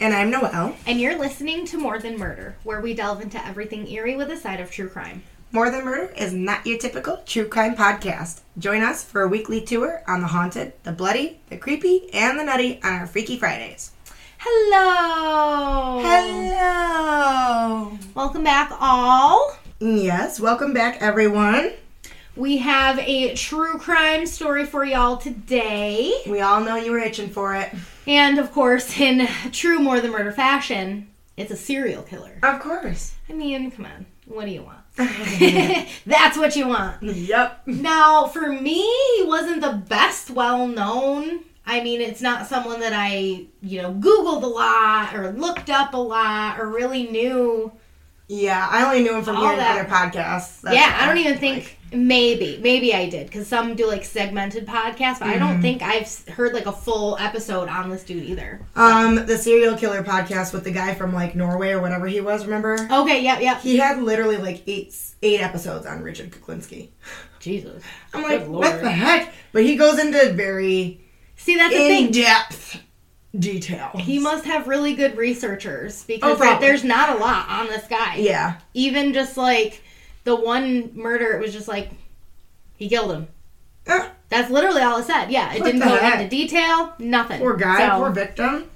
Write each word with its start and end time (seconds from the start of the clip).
And 0.00 0.14
I'm 0.14 0.30
Noelle. 0.30 0.74
and 0.86 0.98
you're 0.98 1.18
listening 1.18 1.66
to 1.66 1.76
More 1.76 1.98
Than 1.98 2.18
Murder, 2.18 2.56
where 2.64 2.80
we 2.80 2.94
delve 2.94 3.20
into 3.20 3.44
everything 3.46 3.86
eerie 3.86 4.16
with 4.16 4.30
a 4.30 4.36
side 4.36 4.58
of 4.58 4.70
true 4.70 4.88
crime. 4.88 5.22
More 5.52 5.70
Than 5.70 5.84
Murder 5.84 6.10
is 6.16 6.32
not 6.32 6.66
your 6.66 6.78
typical 6.78 7.18
true 7.26 7.46
crime 7.46 7.76
podcast. 7.76 8.40
Join 8.58 8.82
us 8.82 9.04
for 9.04 9.20
a 9.20 9.28
weekly 9.28 9.60
tour 9.60 10.02
on 10.06 10.22
the 10.22 10.28
haunted, 10.28 10.72
the 10.84 10.92
bloody, 10.92 11.40
the 11.50 11.58
creepy, 11.58 12.08
and 12.14 12.38
the 12.38 12.44
nutty 12.44 12.80
on 12.82 12.94
our 12.94 13.06
Freaky 13.06 13.38
Fridays. 13.38 13.92
Hello! 14.38 16.00
Hello! 16.02 17.98
Welcome 18.14 18.42
back, 18.44 18.72
all. 18.80 19.54
Yes, 19.80 20.40
welcome 20.40 20.72
back, 20.72 21.02
everyone. 21.02 21.72
We 22.36 22.56
have 22.58 22.98
a 23.00 23.34
true 23.34 23.76
crime 23.76 24.24
story 24.24 24.64
for 24.64 24.82
y'all 24.82 25.18
today. 25.18 26.22
We 26.26 26.40
all 26.40 26.60
know 26.62 26.76
you 26.76 26.92
were 26.92 26.98
itching 27.00 27.28
for 27.28 27.54
it. 27.54 27.70
And 28.10 28.40
of 28.40 28.50
course, 28.50 28.98
in 28.98 29.28
true 29.52 29.78
More 29.78 30.00
Than 30.00 30.10
Murder 30.10 30.32
fashion, 30.32 31.08
it's 31.36 31.52
a 31.52 31.56
serial 31.56 32.02
killer. 32.02 32.40
Of 32.42 32.58
course. 32.58 33.14
I 33.28 33.34
mean, 33.34 33.70
come 33.70 33.86
on. 33.86 34.06
What 34.26 34.46
do 34.46 34.50
you 34.50 34.62
want? 34.62 34.80
That's 36.06 36.36
what 36.36 36.56
you 36.56 36.66
want. 36.66 37.00
Yep. 37.04 37.68
Now, 37.68 38.26
for 38.26 38.50
me, 38.50 38.82
he 39.16 39.22
wasn't 39.26 39.60
the 39.60 39.84
best 39.88 40.28
well 40.28 40.66
known. 40.66 41.44
I 41.64 41.84
mean, 41.84 42.00
it's 42.00 42.20
not 42.20 42.48
someone 42.48 42.80
that 42.80 42.92
I, 42.92 43.46
you 43.62 43.80
know, 43.80 43.92
Googled 43.92 44.42
a 44.42 44.46
lot 44.48 45.14
or 45.14 45.30
looked 45.30 45.70
up 45.70 45.94
a 45.94 45.96
lot 45.96 46.58
or 46.58 46.66
really 46.66 47.04
knew. 47.04 47.70
Yeah, 48.26 48.66
I 48.68 48.84
only 48.86 49.04
knew 49.04 49.14
him 49.14 49.22
from 49.22 49.36
hearing 49.36 49.60
other 49.60 49.84
podcasts. 49.84 50.62
That's 50.62 50.74
yeah, 50.74 50.98
I 51.00 51.06
don't 51.06 51.18
even 51.18 51.38
think. 51.38 51.78
Maybe, 51.92 52.58
maybe 52.62 52.94
I 52.94 53.08
did 53.10 53.26
because 53.26 53.46
some 53.48 53.74
do 53.74 53.86
like 53.86 54.04
segmented 54.04 54.66
podcasts, 54.66 55.18
but 55.18 55.28
I 55.28 55.34
Mm-hmm. 55.34 55.38
don't 55.40 55.62
think 55.62 55.82
I've 55.82 56.28
heard 56.28 56.52
like 56.54 56.66
a 56.66 56.72
full 56.72 57.16
episode 57.18 57.68
on 57.68 57.90
this 57.90 58.04
dude 58.04 58.22
either. 58.24 58.60
Um, 58.76 59.26
the 59.26 59.36
serial 59.36 59.76
killer 59.76 60.02
podcast 60.04 60.52
with 60.52 60.62
the 60.64 60.70
guy 60.70 60.94
from 60.94 61.12
like 61.12 61.34
Norway 61.34 61.70
or 61.70 61.80
whatever 61.80 62.06
he 62.06 62.20
was. 62.20 62.44
Remember? 62.44 62.74
Okay, 62.90 63.22
yep, 63.24 63.40
yep. 63.40 63.60
He 63.60 63.76
had 63.78 64.00
literally 64.02 64.36
like 64.36 64.62
eight 64.68 64.96
eight 65.22 65.40
episodes 65.40 65.84
on 65.86 66.02
Richard 66.02 66.30
Kuklinski. 66.30 66.90
Jesus. 67.40 67.82
I'm 68.14 68.22
like, 68.22 68.40
Good 68.40 68.48
what 68.50 68.80
the 68.82 68.90
heck? 68.90 69.32
But 69.52 69.64
he 69.64 69.76
goes 69.76 69.98
into 69.98 70.32
very 70.34 71.00
See, 71.36 71.56
that's 71.56 71.74
the 71.74 71.80
in 71.82 71.88
thing. 71.88 72.10
depth 72.12 72.80
detail. 73.38 73.90
He 73.96 74.18
must 74.18 74.44
have 74.44 74.68
really 74.68 74.94
good 74.94 75.16
researchers 75.16 76.04
because 76.04 76.32
Oh, 76.32 76.36
probably. 76.36 76.66
there's 76.66 76.84
not 76.84 77.16
a 77.16 77.20
lot 77.20 77.48
on 77.48 77.66
this 77.68 77.86
guy. 77.86 78.16
Yeah. 78.16 78.58
Even 78.74 79.12
just 79.12 79.36
like 79.36 79.82
the 80.24 80.36
one 80.36 80.90
murder, 80.94 81.32
it 81.32 81.40
was 81.40 81.52
just 81.52 81.68
like 81.68 81.90
he 82.76 82.88
killed 82.88 83.10
him. 83.12 83.28
Uh, 83.86 84.08
That's 84.28 84.50
literally 84.50 84.82
all 84.82 84.98
it 84.98 85.04
said. 85.06 85.30
Yeah, 85.30 85.52
it 85.52 85.62
didn't 85.64 85.80
go 85.80 85.88
heck? 85.96 86.16
into 86.20 86.28
detail. 86.28 86.94
Nothing. 86.98 87.40
poor 87.40 87.56
guy, 87.56 87.88
So- 87.88 87.96
poor 87.98 88.10
victim. 88.10 88.70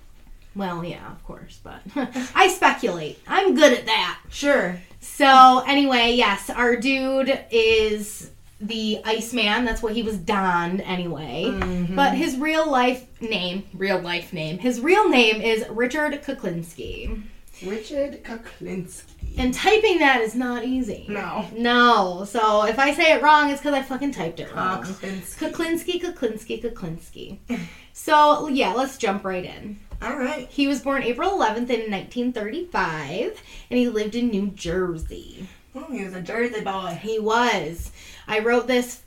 Well, 0.57 0.85
yeah, 0.85 1.11
of 1.11 1.23
course, 1.25 1.59
but 1.65 1.81
I 2.35 2.47
speculate. 2.49 3.19
I'm 3.27 3.57
good 3.57 3.73
at 3.77 3.87
that. 3.87 4.21
Sure. 4.31 4.81
So 5.01 5.65
anyway, 5.67 6.13
yes, 6.15 6.49
our 6.49 6.77
dude 6.77 7.41
is 7.51 8.31
the 8.61 9.01
Iceman. 9.05 9.65
That's 9.65 9.83
what 9.83 9.95
he 9.95 10.03
was 10.05 10.17
donned 10.17 10.81
anyway. 10.83 11.47
Mm-hmm. 11.49 11.97
But 11.97 12.15
his 12.15 12.37
real 12.37 12.71
life 12.71 13.21
name, 13.21 13.65
real 13.75 13.99
life 14.01 14.33
name, 14.33 14.59
his 14.59 14.81
real 14.81 15.09
name 15.09 15.41
is 15.43 15.69
Richard 15.69 16.23
Kuklinski. 16.23 17.23
Richard 17.67 18.23
Kuklinski. 18.23 19.03
And 19.37 19.53
typing 19.53 19.99
that 19.99 20.21
is 20.21 20.35
not 20.35 20.65
easy. 20.65 21.07
No. 21.09 21.47
No. 21.57 22.25
So 22.25 22.65
if 22.65 22.79
I 22.79 22.93
say 22.95 23.13
it 23.13 23.23
wrong, 23.23 23.51
it's 23.51 23.61
because 23.61 23.75
I 23.75 23.83
fucking 23.83 24.13
typed 24.13 24.41
it 24.41 24.55
wrong. 24.55 24.83
Kuklinski. 24.83 25.53
Kuklinski, 25.53 26.03
Kuklinski, 26.03 26.63
Kuklinski. 26.63 27.39
So 27.97 28.49
yeah, 28.49 28.73
let's 28.73 28.99
jump 28.99 29.25
right 29.25 29.45
in. 29.45 29.79
All 30.03 30.17
right. 30.17 30.49
He 30.51 30.67
was 30.67 30.81
born 30.83 31.05
April 31.05 31.31
11th 31.31 31.71
in 31.71 31.91
1935, 31.91 33.41
and 33.71 33.79
he 33.79 33.89
lived 33.89 34.17
in 34.17 34.31
New 34.31 34.49
Jersey. 34.49 35.49
Oh, 35.77 35.87
he 35.91 36.03
was 36.03 36.13
a 36.13 36.21
Jersey 36.21 36.61
boy. 36.61 36.99
He 37.01 37.21
was. 37.21 37.93
I 38.27 38.41
wrote 38.41 38.67
this 38.67 39.03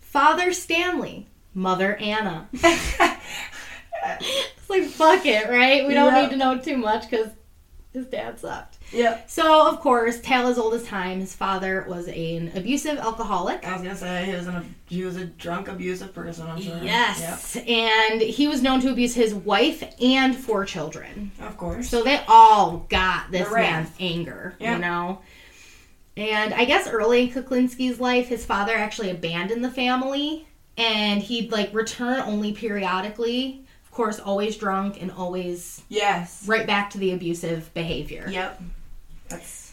Father 0.00 0.52
Stanley, 0.52 1.28
Mother 1.54 1.94
Anna. 1.96 2.48
It's 4.18 4.70
like, 4.70 4.84
fuck 4.84 5.26
it, 5.26 5.48
right? 5.48 5.86
We 5.86 5.94
don't 5.94 6.14
need 6.14 6.30
to 6.30 6.36
know 6.36 6.58
too 6.58 6.76
much 6.76 7.08
because 7.08 7.30
his 7.92 8.06
dad 8.06 8.38
sucked. 8.38 8.75
Yeah. 8.92 9.20
So, 9.26 9.68
of 9.68 9.80
course, 9.80 10.20
tale 10.20 10.46
as 10.48 10.58
old 10.58 10.74
as 10.74 10.84
time, 10.84 11.20
his 11.20 11.34
father 11.34 11.84
was 11.88 12.08
an 12.08 12.52
abusive 12.54 12.98
alcoholic. 12.98 13.66
I 13.66 13.72
was 13.72 13.82
gonna 13.82 13.96
say 13.96 14.26
he 14.26 14.32
was 14.32 14.46
an 14.46 14.74
he 14.88 15.04
was 15.04 15.16
a 15.16 15.24
drunk, 15.24 15.68
abusive 15.68 16.14
person. 16.14 16.46
I'm 16.46 16.60
sure. 16.60 16.78
Yes. 16.82 17.56
And 17.56 18.20
he 18.20 18.46
was 18.46 18.62
known 18.62 18.80
to 18.82 18.90
abuse 18.90 19.14
his 19.14 19.34
wife 19.34 19.82
and 20.00 20.36
four 20.36 20.64
children. 20.64 21.32
Of 21.40 21.56
course. 21.56 21.88
So 21.88 22.02
they 22.02 22.22
all 22.28 22.86
got 22.88 23.30
this 23.30 23.50
man's 23.52 23.90
anger, 23.98 24.54
Yeah. 24.60 24.74
you 24.74 24.78
know? 24.78 25.20
And 26.16 26.54
I 26.54 26.64
guess 26.64 26.88
early 26.88 27.22
in 27.22 27.30
Kuklinski's 27.30 28.00
life, 28.00 28.28
his 28.28 28.44
father 28.44 28.74
actually 28.74 29.10
abandoned 29.10 29.62
the 29.62 29.70
family 29.70 30.46
and 30.78 31.20
he'd 31.20 31.52
like 31.52 31.74
return 31.74 32.20
only 32.20 32.52
periodically. 32.52 33.64
Of 33.84 33.90
course, 33.90 34.18
always 34.18 34.56
drunk 34.56 35.00
and 35.02 35.10
always 35.10 35.82
yes. 35.88 36.46
right 36.46 36.66
back 36.66 36.90
to 36.90 36.98
the 36.98 37.12
abusive 37.12 37.72
behavior. 37.74 38.28
Yep. 38.30 38.62
That's 39.28 39.72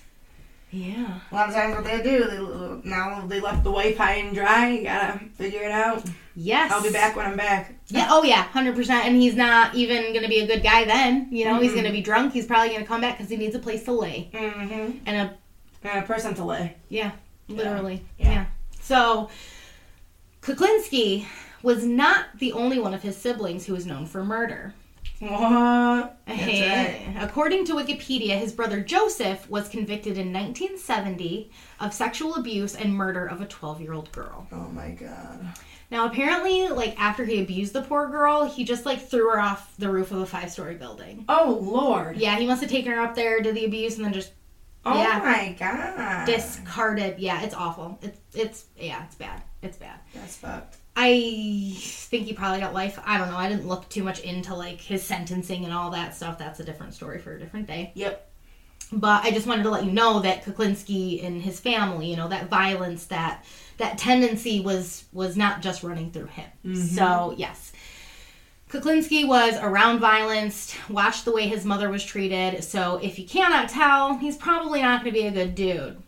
Yeah. 0.71 1.19
a 1.31 1.35
lot 1.35 1.49
of 1.49 1.55
times 1.55 1.75
what 1.75 1.85
they 1.85 2.01
do. 2.01 2.81
They 2.83 2.89
now 2.89 3.25
they 3.27 3.39
left 3.39 3.63
the 3.63 3.71
wife 3.71 3.97
high 3.97 4.15
and 4.15 4.33
dry. 4.35 4.69
You 4.69 4.83
gotta 4.83 5.19
figure 5.35 5.61
it 5.61 5.71
out. 5.71 6.03
Yes. 6.35 6.71
I'll 6.71 6.81
be 6.81 6.91
back 6.91 7.15
when 7.15 7.25
I'm 7.27 7.37
back. 7.37 7.75
Yeah. 7.89 8.07
Oh, 8.09 8.23
yeah. 8.23 8.45
100%. 8.51 8.89
And 8.89 9.15
he's 9.15 9.35
not 9.35 9.75
even 9.75 10.19
to 10.19 10.27
be 10.27 10.39
a 10.39 10.47
good 10.47 10.63
guy 10.63 10.83
then. 10.83 11.27
You 11.29 11.45
know, 11.45 11.59
he's 11.59 11.73
going 11.73 11.83
to 11.83 11.91
be 11.91 12.01
drunk. 12.01 12.33
He's 12.33 12.47
probably 12.47 12.75
to 12.75 12.83
come 12.85 13.01
back 13.01 13.17
because 13.19 13.29
he 13.29 13.37
needs 13.37 13.53
a 13.53 13.59
place 13.59 13.83
to 13.83 13.91
lay. 13.91 14.31
Mm-hmm. 14.33 14.97
And 15.05 15.15
a 15.29 15.33
And 15.87 16.03
a 16.03 16.07
person 16.07 16.33
to 16.35 16.43
lay. 16.43 16.75
Yeah, 16.89 17.11
literally. 17.47 18.03
Yeah. 18.17 18.31
Yeah. 18.31 18.45
So, 18.81 19.29
Kuklinski 20.41 21.25
was 21.61 21.85
not 21.85 22.25
the 22.39 22.51
only 22.53 22.79
one 22.79 22.93
of 22.93 23.01
his 23.03 23.15
siblings 23.15 23.65
who 23.65 23.73
was 23.73 23.85
known 23.85 24.05
for 24.05 24.23
murder. 24.23 24.73
What? 25.29 26.17
That's 26.27 26.41
right. 26.41 27.15
According 27.19 27.65
to 27.65 27.73
Wikipedia, 27.73 28.37
his 28.39 28.51
brother 28.51 28.81
Joseph 28.81 29.49
was 29.49 29.69
convicted 29.69 30.17
in 30.17 30.33
1970 30.33 31.51
of 31.79 31.93
sexual 31.93 32.35
abuse 32.35 32.75
and 32.75 32.93
murder 32.93 33.25
of 33.25 33.41
a 33.41 33.45
12 33.45 33.81
year 33.81 33.93
old 33.93 34.11
girl. 34.11 34.47
Oh 34.51 34.67
my 34.69 34.89
god. 34.91 35.45
Now, 35.91 36.07
apparently, 36.07 36.69
like 36.69 36.99
after 36.99 37.23
he 37.23 37.41
abused 37.41 37.73
the 37.73 37.83
poor 37.83 38.09
girl, 38.09 38.45
he 38.45 38.63
just 38.63 38.85
like 38.85 39.07
threw 39.07 39.29
her 39.29 39.39
off 39.39 39.75
the 39.77 39.89
roof 39.89 40.11
of 40.11 40.19
a 40.19 40.25
five 40.25 40.51
story 40.51 40.75
building. 40.75 41.25
Oh 41.29 41.59
lord. 41.61 42.17
Yeah, 42.17 42.37
he 42.37 42.47
must 42.47 42.61
have 42.61 42.71
taken 42.71 42.91
her 42.91 42.99
up 43.01 43.15
there, 43.15 43.41
did 43.41 43.55
the 43.55 43.65
abuse, 43.65 43.95
and 43.97 44.05
then 44.05 44.13
just 44.13 44.31
Oh 44.85 44.97
Yeah. 45.01 45.19
my 45.19 45.55
god. 45.57 46.25
discarded. 46.25 47.19
Yeah, 47.19 47.41
it's 47.43 47.53
awful. 47.55 47.99
It's 48.01 48.19
it's 48.33 48.65
yeah, 48.77 49.03
it's 49.05 49.15
bad. 49.15 49.41
It's 49.61 49.77
bad. 49.77 49.99
That's 50.13 50.35
fucked. 50.35 50.77
I 50.95 51.73
think 51.75 52.27
he 52.27 52.33
probably 52.33 52.59
got 52.59 52.73
life. 52.73 52.99
I 53.03 53.17
don't 53.17 53.29
know. 53.29 53.37
I 53.37 53.49
didn't 53.49 53.67
look 53.67 53.89
too 53.89 54.03
much 54.03 54.19
into 54.19 54.53
like 54.53 54.79
his 54.79 55.03
sentencing 55.03 55.65
and 55.65 55.73
all 55.73 55.91
that 55.91 56.15
stuff. 56.15 56.37
That's 56.37 56.59
a 56.59 56.63
different 56.63 56.93
story 56.93 57.19
for 57.19 57.35
a 57.35 57.39
different 57.39 57.67
day. 57.67 57.91
Yep. 57.95 58.29
But 58.91 59.23
I 59.23 59.31
just 59.31 59.47
wanted 59.47 59.63
to 59.63 59.71
let 59.71 59.85
you 59.85 59.91
know 59.91 60.19
that 60.19 60.43
Kuklinski 60.43 61.25
and 61.25 61.41
his 61.41 61.59
family, 61.59 62.11
you 62.11 62.15
know, 62.15 62.27
that 62.27 62.47
violence, 62.47 63.05
that 63.05 63.43
that 63.77 63.97
tendency 63.97 64.59
was 64.59 65.05
was 65.11 65.35
not 65.35 65.61
just 65.61 65.81
running 65.81 66.11
through 66.11 66.27
him. 66.27 66.49
Mm-hmm. 66.63 66.95
So 66.95 67.33
yes. 67.37 67.73
Kuklinski 68.69 69.27
was 69.27 69.55
around 69.57 69.99
violence, 69.99 70.75
watched 70.89 71.25
the 71.25 71.31
way 71.31 71.47
his 71.47 71.63
mother 71.63 71.89
was 71.89 72.03
treated, 72.03 72.63
so 72.63 72.99
if 73.03 73.19
you 73.19 73.27
cannot 73.27 73.69
tell, 73.69 74.17
he's 74.17 74.35
probably 74.35 74.81
not 74.81 75.03
going 75.03 75.13
to 75.13 75.19
be 75.19 75.27
a 75.27 75.31
good 75.31 75.53
dude. 75.53 76.02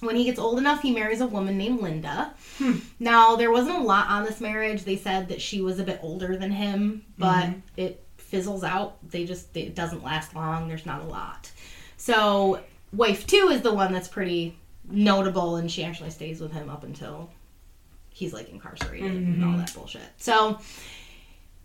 When 0.00 0.16
he 0.16 0.24
gets 0.24 0.38
old 0.38 0.58
enough, 0.58 0.82
he 0.82 0.92
marries 0.92 1.20
a 1.20 1.26
woman 1.26 1.58
named 1.58 1.80
Linda. 1.80 2.32
Hmm. 2.58 2.78
Now, 3.00 3.36
there 3.36 3.50
wasn't 3.50 3.78
a 3.78 3.82
lot 3.82 4.08
on 4.08 4.24
this 4.24 4.40
marriage. 4.40 4.84
They 4.84 4.96
said 4.96 5.28
that 5.28 5.40
she 5.40 5.60
was 5.60 5.78
a 5.78 5.84
bit 5.84 5.98
older 6.02 6.36
than 6.36 6.52
him, 6.52 7.04
but 7.18 7.46
mm-hmm. 7.46 7.58
it 7.76 8.04
fizzles 8.16 8.62
out. 8.62 8.96
They 9.08 9.24
just, 9.24 9.56
it 9.56 9.74
doesn't 9.74 10.04
last 10.04 10.34
long. 10.34 10.68
There's 10.68 10.86
not 10.86 11.02
a 11.02 11.06
lot. 11.06 11.50
So, 11.96 12.60
wife 12.92 13.26
two 13.26 13.48
is 13.50 13.62
the 13.62 13.74
one 13.74 13.92
that's 13.92 14.08
pretty 14.08 14.56
notable, 14.88 15.56
and 15.56 15.70
she 15.70 15.82
actually 15.84 16.10
stays 16.10 16.40
with 16.40 16.52
him 16.52 16.70
up 16.70 16.84
until 16.84 17.30
he's 18.10 18.32
like 18.32 18.50
incarcerated 18.50 19.10
and 19.10 19.42
all 19.42 19.50
mm-hmm. 19.50 19.60
that 19.60 19.74
bullshit. 19.74 20.02
So, 20.16 20.60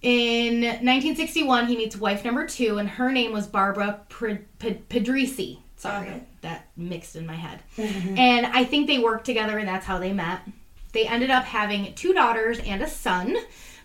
in 0.01 0.61
1961, 0.61 1.67
he 1.67 1.77
meets 1.77 1.95
wife 1.95 2.25
number 2.25 2.45
two, 2.45 2.77
and 2.77 2.89
her 2.89 3.11
name 3.11 3.31
was 3.31 3.47
Barbara 3.47 4.01
Pedrici. 4.09 5.59
Sorry, 5.77 6.07
Okay. 6.07 6.23
That 6.43 6.67
mixed 6.77 7.15
in 7.15 7.25
my 7.25 7.35
head. 7.35 7.59
Mm-hmm. 7.77 8.17
And 8.17 8.45
I 8.45 8.63
think 8.63 8.87
they 8.87 8.99
worked 8.99 9.25
together, 9.25 9.57
and 9.57 9.67
that's 9.67 9.85
how 9.85 9.97
they 9.97 10.13
met. 10.13 10.41
They 10.93 11.07
ended 11.07 11.31
up 11.31 11.43
having 11.43 11.93
two 11.95 12.13
daughters 12.13 12.59
and 12.59 12.81
a 12.81 12.87
son. 12.87 13.35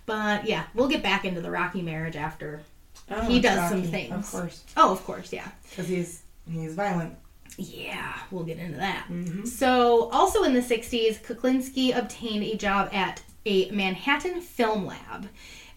But 0.06 0.46
yeah, 0.46 0.64
we'll 0.75 0.88
get 0.88 1.02
back 1.02 1.25
into 1.25 1.40
the 1.40 1.50
Rocky 1.50 1.82
marriage 1.82 2.16
after. 2.16 2.62
Oh, 3.10 3.22
He 3.22 3.40
does 3.40 3.70
some 3.70 3.82
things. 3.82 4.12
Of 4.12 4.31
course. 4.31 4.64
Oh, 4.76 4.93
of 4.93 5.02
course, 5.05 5.32
yeah. 5.32 5.49
Because 5.69 5.88
he's 5.88 6.22
he's 6.50 6.75
violent. 6.75 7.16
Yeah, 7.56 8.14
we'll 8.31 8.44
get 8.44 8.58
into 8.58 8.78
that. 8.78 9.06
Mm-hmm. 9.10 9.44
So, 9.44 10.08
also 10.10 10.44
in 10.44 10.55
the 10.55 10.60
60s, 10.60 11.20
Kuklinski 11.22 11.96
obtained 11.96 12.44
a 12.44 12.56
job 12.56 12.88
at 12.93 13.20
a 13.44 13.69
Manhattan 13.70 14.40
film 14.40 14.87
lab. 14.87 15.28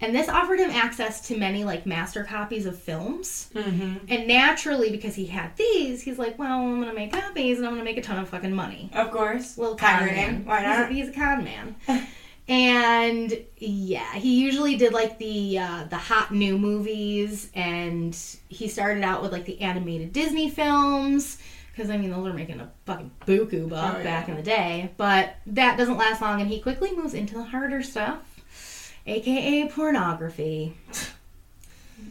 And 0.01 0.15
this 0.15 0.27
offered 0.27 0.59
him 0.59 0.71
access 0.71 1.21
to 1.27 1.37
many 1.37 1.63
like 1.63 1.85
master 1.85 2.23
copies 2.23 2.65
of 2.65 2.77
films. 2.77 3.49
Mm-hmm. 3.53 4.05
And 4.09 4.27
naturally, 4.27 4.89
because 4.91 5.13
he 5.15 5.27
had 5.27 5.55
these, 5.57 6.01
he's 6.01 6.17
like, 6.17 6.39
well, 6.39 6.59
I'm 6.59 6.79
gonna 6.81 6.93
make 6.93 7.13
copies 7.13 7.59
and 7.59 7.67
I'm 7.67 7.73
gonna 7.73 7.83
make 7.85 7.97
a 7.97 8.01
ton 8.01 8.17
of 8.17 8.27
fucking 8.29 8.53
money. 8.53 8.89
Of 8.93 9.11
course. 9.11 9.57
Little 9.57 9.75
con 9.75 10.05
man. 10.07 10.43
Why 10.45 10.59
He's 10.61 10.65
a- 10.67 10.79
not? 10.79 10.91
He's 10.91 11.07
a, 11.09 11.11
con 11.13 11.43
man. 11.43 11.75
and 12.47 13.33
yeah, 13.57 14.13
he 14.15 14.41
usually 14.43 14.75
did 14.75 14.93
like 14.93 15.17
the 15.19 15.59
uh, 15.59 15.83
the 15.85 15.97
hot 15.97 16.31
new 16.33 16.57
movies, 16.57 17.49
and 17.53 18.17
he 18.49 18.67
started 18.67 19.03
out 19.03 19.21
with 19.21 19.31
like 19.31 19.45
the 19.45 19.61
animated 19.61 20.11
Disney 20.13 20.49
films. 20.49 21.37
Because 21.71 21.89
I 21.89 21.95
mean, 21.97 22.09
those 22.09 22.27
are 22.27 22.33
making 22.33 22.59
a 22.59 22.69
fucking 22.85 23.11
buku 23.25 23.69
buck 23.69 23.93
Oh, 23.95 23.97
yeah. 23.99 24.03
back 24.03 24.27
in 24.27 24.35
the 24.35 24.41
day, 24.43 24.91
but 24.97 25.35
that 25.47 25.77
doesn't 25.77 25.97
last 25.97 26.21
long, 26.21 26.41
and 26.41 26.49
he 26.49 26.59
quickly 26.59 26.91
moves 26.95 27.13
into 27.13 27.35
the 27.35 27.43
harder 27.43 27.81
stuff, 27.81 28.19
aka 29.05 29.67
pornography. 29.69 30.75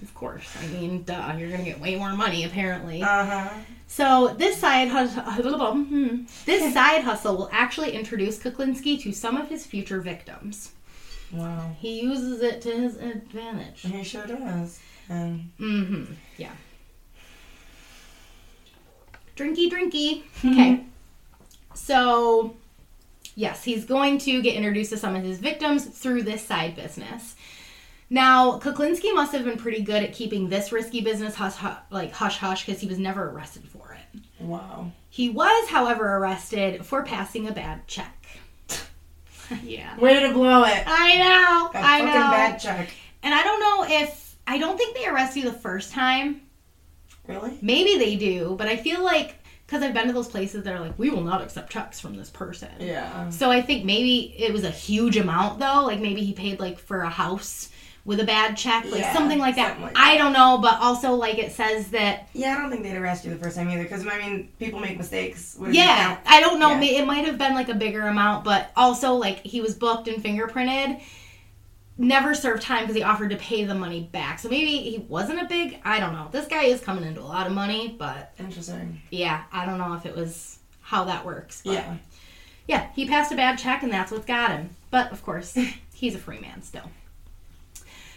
Of 0.03 0.15
course, 0.15 0.49
I 0.63 0.67
mean, 0.69 1.03
duh, 1.03 1.35
you're 1.37 1.51
gonna 1.51 1.65
get 1.65 1.81
way 1.81 1.97
more 1.97 2.13
money 2.13 2.45
apparently. 2.45 3.03
Uh 3.03 3.25
huh. 3.25 3.49
So 3.89 4.35
this 4.39 4.57
side 4.59 4.87
hustle, 4.87 5.85
this 6.47 6.73
side 6.75 7.03
hustle 7.03 7.37
will 7.37 7.51
actually 7.53 7.91
introduce 7.91 8.39
Kuklinski 8.39 9.03
to 9.03 9.11
some 9.13 9.37
of 9.37 9.49
his 9.49 9.67
future 9.67 10.01
victims. 10.01 10.71
Wow. 11.33 11.73
He 11.79 12.01
uses 12.03 12.41
it 12.41 12.61
to 12.63 12.71
his 12.71 12.97
advantage. 12.99 13.81
He 13.83 14.05
sure 14.05 14.27
does. 14.27 14.79
And 15.09 15.51
Mm-hmm. 15.59 16.13
Yeah. 16.39 16.53
Drinky, 19.37 19.71
drinky. 19.71 20.23
Okay. 20.45 20.85
So, 21.75 22.55
yes, 23.41 23.65
he's 23.65 23.85
going 23.87 24.19
to 24.19 24.43
get 24.43 24.55
introduced 24.55 24.91
to 24.91 24.99
some 24.99 25.17
of 25.17 25.25
his 25.25 25.39
victims 25.39 25.87
through 25.87 26.23
this 26.23 26.45
side 26.47 26.77
business. 26.77 27.35
Now, 28.11 28.59
Kuklinski 28.59 29.15
must 29.15 29.33
have 29.33 29.45
been 29.45 29.57
pretty 29.57 29.83
good 29.83 30.03
at 30.03 30.13
keeping 30.13 30.49
this 30.49 30.73
risky 30.73 31.01
business 31.01 31.35
hush, 31.35 31.55
hush, 31.55 31.79
like 31.91 32.13
hush 32.13 32.39
hush 32.39 32.67
because 32.67 32.81
he 32.81 32.89
was 32.89 32.99
never 32.99 33.31
arrested 33.31 33.65
for 33.67 33.95
it. 33.97 34.21
wow. 34.41 34.91
He 35.09 35.31
was, 35.31 35.69
however, 35.69 36.17
arrested 36.17 36.85
for 36.85 37.03
passing 37.03 37.49
a 37.49 37.53
bad 37.53 37.87
check. 37.87 38.27
yeah. 39.63 39.99
Way 39.99 40.21
to 40.21 40.33
blow 40.33 40.65
it. 40.65 40.83
I 40.87 41.17
know. 41.19 41.81
A 41.81 41.83
I 41.83 41.99
fucking 42.01 42.07
know. 42.07 42.31
bad 42.31 42.57
check. 42.59 42.91
And 43.23 43.35
I 43.35 43.43
don't 43.43 43.61
know 43.61 43.97
if 43.97 44.37
I 44.47 44.59
don't 44.59 44.77
think 44.77 44.97
they 44.97 45.07
arrest 45.07 45.37
you 45.37 45.45
the 45.45 45.53
first 45.53 45.93
time. 45.93 46.43
Really? 47.27 47.59
Maybe 47.63 47.97
they 47.97 48.17
do, 48.17 48.57
but 48.59 48.67
I 48.67 48.77
feel 48.77 49.05
like 49.05 49.40
because 49.71 49.85
I've 49.85 49.95
been 49.95 50.09
to 50.09 50.13
those 50.13 50.27
places 50.27 50.65
that 50.65 50.75
are 50.75 50.81
like, 50.81 50.99
we 50.99 51.11
will 51.11 51.21
not 51.23 51.41
accept 51.43 51.71
checks 51.71 52.01
from 52.01 52.17
this 52.17 52.29
person. 52.29 52.69
Yeah. 52.81 53.31
So 53.31 53.53
I 53.53 53.63
think 53.63 53.85
maybe 53.85 54.35
it 54.37 54.53
was 54.53 54.65
a 54.65 54.71
huge 54.71 55.17
amount 55.17 55.61
though. 55.61 55.85
Like 55.85 56.01
maybe 56.01 56.25
he 56.25 56.33
paid 56.33 56.59
like 56.59 56.81
for 56.81 57.03
a 57.03 57.09
house 57.09 57.69
with 58.05 58.19
a 58.19 58.25
bad 58.25 58.57
check, 58.57 58.85
like 58.87 59.01
Yeah, 59.03 59.13
something 59.13 59.39
like 59.39 59.55
that. 59.55 59.69
something 59.77 59.85
like 59.85 59.97
I 59.97 60.15
that. 60.15 60.19
don't 60.19 60.33
know, 60.33 60.59
but 60.61 60.81
also 60.81 61.13
like 61.13 61.39
it 61.39 61.53
says 61.53 61.91
that 61.93 62.29
Yeah, 62.33 62.57
I 62.57 62.61
don't 62.61 62.69
think 62.69 62.83
they'd 62.83 62.97
arrest 62.97 63.25
you 63.25 63.31
the 63.31 63.37
first 63.37 63.57
time 63.57 63.69
either, 63.71 63.85
because 63.85 64.05
I 64.05 64.19
mean, 64.19 64.49
people 64.59 64.81
make 64.81 64.99
mistakes. 64.99 65.57
Yeah. 65.71 66.19
I 66.27 66.41
don't 66.41 66.59
know. 66.59 66.71
Yeah. 66.81 67.03
It 67.03 67.07
might 67.07 67.25
have 67.27 67.39
been 67.39 67.55
like 67.55 67.69
a 67.69 67.75
bigger 67.75 68.01
amount, 68.09 68.43
but 68.43 68.73
also 68.77 69.13
like 69.15 69.39
he 69.47 69.61
was 69.61 69.77
booked 69.77 70.09
and 70.09 70.21
fingerprinted. 70.21 71.01
Never 72.01 72.35
served 72.35 72.63
time 72.63 72.85
because 72.85 72.97
he 72.97 73.03
offered 73.03 73.29
to 73.31 73.37
pay 73.37 73.65
the 73.65 73.75
money 73.75 74.09
back. 74.11 74.39
So 74.39 74.49
maybe 74.49 74.79
he 74.79 74.99
wasn't 75.09 75.43
a 75.43 75.45
big. 75.45 75.79
I 75.85 76.01
don't 76.01 76.15
know. 76.15 76.29
This 76.33 76.47
guy 76.47 76.65
is 76.65 76.81
coming 76.81 77.05
into 77.05 77.21
a 77.21 77.23
lot 77.23 77.47
of 77.47 77.53
money, 77.53 77.95
but 77.99 78.33
Interesting. 78.39 79.03
yeah, 79.11 79.43
I 79.53 79.67
don't 79.67 79.77
know 79.79 79.93
if 79.93 80.07
it 80.07 80.17
was 80.17 80.59
how 80.81 81.05
that 81.05 81.27
works. 81.27 81.61
But 81.65 81.73
Yeah. 81.75 81.97
yeah, 82.67 82.89
he 82.95 83.07
passed 83.07 83.33
a 83.33 83.37
bad 83.37 83.59
check 83.59 83.83
and 83.83 83.93
that's 83.93 84.11
what 84.11 84.27
got 84.27 84.51
him. 84.51 84.71
But 84.91 85.13
of 85.13 85.23
course, 85.23 85.57
he's 85.95 86.15
a 86.15 86.19
free 86.19 86.41
man 86.41 86.63
still. 86.63 86.91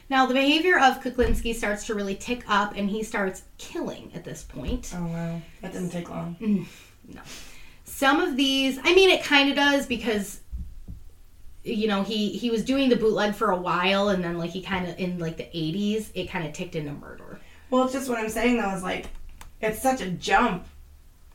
Now 0.10 0.26
the 0.28 0.34
behavior 0.34 0.80
of 0.80 1.02
Kuklinski 1.02 1.54
starts 1.54 1.86
to 1.88 1.96
really 1.96 2.16
tick 2.16 2.44
up, 2.48 2.74
and 2.76 2.90
he 2.90 3.04
starts 3.04 3.44
killing 3.58 4.12
at 4.16 4.24
this 4.24 4.44
point. 4.44 4.94
Oh 4.96 5.06
wow, 5.08 5.42
that 5.62 5.74
didn't 5.74 5.90
take 5.92 6.10
long. 6.10 6.36
Mm, 6.40 6.66
no. 7.16 7.22
Some 7.86 8.22
of 8.22 8.38
these 8.38 8.80
i 8.84 8.96
mean 8.96 9.10
it 9.10 9.24
kind 9.24 9.50
of 9.50 9.56
does 9.56 9.86
because 9.88 10.40
you 11.64 11.88
know 11.88 12.04
he 12.04 12.30
he 12.30 12.50
was 12.50 12.64
doing 12.64 12.90
the 12.90 12.96
bootleg 12.96 13.34
for 13.34 13.52
a 13.52 13.58
while 13.58 14.10
and 14.10 14.24
then 14.24 14.38
like 14.38 14.50
he 14.50 14.62
kind 14.62 14.88
of 14.88 15.00
in 15.00 15.18
like 15.18 15.38
the 15.38 15.44
80s 15.44 16.10
it 16.14 16.30
kind 16.30 16.46
of 16.46 16.54
ticked 16.54 16.76
into 16.76 16.92
murder 16.94 17.40
Well, 17.74 17.86
it's 17.86 17.94
just 17.94 18.08
what 18.08 18.20
I'm 18.20 18.30
saying 18.30 18.58
though 18.62 18.70
is 18.76 18.84
like, 18.84 19.08
it's 19.60 19.82
such 19.82 20.00
a 20.00 20.10
jump. 20.12 20.68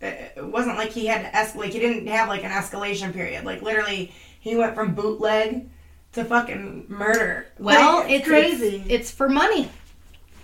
It, 0.00 0.44
wasn't 0.44 0.76
like 0.76 0.90
he 0.90 1.06
had 1.06 1.22
to 1.22 1.36
escalate. 1.36 1.70
He 1.70 1.80
didn't 1.80 2.06
have 2.06 2.28
like 2.28 2.44
an 2.44 2.52
escalation 2.52 3.12
period. 3.12 3.44
Like 3.44 3.60
literally, 3.60 4.12
he 4.38 4.54
went 4.54 4.76
from 4.76 4.94
bootleg 4.94 5.68
to 6.12 6.24
fucking 6.24 6.86
murder. 6.88 7.48
well 7.58 8.02
Like, 8.02 8.10
it's 8.12 8.28
crazy. 8.28 8.76
it's, 8.76 8.88
it's 8.88 9.10
for 9.10 9.28
money 9.28 9.68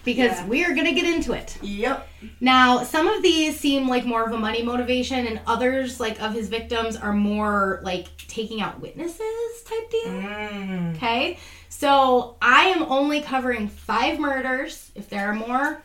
because 0.05 0.33
Yeah. 0.33 0.47
we 0.47 0.65
are 0.65 0.75
gonna 0.75 0.93
get 0.93 1.07
into 1.07 1.33
it 1.33 1.57
yep. 1.63 2.07
now 2.41 2.83
some 2.85 3.07
of 3.09 3.23
these 3.23 3.59
seem 3.59 3.89
like 3.89 4.05
more 4.05 4.25
of 4.25 4.33
a 4.33 4.39
money 4.39 4.63
motivation 4.63 5.27
and 5.27 5.41
others 5.47 5.99
like 6.01 6.21
of 6.21 6.33
his 6.35 6.49
victims 6.49 6.97
are 6.97 7.13
more 7.13 7.81
like 7.83 8.07
taking 8.29 8.61
out 8.61 8.81
witnesses 8.81 9.63
type 9.65 9.91
deal 9.91 10.13
Mm. 10.13 10.97
Okay, 10.97 11.39
so 11.69 12.37
I 12.41 12.67
am 12.67 12.83
only 12.85 13.21
covering 13.23 13.69
five 13.69 14.19
murders. 14.19 14.91
If 14.95 15.09
there 15.09 15.29
are 15.31 15.35
more, 15.35 15.83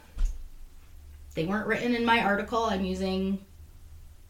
they 1.36 1.46
weren't 1.46 1.68
written 1.68 1.96
in 1.96 2.06
my 2.06 2.22
article. 2.22 2.66
I'm 2.66 2.84
using 2.86 3.40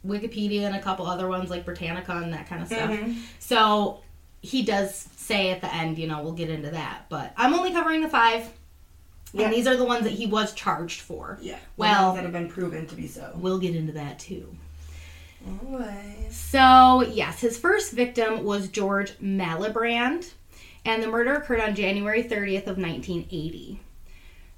Wikipedia 0.05 0.61
and 0.63 0.75
a 0.75 0.81
couple 0.81 1.05
other 1.05 1.27
ones 1.27 1.49
like 1.49 1.65
Britannica 1.65 2.13
and 2.13 2.33
that 2.33 2.47
kind 2.47 2.61
of 2.61 2.67
stuff. 2.69 2.89
Mhm. 2.91 3.17
So 3.39 4.01
he 4.41 4.61
does 4.63 5.07
say 5.17 5.51
at 5.51 5.59
the 5.61 5.73
end, 5.73 5.97
you 5.97 6.07
know, 6.07 6.21
we'll 6.21 6.31
get 6.33 6.49
into 6.49 6.71
that. 6.71 7.05
But 7.09 7.33
I'm 7.35 7.53
only 7.53 7.71
covering 7.71 8.01
the 8.01 8.09
five. 8.09 8.47
Yeah. 9.33 9.45
And 9.45 9.53
these 9.53 9.67
are 9.67 9.77
the 9.77 9.85
ones 9.85 10.03
that 10.03 10.13
he 10.13 10.25
was 10.25 10.53
charged 10.53 11.01
for. 11.01 11.37
Yeah. 11.41 11.57
Well- 11.77 12.13
that 12.13 12.23
have 12.23 12.33
been 12.33 12.49
proven 12.49 12.87
to 12.87 12.95
be 12.95 13.07
so. 13.07 13.31
We'll 13.35 13.59
get 13.59 13.75
into 13.75 13.93
that 13.93 14.19
too. 14.19 14.55
Always. 15.65 16.35
So, 16.35 17.01
yes, 17.03 17.39
his 17.39 17.57
first 17.57 17.93
victim 17.93 18.43
was 18.43 18.67
George 18.67 19.17
Malibrand, 19.19 20.33
and 20.85 21.01
the 21.01 21.07
murder 21.07 21.35
occurred 21.35 21.61
on 21.61 21.75
January 21.75 22.23
30th 22.23 22.67
of 22.67 22.77
1980. 22.77 23.79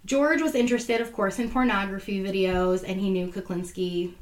George 0.05 0.41
was 0.41 0.55
interested, 0.55 0.99
of 0.99 1.13
course, 1.13 1.37
in 1.37 1.51
pornography 1.51 2.23
videos, 2.23 2.83
and 2.83 2.99
he 2.99 3.11
knew 3.11 3.27
Kuklinski 3.27 4.13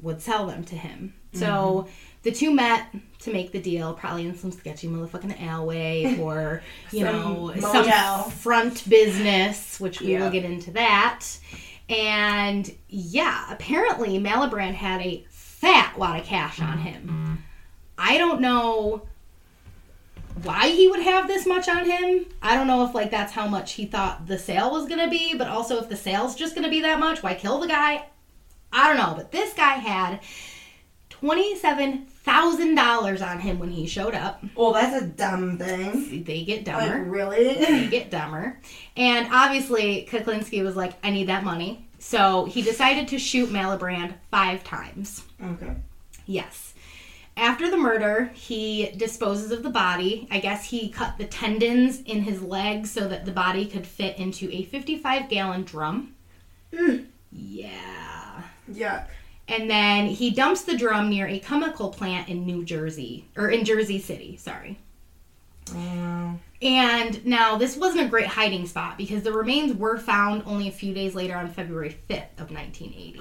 would 0.00 0.20
sell 0.20 0.46
them 0.46 0.64
to 0.64 0.74
him. 0.76 1.14
So 1.32 1.46
mm-hmm. 1.46 1.90
the 2.22 2.32
two 2.32 2.54
met 2.54 2.94
to 3.20 3.32
make 3.32 3.52
the 3.52 3.60
deal, 3.60 3.94
probably 3.94 4.26
in 4.26 4.36
some 4.36 4.52
sketchy 4.52 4.86
motherfucking 4.88 5.42
alleyway 5.42 6.18
or, 6.20 6.62
you 6.92 7.04
Some 7.04 7.14
know, 7.14 7.54
motel. 7.60 8.22
some 8.24 8.30
front 8.30 8.88
business, 8.88 9.80
which 9.80 10.00
we 10.00 10.12
Yeah. 10.12 10.20
will 10.24 10.30
get 10.30 10.44
into 10.44 10.70
that. 10.72 11.24
And 11.88 12.70
yeah, 12.88 13.46
apparently 13.50 14.18
Malibrand 14.18 14.74
had 14.74 15.00
a 15.00 15.24
fat 15.30 15.98
lot 15.98 16.18
of 16.18 16.26
cash 16.26 16.60
on 16.60 16.78
him. 16.78 17.02
Mm-hmm. 17.02 17.34
I 17.98 18.18
don't 18.18 18.40
know 18.40 19.02
why 20.42 20.68
he 20.68 20.88
would 20.88 21.00
have 21.00 21.26
this 21.28 21.46
much 21.46 21.68
on 21.68 21.88
him. 21.88 22.26
I 22.42 22.56
don't 22.56 22.66
know 22.66 22.84
if 22.84 22.94
like 22.94 23.10
that's 23.10 23.32
how 23.32 23.46
much 23.46 23.72
he 23.72 23.86
thought 23.86 24.26
the 24.26 24.38
sale 24.38 24.70
was 24.70 24.86
gonna 24.88 25.08
be, 25.08 25.36
but 25.36 25.46
also 25.48 25.78
if 25.78 25.88
the 25.88 25.96
sale's 25.96 26.34
just 26.34 26.54
gonna 26.54 26.68
be 26.70 26.80
that 26.80 26.98
much, 26.98 27.22
why 27.22 27.34
kill 27.34 27.60
the 27.60 27.68
guy? 27.68 28.06
I 28.74 28.88
don't 28.88 28.96
know, 28.96 29.14
but 29.16 29.30
this 29.32 29.54
guy 29.54 29.74
had 29.74 30.20
twenty-seven 31.10 32.06
thousand 32.06 32.74
dollars 32.74 33.22
on 33.22 33.40
him 33.40 33.58
when 33.58 33.70
he 33.70 33.86
showed 33.86 34.14
up. 34.14 34.42
Well, 34.56 34.72
that's 34.72 35.02
a 35.02 35.06
dumb 35.06 35.58
thing. 35.58 36.24
They 36.24 36.44
get 36.44 36.66
Like 36.66 36.88
dumber. 36.88 37.04
really? 37.04 37.54
They 37.54 37.88
get 37.88 38.10
dumber. 38.10 38.60
And 38.96 39.28
obviously, 39.32 40.06
Kuklinski 40.10 40.62
was 40.62 40.76
like, 40.76 40.94
I 41.02 41.10
need 41.10 41.28
that 41.28 41.44
money. 41.44 41.86
So 41.98 42.44
he 42.46 42.62
decided 42.62 43.08
to 43.08 43.18
shoot 43.18 43.48
Malibrand 43.50 44.14
five 44.30 44.64
times. 44.64 45.22
okay. 45.42 45.74
Yes. 46.26 46.72
After 47.36 47.68
the 47.70 47.76
murder, 47.76 48.30
he 48.34 48.90
disposes 48.96 49.50
of 49.50 49.62
the 49.62 49.70
body. 49.70 50.28
I 50.30 50.38
guess 50.38 50.64
he 50.66 50.88
cut 50.88 51.18
the 51.18 51.24
tendons 51.26 52.00
in 52.02 52.22
his 52.22 52.40
legs 52.42 52.90
so 52.92 53.08
that 53.08 53.24
the 53.24 53.32
body 53.32 53.66
could 53.66 53.86
fit 53.86 54.18
into 54.18 54.48
a 54.52 54.62
55 54.64 55.28
gallon 55.28 55.64
drum. 55.64 56.14
Mm. 56.72 57.06
Yeah. 57.32 57.70
Yuck. 58.70 59.06
And 59.48 59.68
then 59.68 60.06
he 60.06 60.30
dumps 60.30 60.62
the 60.62 60.76
drum 60.76 61.10
near 61.10 61.26
a 61.26 61.38
chemical 61.38 61.90
plant 61.90 62.28
in 62.28 62.46
New 62.46 62.64
Jersey, 62.64 63.26
or 63.36 63.50
in 63.50 63.64
Jersey 63.64 63.98
City, 64.00 64.36
sorry. 64.38 64.78
Wow. 65.74 66.38
And 66.62 67.24
now 67.26 67.56
this 67.56 67.76
wasn't 67.76 68.06
a 68.06 68.08
great 68.08 68.26
hiding 68.26 68.66
spot 68.66 68.96
because 68.96 69.22
the 69.22 69.32
remains 69.32 69.74
were 69.74 69.98
found 69.98 70.42
only 70.46 70.68
a 70.68 70.72
few 70.72 70.94
days 70.94 71.14
later 71.14 71.36
on 71.36 71.48
February 71.50 71.94
5th 72.08 72.38
of 72.40 72.50
1980. 72.50 73.20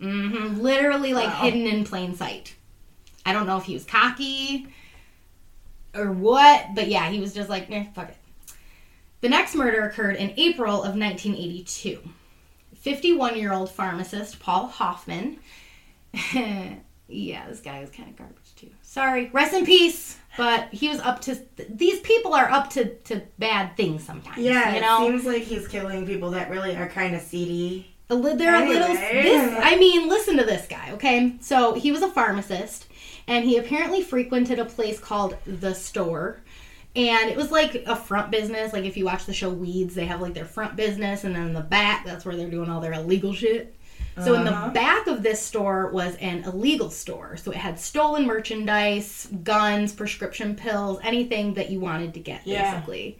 hmm 0.00 0.60
Literally 0.62 1.12
like 1.12 1.26
Wow. 1.28 1.40
hidden 1.42 1.66
in 1.66 1.84
plain 1.84 2.14
sight. 2.14 2.54
I 3.26 3.32
don't 3.34 3.46
know 3.46 3.58
if 3.58 3.64
he 3.64 3.74
was 3.74 3.84
cocky 3.84 4.68
or 5.94 6.12
what, 6.12 6.74
but 6.74 6.88
yeah, 6.88 7.10
he 7.10 7.20
was 7.20 7.34
just 7.34 7.50
like, 7.50 7.70
eh, 7.70 7.84
fuck 7.94 8.08
it. 8.08 8.16
The 9.20 9.28
next 9.28 9.54
murder 9.54 9.82
occurred 9.82 10.16
in 10.16 10.32
April 10.38 10.76
of 10.76 10.94
1982. 10.96 12.00
51 12.80 13.36
year 13.38 13.52
old 13.52 13.70
pharmacist 13.70 14.40
Paul 14.40 14.66
Hoffman. 14.68 15.38
yeah, 16.34 17.48
this 17.48 17.60
guy 17.60 17.80
was 17.80 17.90
kind 17.90 18.08
of 18.08 18.16
garbage 18.16 18.54
too. 18.56 18.70
Sorry. 18.82 19.30
Rest 19.32 19.54
in 19.54 19.64
peace. 19.66 20.16
but 20.36 20.68
he 20.72 20.88
was 20.88 21.00
up 21.00 21.20
to 21.22 21.36
these 21.68 22.00
people 22.00 22.32
are 22.32 22.48
up 22.50 22.70
to 22.70 22.94
to 23.04 23.22
bad 23.38 23.76
things 23.76 24.04
sometimes. 24.04 24.38
Yeah, 24.38 24.74
you 24.74 24.80
know, 24.80 25.06
it 25.06 25.10
seems 25.10 25.24
like 25.24 25.42
he's 25.42 25.66
killing 25.68 26.06
people 26.06 26.30
that 26.30 26.50
really 26.50 26.76
are 26.76 26.88
kind 26.88 27.14
of 27.14 27.20
seedy. 27.22 27.94
They're 28.08 28.64
a 28.64 28.66
little. 28.66 28.94
This, 28.94 29.58
I 29.62 29.76
mean, 29.76 30.08
listen 30.08 30.38
to 30.38 30.44
this 30.44 30.66
guy, 30.66 30.92
okay? 30.92 31.34
So 31.40 31.74
he 31.74 31.92
was 31.92 32.00
a 32.02 32.08
pharmacist, 32.08 32.86
and 33.26 33.44
he 33.44 33.58
apparently 33.58 34.02
frequented 34.02 34.58
a 34.58 34.64
place 34.64 34.98
called 34.98 35.36
the 35.46 35.74
Store, 35.74 36.40
and 36.98 37.30
it 37.30 37.36
was 37.36 37.50
like 37.50 37.84
a 37.86 37.94
front 37.96 38.30
business. 38.30 38.72
Like 38.72 38.84
if 38.84 38.96
you 38.96 39.04
watch 39.04 39.24
the 39.24 39.32
show 39.32 39.48
Weeds, 39.50 39.94
they 39.94 40.04
have 40.06 40.20
like 40.20 40.34
their 40.34 40.44
front 40.44 40.76
business, 40.76 41.24
and 41.24 41.34
then 41.34 41.46
in 41.46 41.52
the 41.54 41.60
back, 41.60 42.04
that's 42.04 42.24
where 42.24 42.36
they're 42.36 42.50
doing 42.50 42.68
all 42.68 42.80
their 42.80 42.92
illegal 42.94 43.32
shit. 43.32 43.74
So 44.24 44.34
in 44.34 44.42
the 44.44 44.50
Uh-huh. 44.50 44.70
back 44.70 45.06
of 45.06 45.22
this 45.22 45.40
store 45.40 45.90
was 45.92 46.16
an 46.16 46.42
illegal 46.42 46.90
store. 46.90 47.36
So 47.36 47.52
it 47.52 47.56
had 47.56 47.78
stolen 47.78 48.26
merchandise, 48.26 49.28
guns, 49.44 49.92
prescription 49.92 50.56
pills, 50.56 50.98
anything 51.04 51.54
that 51.54 51.70
you 51.70 51.78
wanted 51.78 52.14
to 52.14 52.20
get, 52.20 52.40
Yeah. 52.44 52.74
basically. 52.74 53.18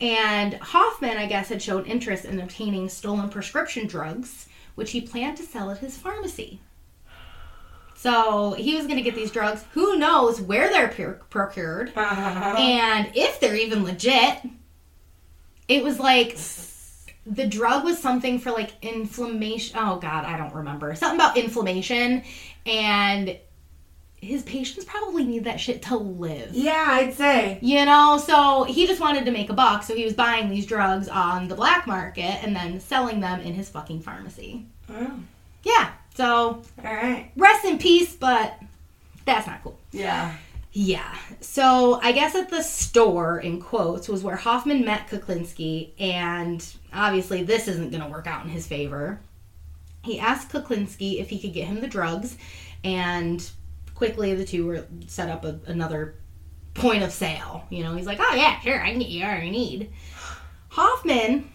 And 0.00 0.54
Hoffman, 0.54 1.18
I 1.18 1.26
guess, 1.26 1.50
had 1.50 1.60
shown 1.60 1.84
interest 1.84 2.24
in 2.24 2.40
obtaining 2.40 2.88
stolen 2.88 3.28
prescription 3.28 3.86
drugs, 3.86 4.46
which 4.74 4.92
he 4.92 5.02
planned 5.02 5.36
to 5.36 5.42
sell 5.42 5.70
at 5.70 5.78
his 5.78 5.98
pharmacy. 5.98 6.60
So 8.00 8.52
he 8.52 8.76
was 8.76 8.84
going 8.86 8.96
to 8.98 9.02
get 9.02 9.16
these 9.16 9.32
drugs. 9.32 9.64
Who 9.72 9.98
knows 9.98 10.40
where 10.40 10.68
they're 10.70 10.86
pur- 10.88 11.20
procured 11.30 11.92
Uh-huh. 11.96 12.54
and 12.58 13.10
if 13.14 13.40
they're 13.40 13.56
even 13.56 13.82
legit. 13.84 14.38
It 15.66 15.82
was 15.84 15.98
like 15.98 16.38
the 17.26 17.46
drug 17.46 17.84
was 17.84 17.98
something 17.98 18.38
for 18.38 18.52
like 18.52 18.70
inflammation. 18.82 19.76
Oh 19.78 19.96
God, 19.96 20.24
I 20.24 20.38
don't 20.38 20.54
remember. 20.54 20.94
Something 20.94 21.18
about 21.20 21.36
inflammation, 21.36 22.22
and 22.64 23.36
his 24.16 24.42
patients 24.44 24.86
probably 24.86 25.24
need 25.24 25.44
that 25.44 25.60
shit 25.60 25.82
to 25.82 25.96
live. 25.96 26.52
yeah, 26.54 26.86
I'd 26.88 27.12
say. 27.12 27.58
You 27.60 27.84
know, 27.84 28.16
so 28.24 28.64
he 28.64 28.86
just 28.86 29.00
wanted 29.00 29.26
to 29.26 29.30
make 29.30 29.50
a 29.50 29.52
buck, 29.52 29.82
so 29.82 29.94
he 29.94 30.04
was 30.04 30.14
buying 30.14 30.48
these 30.48 30.64
drugs 30.64 31.06
on 31.08 31.48
the 31.48 31.54
black 31.54 31.86
market 31.86 32.42
and 32.42 32.56
then 32.56 32.80
selling 32.80 33.20
them 33.20 33.40
in 33.40 33.52
his 33.52 33.68
fucking 33.68 34.00
pharmacy. 34.00 34.64
Oh, 34.90 35.20
Yeah, 35.64 35.90
so 36.18 36.60
all 36.84 36.94
right. 36.94 37.30
rest 37.36 37.64
in 37.64 37.78
peace, 37.78 38.16
but 38.16 38.60
that's 39.24 39.46
not 39.46 39.62
cool. 39.62 39.78
Yeah. 39.92 40.34
Yeah, 40.72 41.16
so 41.40 41.98
I 42.02 42.12
guess 42.12 42.34
at 42.34 42.50
the 42.50 42.62
store, 42.62 43.38
in 43.38 43.60
quotes, 43.60 44.08
was 44.08 44.22
where 44.22 44.36
Hoffman 44.36 44.84
met 44.84 45.08
Kuklinski, 45.08 45.90
and 45.98 46.64
obviously 46.92 47.42
this 47.42 47.68
isn't 47.68 47.90
going 47.90 48.02
to 48.02 48.08
work 48.08 48.26
out 48.26 48.44
in 48.44 48.50
his 48.50 48.66
favor. 48.66 49.18
He 50.02 50.18
asked 50.18 50.50
Kuklinski 50.50 51.20
if 51.20 51.30
he 51.30 51.40
could 51.40 51.54
get 51.54 51.66
him 51.66 51.80
the 51.80 51.88
drugs, 51.88 52.36
and 52.84 53.48
quickly 53.94 54.34
the 54.34 54.44
two 54.44 54.66
were 54.66 54.84
set 55.06 55.30
up 55.30 55.44
a, 55.44 55.58
another 55.66 56.16
point 56.74 57.02
of 57.02 57.12
sale. 57.12 57.64
You 57.70 57.82
know, 57.82 57.96
he's 57.96 58.06
like, 58.06 58.18
"Oh 58.20 58.34
yeah, 58.34 58.60
sure, 58.60 58.80
I 58.80 58.90
can 58.90 58.98
get 58.98 59.08
you 59.08 59.22
whatever 59.22 59.44
you 59.44 59.52
need." 59.52 59.90
Hoffman 60.68 61.50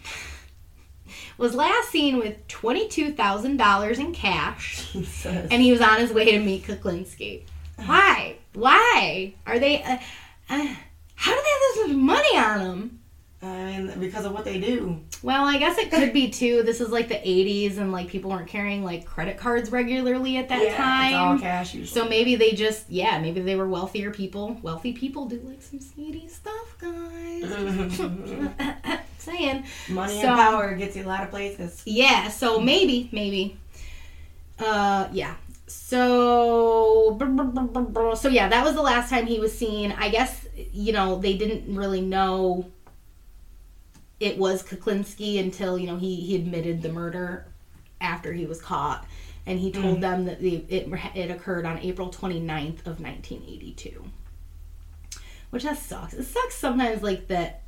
was 1.38 1.54
last 1.54 1.90
seen 1.90 2.18
with 2.18 2.46
twenty-two 2.48 3.12
thousand 3.12 3.56
dollars 3.56 3.98
in 3.98 4.12
cash, 4.12 4.92
Jesus. 4.92 5.26
and 5.50 5.62
he 5.62 5.72
was 5.72 5.80
on 5.80 5.98
his 5.98 6.12
way 6.12 6.32
to 6.32 6.38
meet 6.38 6.64
Kuklinski. 6.64 7.42
Why? 7.86 8.36
Why 8.54 9.34
are 9.46 9.58
they? 9.58 9.82
Uh, 9.82 9.98
uh, 10.50 10.74
how 11.14 11.34
do 11.34 11.40
they 11.42 11.48
have 11.50 11.60
this 11.74 11.88
much 11.88 11.96
money 11.96 12.38
on 12.38 12.58
them? 12.58 13.00
I 13.42 13.78
mean, 13.78 14.00
because 14.00 14.24
of 14.24 14.32
what 14.32 14.44
they 14.44 14.58
do. 14.58 15.00
Well, 15.22 15.44
I 15.44 15.58
guess 15.58 15.76
it 15.76 15.90
could 15.90 16.12
be 16.14 16.30
too. 16.30 16.62
This 16.62 16.80
is 16.80 16.88
like 16.90 17.08
the 17.08 17.16
'80s, 17.16 17.76
and 17.78 17.92
like 17.92 18.08
people 18.08 18.30
weren't 18.30 18.48
carrying 18.48 18.82
like 18.84 19.04
credit 19.04 19.36
cards 19.36 19.70
regularly 19.70 20.38
at 20.38 20.48
that 20.48 20.62
yeah, 20.62 20.68
it's 20.68 21.14
all 21.14 21.32
time. 21.32 21.38
cash 21.40 21.74
usually. 21.74 22.00
So 22.00 22.08
maybe 22.08 22.36
they 22.36 22.52
just, 22.52 22.88
yeah, 22.88 23.18
maybe 23.18 23.40
they 23.40 23.56
were 23.56 23.68
wealthier 23.68 24.10
people. 24.10 24.58
Wealthy 24.62 24.92
people 24.92 25.26
do 25.26 25.40
like 25.44 25.62
some 25.62 25.80
sneaky 25.80 26.28
stuff, 26.28 26.78
guys. 26.78 28.00
Saying. 29.24 29.64
Money 29.88 30.20
So- 30.20 30.28
and 30.28 30.36
power 30.36 30.74
gets 30.74 30.96
you 30.96 31.04
a 31.04 31.08
lot 31.08 31.22
of 31.22 31.30
places. 31.30 31.82
Yeah, 31.84 32.28
so 32.28 32.60
maybe, 32.60 33.08
maybe. 33.12 33.58
Uh, 34.58 35.08
yeah. 35.12 35.34
So, 35.66 37.18
so 38.16 38.28
yeah, 38.28 38.48
that 38.48 38.64
was 38.64 38.74
the 38.74 38.82
last 38.82 39.10
time 39.10 39.26
he 39.26 39.40
was 39.40 39.56
seen. 39.56 39.92
I 39.92 40.08
guess 40.08 40.46
you 40.72 40.92
know 40.92 41.18
they 41.18 41.36
didn't 41.36 41.74
really 41.74 42.00
know 42.00 42.66
it 44.20 44.38
was 44.38 44.62
Kuklinski 44.62 45.40
until 45.40 45.78
you 45.78 45.86
know 45.86 45.96
he 45.96 46.16
he 46.16 46.36
admitted 46.36 46.82
the 46.82 46.90
murder 46.90 47.46
after 48.00 48.32
he 48.32 48.46
was 48.46 48.60
caught, 48.60 49.06
and 49.46 49.58
he 49.58 49.70
told 49.72 50.00
them 50.00 50.26
that 50.26 50.40
the 50.40 50.64
it 50.68 50.88
it 51.14 51.30
occurred 51.30 51.66
on 51.66 51.78
April 51.78 52.08
29th 52.10 52.86
of 52.86 53.00
1982. 53.00 54.04
Which 55.50 55.64
that 55.64 55.78
sucks. 55.78 56.14
It 56.14 56.24
sucks 56.24 56.56
sometimes 56.56 57.02
like 57.02 57.28
that. 57.28 57.62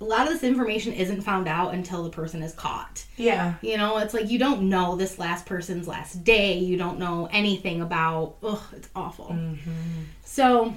A 0.00 0.04
lot 0.04 0.26
of 0.26 0.32
this 0.32 0.44
information 0.44 0.92
isn't 0.92 1.22
found 1.22 1.48
out 1.48 1.74
until 1.74 2.04
the 2.04 2.10
person 2.10 2.42
is 2.42 2.52
caught. 2.52 3.04
Yeah. 3.16 3.54
You 3.62 3.76
know, 3.76 3.98
it's 3.98 4.14
like 4.14 4.30
you 4.30 4.38
don't 4.38 4.68
know 4.68 4.94
this 4.94 5.18
last 5.18 5.44
person's 5.44 5.88
last 5.88 6.22
day. 6.22 6.58
You 6.58 6.76
don't 6.76 6.98
know 6.98 7.28
anything 7.32 7.80
about. 7.80 8.36
Ugh, 8.42 8.62
it's 8.76 8.88
awful. 8.94 9.26
Mm-hmm. 9.26 10.02
So, 10.24 10.74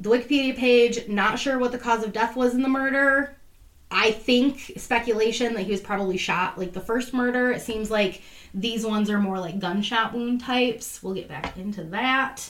the 0.00 0.08
Wikipedia 0.08 0.56
page, 0.56 1.06
not 1.06 1.38
sure 1.38 1.58
what 1.58 1.72
the 1.72 1.78
cause 1.78 2.02
of 2.02 2.12
death 2.12 2.34
was 2.34 2.54
in 2.54 2.62
the 2.62 2.68
murder. 2.68 3.36
I 3.92 4.10
think 4.10 4.72
speculation 4.78 5.52
that 5.54 5.62
he 5.62 5.70
was 5.70 5.82
probably 5.82 6.16
shot 6.16 6.58
like 6.58 6.72
the 6.72 6.80
first 6.80 7.12
murder. 7.12 7.52
It 7.52 7.60
seems 7.60 7.90
like 7.90 8.22
these 8.54 8.86
ones 8.86 9.10
are 9.10 9.18
more 9.18 9.38
like 9.38 9.58
gunshot 9.58 10.14
wound 10.14 10.40
types. 10.40 11.02
We'll 11.02 11.14
get 11.14 11.28
back 11.28 11.58
into 11.58 11.84
that. 11.84 12.48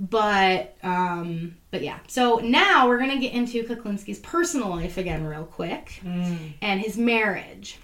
But 0.00 0.76
um 0.82 1.56
but 1.70 1.82
yeah. 1.82 1.98
So 2.06 2.36
now 2.36 2.88
we're 2.88 2.98
going 2.98 3.10
to 3.10 3.18
get 3.18 3.32
into 3.32 3.64
Kuklinski's 3.64 4.20
personal 4.20 4.68
life 4.70 4.96
again 4.96 5.24
real 5.24 5.44
quick 5.44 6.00
and 6.62 6.80
his 6.80 6.96
marriage. 6.96 7.78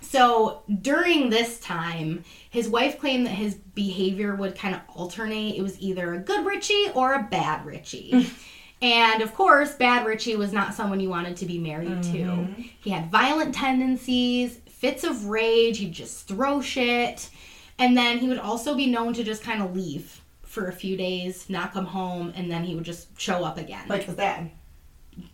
So 0.00 0.62
during 0.82 1.28
this 1.30 1.58
time, 1.60 2.24
his 2.50 2.68
wife 2.68 2.98
claimed 3.00 3.26
that 3.26 3.30
his 3.32 3.54
behavior 3.56 4.34
would 4.36 4.54
kind 4.54 4.74
of 4.74 4.82
alternate. 4.94 5.56
It 5.56 5.62
was 5.62 5.80
either 5.80 6.14
a 6.14 6.18
good 6.18 6.46
Richie 6.46 6.88
or 6.94 7.14
a 7.14 7.22
bad 7.24 7.66
Richie. 7.66 8.30
and 8.82 9.22
of 9.22 9.34
course, 9.34 9.74
bad 9.74 10.06
Richie 10.06 10.36
was 10.36 10.52
not 10.52 10.74
someone 10.74 11.00
you 11.00 11.08
wanted 11.08 11.36
to 11.38 11.46
be 11.46 11.58
married 11.58 12.02
to. 12.04 12.46
He 12.80 12.90
had 12.90 13.10
violent 13.10 13.54
tendencies, 13.54 14.60
fits 14.68 15.04
of 15.04 15.26
rage, 15.26 15.78
he'd 15.78 15.92
just 15.92 16.28
throw 16.28 16.60
shit. 16.60 17.28
And 17.78 17.96
then 17.96 18.18
he 18.18 18.28
would 18.28 18.38
also 18.38 18.74
be 18.76 18.86
known 18.86 19.14
to 19.14 19.24
just 19.24 19.42
kind 19.42 19.60
of 19.62 19.74
leave 19.74 20.20
for 20.54 20.68
a 20.68 20.72
few 20.72 20.96
days, 20.96 21.50
not 21.50 21.72
come 21.72 21.84
home, 21.84 22.32
and 22.36 22.50
then 22.50 22.62
he 22.64 22.74
would 22.76 22.84
just 22.84 23.20
show 23.20 23.44
up 23.44 23.58
again. 23.58 23.84
Like 23.88 24.04
his 24.04 24.14
dad. 24.14 24.50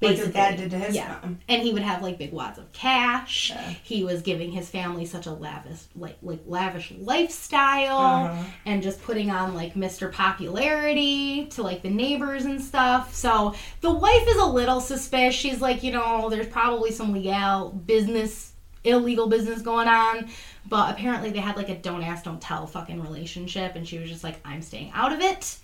Like 0.00 0.16
his 0.16 0.28
dad 0.28 0.56
did 0.56 0.70
to 0.72 0.78
his 0.78 0.94
yeah. 0.94 1.18
mom. 1.22 1.38
And 1.48 1.62
he 1.62 1.72
would 1.72 1.82
have 1.82 2.02
like 2.02 2.18
big 2.18 2.32
wads 2.32 2.58
of 2.58 2.70
cash. 2.72 3.50
Yeah. 3.50 3.74
He 3.82 4.04
was 4.04 4.20
giving 4.20 4.50
his 4.52 4.68
family 4.68 5.06
such 5.06 5.26
a 5.26 5.32
lavish 5.32 5.80
like 5.96 6.18
like 6.22 6.40
lavish 6.46 6.92
lifestyle 6.98 8.26
Uh-huh. 8.26 8.44
and 8.66 8.82
just 8.82 9.02
putting 9.02 9.30
on 9.30 9.54
like 9.54 9.74
Mr. 9.74 10.12
Popularity 10.12 11.46
to 11.46 11.62
like 11.62 11.80
the 11.82 11.88
neighbors 11.90 12.44
and 12.44 12.60
stuff. 12.60 13.14
So 13.14 13.54
the 13.80 13.92
wife 13.92 14.28
is 14.28 14.36
a 14.36 14.46
little 14.46 14.80
suspicious. 14.80 15.40
She's 15.40 15.60
like, 15.62 15.82
you 15.82 15.92
know, 15.92 16.28
there's 16.28 16.48
probably 16.48 16.92
some 16.92 17.12
legal 17.12 17.70
business 17.70 18.52
illegal 18.84 19.28
business 19.28 19.62
going 19.62 19.88
on. 19.88 20.28
But 20.68 20.90
apparently 20.92 21.30
they 21.30 21.40
had 21.40 21.56
like 21.56 21.68
a 21.68 21.74
don't 21.76 22.02
ask, 22.02 22.24
don't 22.24 22.40
tell 22.40 22.66
fucking 22.66 23.00
relationship 23.02 23.74
and 23.76 23.86
she 23.86 23.98
was 23.98 24.08
just 24.08 24.22
like, 24.24 24.40
I'm 24.44 24.62
staying 24.62 24.92
out 24.94 25.12
of 25.12 25.20
it. 25.20 25.58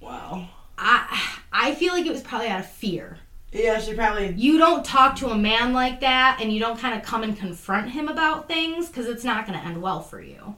Wow. 0.00 0.48
I 0.76 1.38
I 1.52 1.74
feel 1.74 1.92
like 1.92 2.06
it 2.06 2.12
was 2.12 2.22
probably 2.22 2.48
out 2.48 2.60
of 2.60 2.70
fear 2.70 3.18
Yeah, 3.52 3.80
she 3.80 3.94
probably. 3.94 4.32
you 4.36 4.58
don't 4.58 4.84
talk 4.84 5.16
to 5.16 5.28
a 5.30 5.36
man 5.36 5.72
like 5.72 6.00
that 6.00 6.38
and 6.40 6.52
you 6.52 6.60
don't 6.60 6.78
kind 6.78 6.94
of 6.94 7.02
come 7.04 7.22
and 7.24 7.36
confront 7.36 7.90
him 7.90 8.08
about 8.08 8.46
things 8.48 8.88
because 8.88 9.06
it's 9.06 9.24
not 9.24 9.46
going 9.46 9.58
to 9.58 9.64
end 9.64 9.82
well 9.82 10.00
for 10.00 10.20
you. 10.20 10.54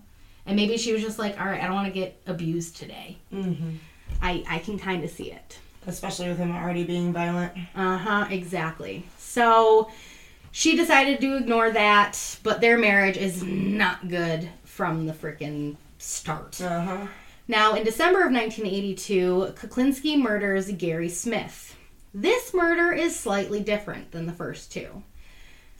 And 0.46 0.56
maybe 0.56 0.76
she 0.78 0.92
was 0.92 1.02
just 1.02 1.18
like, 1.18 1.38
all 1.40 1.46
right, 1.46 1.60
I 1.62 1.66
don't 1.66 1.74
want 1.74 1.86
to 1.88 1.92
get 1.92 2.20
abused 2.26 2.76
today. 2.76 3.18
Mm-hmm. 3.32 3.76
I, 4.22 4.44
I 4.48 4.58
can 4.58 4.78
kind 4.78 5.04
of 5.04 5.10
see 5.10 5.30
it. 5.32 5.58
Especially 5.86 6.28
with 6.28 6.36
him 6.38 6.50
already 6.54 6.84
being 6.84 7.12
violent. 7.12 7.52
Uh 7.74 7.96
huh, 7.96 8.26
exactly. 8.30 9.06
So 9.16 9.90
she 10.52 10.76
decided 10.76 11.20
to 11.20 11.36
ignore 11.36 11.70
that, 11.70 12.38
but 12.42 12.60
their 12.60 12.78
marriage 12.78 13.16
is 13.16 13.42
not 13.42 14.08
good 14.08 14.48
from 14.64 15.06
the 15.06 15.12
freaking 15.12 15.76
start. 15.98 16.60
Uh 16.60 16.80
huh. 16.80 17.06
Now, 17.48 17.74
in 17.74 17.84
December 17.84 18.20
of 18.20 18.32
1982, 18.32 19.54
Kuklinski 19.56 20.16
murders 20.20 20.70
Gary 20.72 21.08
Smith. 21.08 21.76
This 22.14 22.54
murder 22.54 22.92
is 22.92 23.14
slightly 23.18 23.60
different 23.60 24.12
than 24.12 24.26
the 24.26 24.32
first 24.32 24.72
two. 24.72 25.02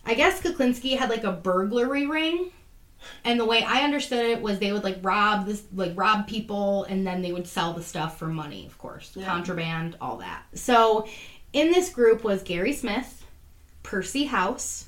I 0.04 0.14
guess 0.14 0.40
Kuklinski 0.40 0.96
had 0.98 1.10
like 1.10 1.24
a 1.24 1.32
burglary 1.32 2.06
ring, 2.06 2.50
and 3.24 3.38
the 3.38 3.44
way 3.44 3.62
I 3.62 3.82
understood 3.82 4.26
it 4.26 4.42
was 4.42 4.58
they 4.58 4.72
would 4.72 4.84
like 4.84 4.98
rob 5.02 5.46
this, 5.46 5.62
like 5.74 5.92
rob 5.94 6.26
people, 6.26 6.84
and 6.84 7.06
then 7.06 7.22
they 7.22 7.32
would 7.32 7.46
sell 7.46 7.72
the 7.72 7.82
stuff 7.82 8.18
for 8.18 8.26
money, 8.26 8.66
of 8.66 8.76
course, 8.78 9.12
Yeah. 9.14 9.26
contraband, 9.26 9.96
all 10.00 10.16
that. 10.18 10.42
So, 10.54 11.06
in 11.52 11.70
this 11.72 11.90
group 11.90 12.24
was 12.24 12.42
Gary 12.42 12.72
Smith, 12.72 13.19
Percy 13.82 14.24
House, 14.24 14.86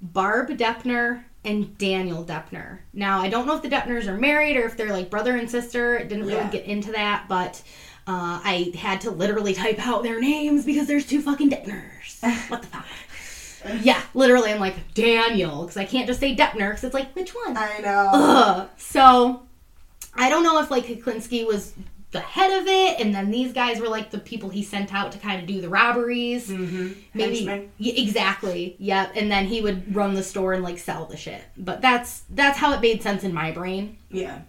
Barb 0.00 0.48
Deppner, 0.50 1.24
and 1.44 1.76
Daniel 1.78 2.24
Deppner. 2.24 2.80
Now, 2.92 3.20
I 3.20 3.28
don't 3.28 3.46
know 3.46 3.56
if 3.56 3.62
the 3.62 3.68
Deppners 3.70 4.06
are 4.06 4.16
married 4.18 4.56
or 4.56 4.62
if 4.64 4.76
they're 4.76 4.92
like 4.92 5.08
brother 5.10 5.36
and 5.36 5.50
sister. 5.50 5.96
It 5.96 6.08
didn't 6.08 6.24
really 6.24 6.36
Yeah. 6.38 6.50
get 6.50 6.64
into 6.66 6.92
that, 6.92 7.26
but 7.28 7.62
Uh, 8.06 8.40
I 8.42 8.72
had 8.76 9.02
to 9.02 9.10
literally 9.10 9.54
type 9.54 9.78
out 9.86 10.02
their 10.02 10.20
names 10.20 10.64
because 10.64 10.88
there's 10.88 11.06
two 11.06 11.20
fucking 11.20 11.50
Deppners. 11.50 12.20
what 12.50 12.62
the 12.62 12.66
fuck? 12.68 12.86
Yeah, 13.84 14.00
literally, 14.14 14.50
I'm 14.52 14.58
like 14.58 14.94
Daniel 14.94 15.62
because 15.62 15.76
I 15.76 15.84
can't 15.84 16.06
just 16.08 16.18
say 16.18 16.34
Deppner 16.34 16.70
because 16.70 16.82
it's 16.84 16.94
like 16.94 17.14
which 17.14 17.30
one? 17.34 17.56
I 17.56 17.78
know. 17.78 18.10
Ugh. 18.12 18.68
So 18.78 19.42
I 20.14 20.28
don't 20.30 20.42
know 20.42 20.60
if 20.60 20.70
like 20.72 20.86
Kuklinski 20.86 21.46
was 21.46 21.72
the 22.12 22.20
head 22.20 22.60
of 22.60 22.66
it, 22.66 23.00
and 23.00 23.14
then 23.14 23.30
these 23.30 23.52
guys 23.52 23.80
were 23.80 23.88
like 23.88 24.10
the 24.10 24.18
people 24.18 24.48
he 24.48 24.62
sent 24.62 24.92
out 24.92 25.12
to 25.12 25.18
kind 25.18 25.40
of 25.40 25.46
do 25.46 25.60
the 25.60 25.68
robberies. 25.68 26.48
Mm-hmm. 26.48 26.92
Maybe 27.14 27.70
Yeah, 27.78 27.92
exactly. 27.94 28.76
Yep. 28.78 29.12
And 29.14 29.30
then 29.30 29.46
he 29.46 29.60
would 29.60 29.94
run 29.94 30.14
the 30.14 30.22
store 30.22 30.52
and 30.52 30.64
like 30.64 30.78
sell 30.78 31.06
the 31.06 31.16
shit. 31.16 31.42
But 31.56 31.80
that's 31.80 32.22
that's 32.30 32.58
how 32.58 32.72
it 32.72 32.80
made 32.80 33.02
sense 33.02 33.22
in 33.22 33.32
my 33.32 33.52
brain. 33.52 33.98
Yeah. 34.10 34.40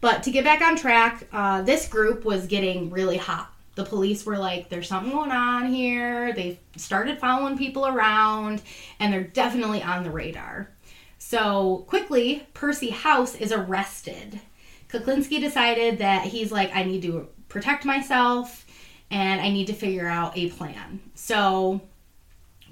But 0.00 0.22
to 0.24 0.30
get 0.30 0.44
back 0.44 0.62
on 0.62 0.76
track, 0.76 1.26
uh, 1.32 1.62
this 1.62 1.88
group 1.88 2.24
was 2.24 2.46
getting 2.46 2.90
really 2.90 3.16
hot. 3.16 3.50
The 3.74 3.84
police 3.84 4.24
were 4.24 4.38
like, 4.38 4.68
there's 4.68 4.88
something 4.88 5.12
going 5.12 5.32
on 5.32 5.66
here. 5.66 6.32
They 6.32 6.60
started 6.76 7.18
following 7.18 7.58
people 7.58 7.86
around, 7.86 8.62
and 9.00 9.12
they're 9.12 9.24
definitely 9.24 9.82
on 9.82 10.04
the 10.04 10.10
radar. 10.10 10.70
So 11.18 11.84
quickly, 11.88 12.46
Percy 12.54 12.90
House 12.90 13.34
is 13.34 13.52
arrested. 13.52 14.40
Kuklinski 14.88 15.40
decided 15.40 15.98
that 15.98 16.24
he's 16.24 16.52
like, 16.52 16.74
I 16.74 16.84
need 16.84 17.02
to 17.02 17.28
protect 17.48 17.84
myself 17.84 18.66
and 19.10 19.40
I 19.40 19.50
need 19.50 19.66
to 19.68 19.72
figure 19.72 20.06
out 20.06 20.36
a 20.36 20.50
plan. 20.50 21.00
So 21.14 21.80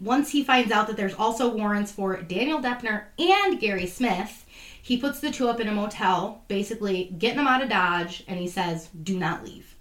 once 0.00 0.30
he 0.30 0.42
finds 0.42 0.72
out 0.72 0.86
that 0.88 0.96
there's 0.96 1.14
also 1.14 1.54
warrants 1.54 1.92
for 1.92 2.20
Daniel 2.22 2.60
Deppner 2.60 3.04
and 3.18 3.60
Gary 3.60 3.86
Smith, 3.86 4.44
he 4.82 4.96
puts 4.96 5.20
the 5.20 5.30
two 5.30 5.48
up 5.48 5.60
in 5.60 5.68
a 5.68 5.72
motel, 5.72 6.42
basically 6.48 7.14
getting 7.18 7.38
them 7.38 7.46
out 7.46 7.62
of 7.62 7.70
Dodge, 7.70 8.24
and 8.28 8.38
he 8.38 8.48
says, 8.48 8.88
Do 9.02 9.18
not 9.18 9.44
leave. 9.44 9.76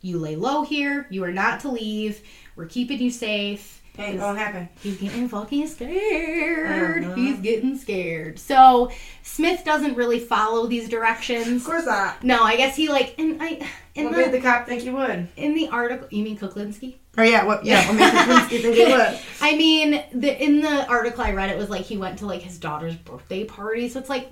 You 0.00 0.18
lay 0.18 0.36
low 0.36 0.62
here. 0.62 1.06
You 1.10 1.24
are 1.24 1.32
not 1.32 1.60
to 1.60 1.70
leave. 1.70 2.22
We're 2.56 2.66
keeping 2.66 3.00
you 3.00 3.10
safe. 3.10 3.82
Ain't 3.98 4.20
gonna 4.20 4.38
happen. 4.38 4.68
He's 4.80 4.96
getting 4.98 5.28
fucking 5.28 5.66
scared. 5.66 7.04
Uh-huh. 7.04 7.14
He's 7.16 7.38
getting 7.40 7.76
scared. 7.76 8.38
So 8.38 8.90
Smith 9.24 9.64
doesn't 9.64 9.96
really 9.96 10.20
follow 10.20 10.66
these 10.68 10.88
directions. 10.88 11.62
Of 11.62 11.64
course 11.66 11.86
not. 11.86 12.22
No, 12.22 12.42
I 12.44 12.56
guess 12.56 12.76
he 12.76 12.88
like 12.88 13.14
and 13.18 13.42
I 13.42 13.66
in 13.96 14.04
What 14.06 14.16
made 14.16 14.26
the 14.26 14.38
the 14.38 14.40
cop 14.40 14.66
think 14.66 14.84
you 14.84 14.94
would? 14.94 15.28
in 15.36 15.54
the 15.54 15.68
article. 15.68 16.06
You 16.10 16.22
mean 16.22 16.38
Kuklinski? 16.38 16.94
Or 17.16 17.24
yeah, 17.24 17.44
what? 17.44 17.64
Yeah, 17.64 17.84
what 17.88 17.96
made 17.96 18.12
Kuklinski 18.12 18.62
think 18.62 18.76
you 18.76 18.84
would? 18.86 19.18
I 19.40 19.56
mean, 19.56 20.02
the 20.14 20.42
in 20.44 20.60
the 20.60 20.86
article 20.86 21.24
I 21.24 21.32
read, 21.32 21.50
it 21.50 21.58
was 21.58 21.68
like 21.68 21.82
he 21.82 21.96
went 21.96 22.20
to 22.20 22.26
like 22.26 22.42
his 22.42 22.58
daughter's 22.58 22.94
birthday 22.94 23.44
party. 23.44 23.88
So 23.88 23.98
it's 23.98 24.08
like 24.08 24.30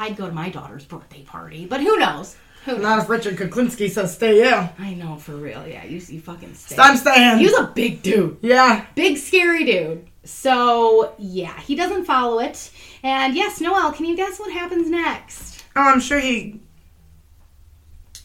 I'd 0.00 0.16
go 0.16 0.26
to 0.26 0.32
my 0.34 0.50
daughter's 0.50 0.84
birthday 0.84 1.22
party, 1.22 1.64
but 1.66 1.80
who 1.80 1.96
knows? 1.96 2.36
Not 2.66 2.98
if 2.98 3.08
Richard 3.08 3.36
Kuklinski 3.36 3.90
says 3.90 4.14
stay. 4.14 4.40
Yeah, 4.40 4.70
I 4.78 4.94
know 4.94 5.16
for 5.16 5.36
real. 5.36 5.66
Yeah, 5.66 5.84
you 5.84 6.00
you 6.08 6.20
fucking 6.20 6.54
stay. 6.54 6.76
I'm 6.78 6.96
staying. 6.96 7.38
He 7.38 7.44
was 7.44 7.58
a 7.58 7.72
big 7.74 8.02
dude. 8.02 8.38
yeah. 8.42 8.86
big 8.94 9.16
scary 9.18 9.64
dude. 9.64 10.08
So 10.24 11.14
yeah, 11.18 11.58
he 11.60 11.74
doesn't 11.76 12.04
follow 12.04 12.40
it. 12.40 12.70
And 13.02 13.34
yes, 13.34 13.60
Noelle, 13.60 13.92
can 13.92 14.06
you 14.06 14.16
guess 14.16 14.38
what 14.40 14.52
happens 14.52 14.90
next? 14.90 15.64
Oh, 15.76 15.82
I'm 15.82 16.00
sure 16.00 16.18
he. 16.18 16.60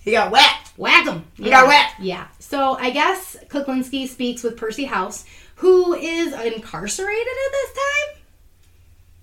He 0.03 0.11
got 0.11 0.31
wet. 0.31 0.71
Whack 0.77 1.05
him. 1.05 1.25
He 1.35 1.49
got 1.49 1.67
wet. 1.67 1.91
Yeah. 1.99 2.27
So 2.39 2.75
I 2.79 2.89
guess 2.89 3.37
Kuklinski 3.49 4.07
speaks 4.07 4.41
with 4.41 4.57
Percy 4.57 4.85
House, 4.85 5.25
who 5.55 5.93
is 5.93 6.33
incarcerated 6.33 7.27
at 7.27 7.51
this 7.51 7.73
time. 7.73 8.20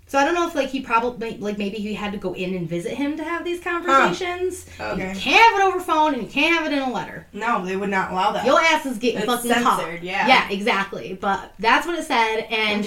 So 0.09 0.19
I 0.19 0.25
don't 0.25 0.35
know 0.35 0.49
if 0.49 0.55
like 0.55 0.71
he 0.71 0.81
probably 0.81 1.37
like 1.37 1.59
maybe 1.59 1.77
he 1.77 1.93
had 1.95 2.13
to 2.13 2.19
go 2.19 2.33
in 2.35 2.55
and 2.55 2.69
visit 2.69 2.95
him 2.95 3.17
to 3.19 3.25
have 3.25 3.45
these 3.45 3.61
conversations. 3.63 4.67
Oh, 4.81 4.93
okay. 4.93 5.13
You 5.13 5.21
can't 5.21 5.43
have 5.53 5.61
it 5.61 5.65
over 5.75 5.81
phone 5.85 6.15
and 6.15 6.23
you 6.23 6.29
can't 6.29 6.57
have 6.57 6.67
it 6.67 6.75
in 6.75 6.83
a 6.83 6.91
letter. 6.91 7.27
No, 7.35 7.65
they 7.65 7.77
would 7.77 7.91
not 7.91 8.11
allow 8.13 8.33
that. 8.33 8.47
Your 8.47 8.59
ass 8.61 8.87
is 8.87 8.97
getting 8.99 9.19
It's 9.21 9.27
fucking 9.27 9.51
censored, 9.51 9.65
caught. 9.97 10.03
yeah. 10.03 10.27
Yeah, 10.27 10.49
exactly. 10.51 11.13
But 11.21 11.53
that's 11.59 11.87
what 11.87 11.99
it 11.99 12.05
said, 12.07 12.41
and 12.51 12.85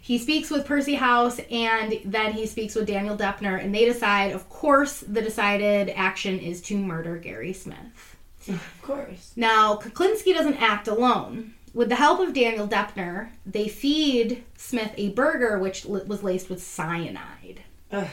he 0.00 0.18
speaks 0.18 0.50
with 0.50 0.66
Percy 0.66 0.94
House, 0.94 1.38
and 1.50 2.00
then 2.04 2.32
he 2.32 2.46
speaks 2.46 2.74
with 2.74 2.86
Daniel 2.86 3.16
Deppner, 3.16 3.62
and 3.62 3.74
they 3.74 3.84
decide. 3.84 4.32
Of 4.32 4.48
course, 4.48 5.00
the 5.00 5.22
decided 5.22 5.90
action 5.90 6.38
is 6.38 6.60
to 6.62 6.76
murder 6.76 7.16
Gary 7.16 7.52
Smith. 7.52 8.16
Of 8.48 8.78
course. 8.82 9.32
Now, 9.36 9.76
Kuklinski 9.76 10.32
doesn't 10.34 10.54
act 10.62 10.88
alone. 10.88 11.54
With 11.76 11.90
the 11.90 11.96
help 11.96 12.20
of 12.20 12.32
Daniel 12.32 12.66
Deppner, 12.66 13.28
they 13.44 13.68
feed 13.68 14.42
Smith 14.56 14.92
a 14.96 15.10
burger 15.10 15.58
which 15.58 15.84
li- 15.84 16.04
was 16.06 16.22
laced 16.22 16.48
with 16.48 16.62
cyanide. 16.62 17.64
Ugh. 17.92 18.08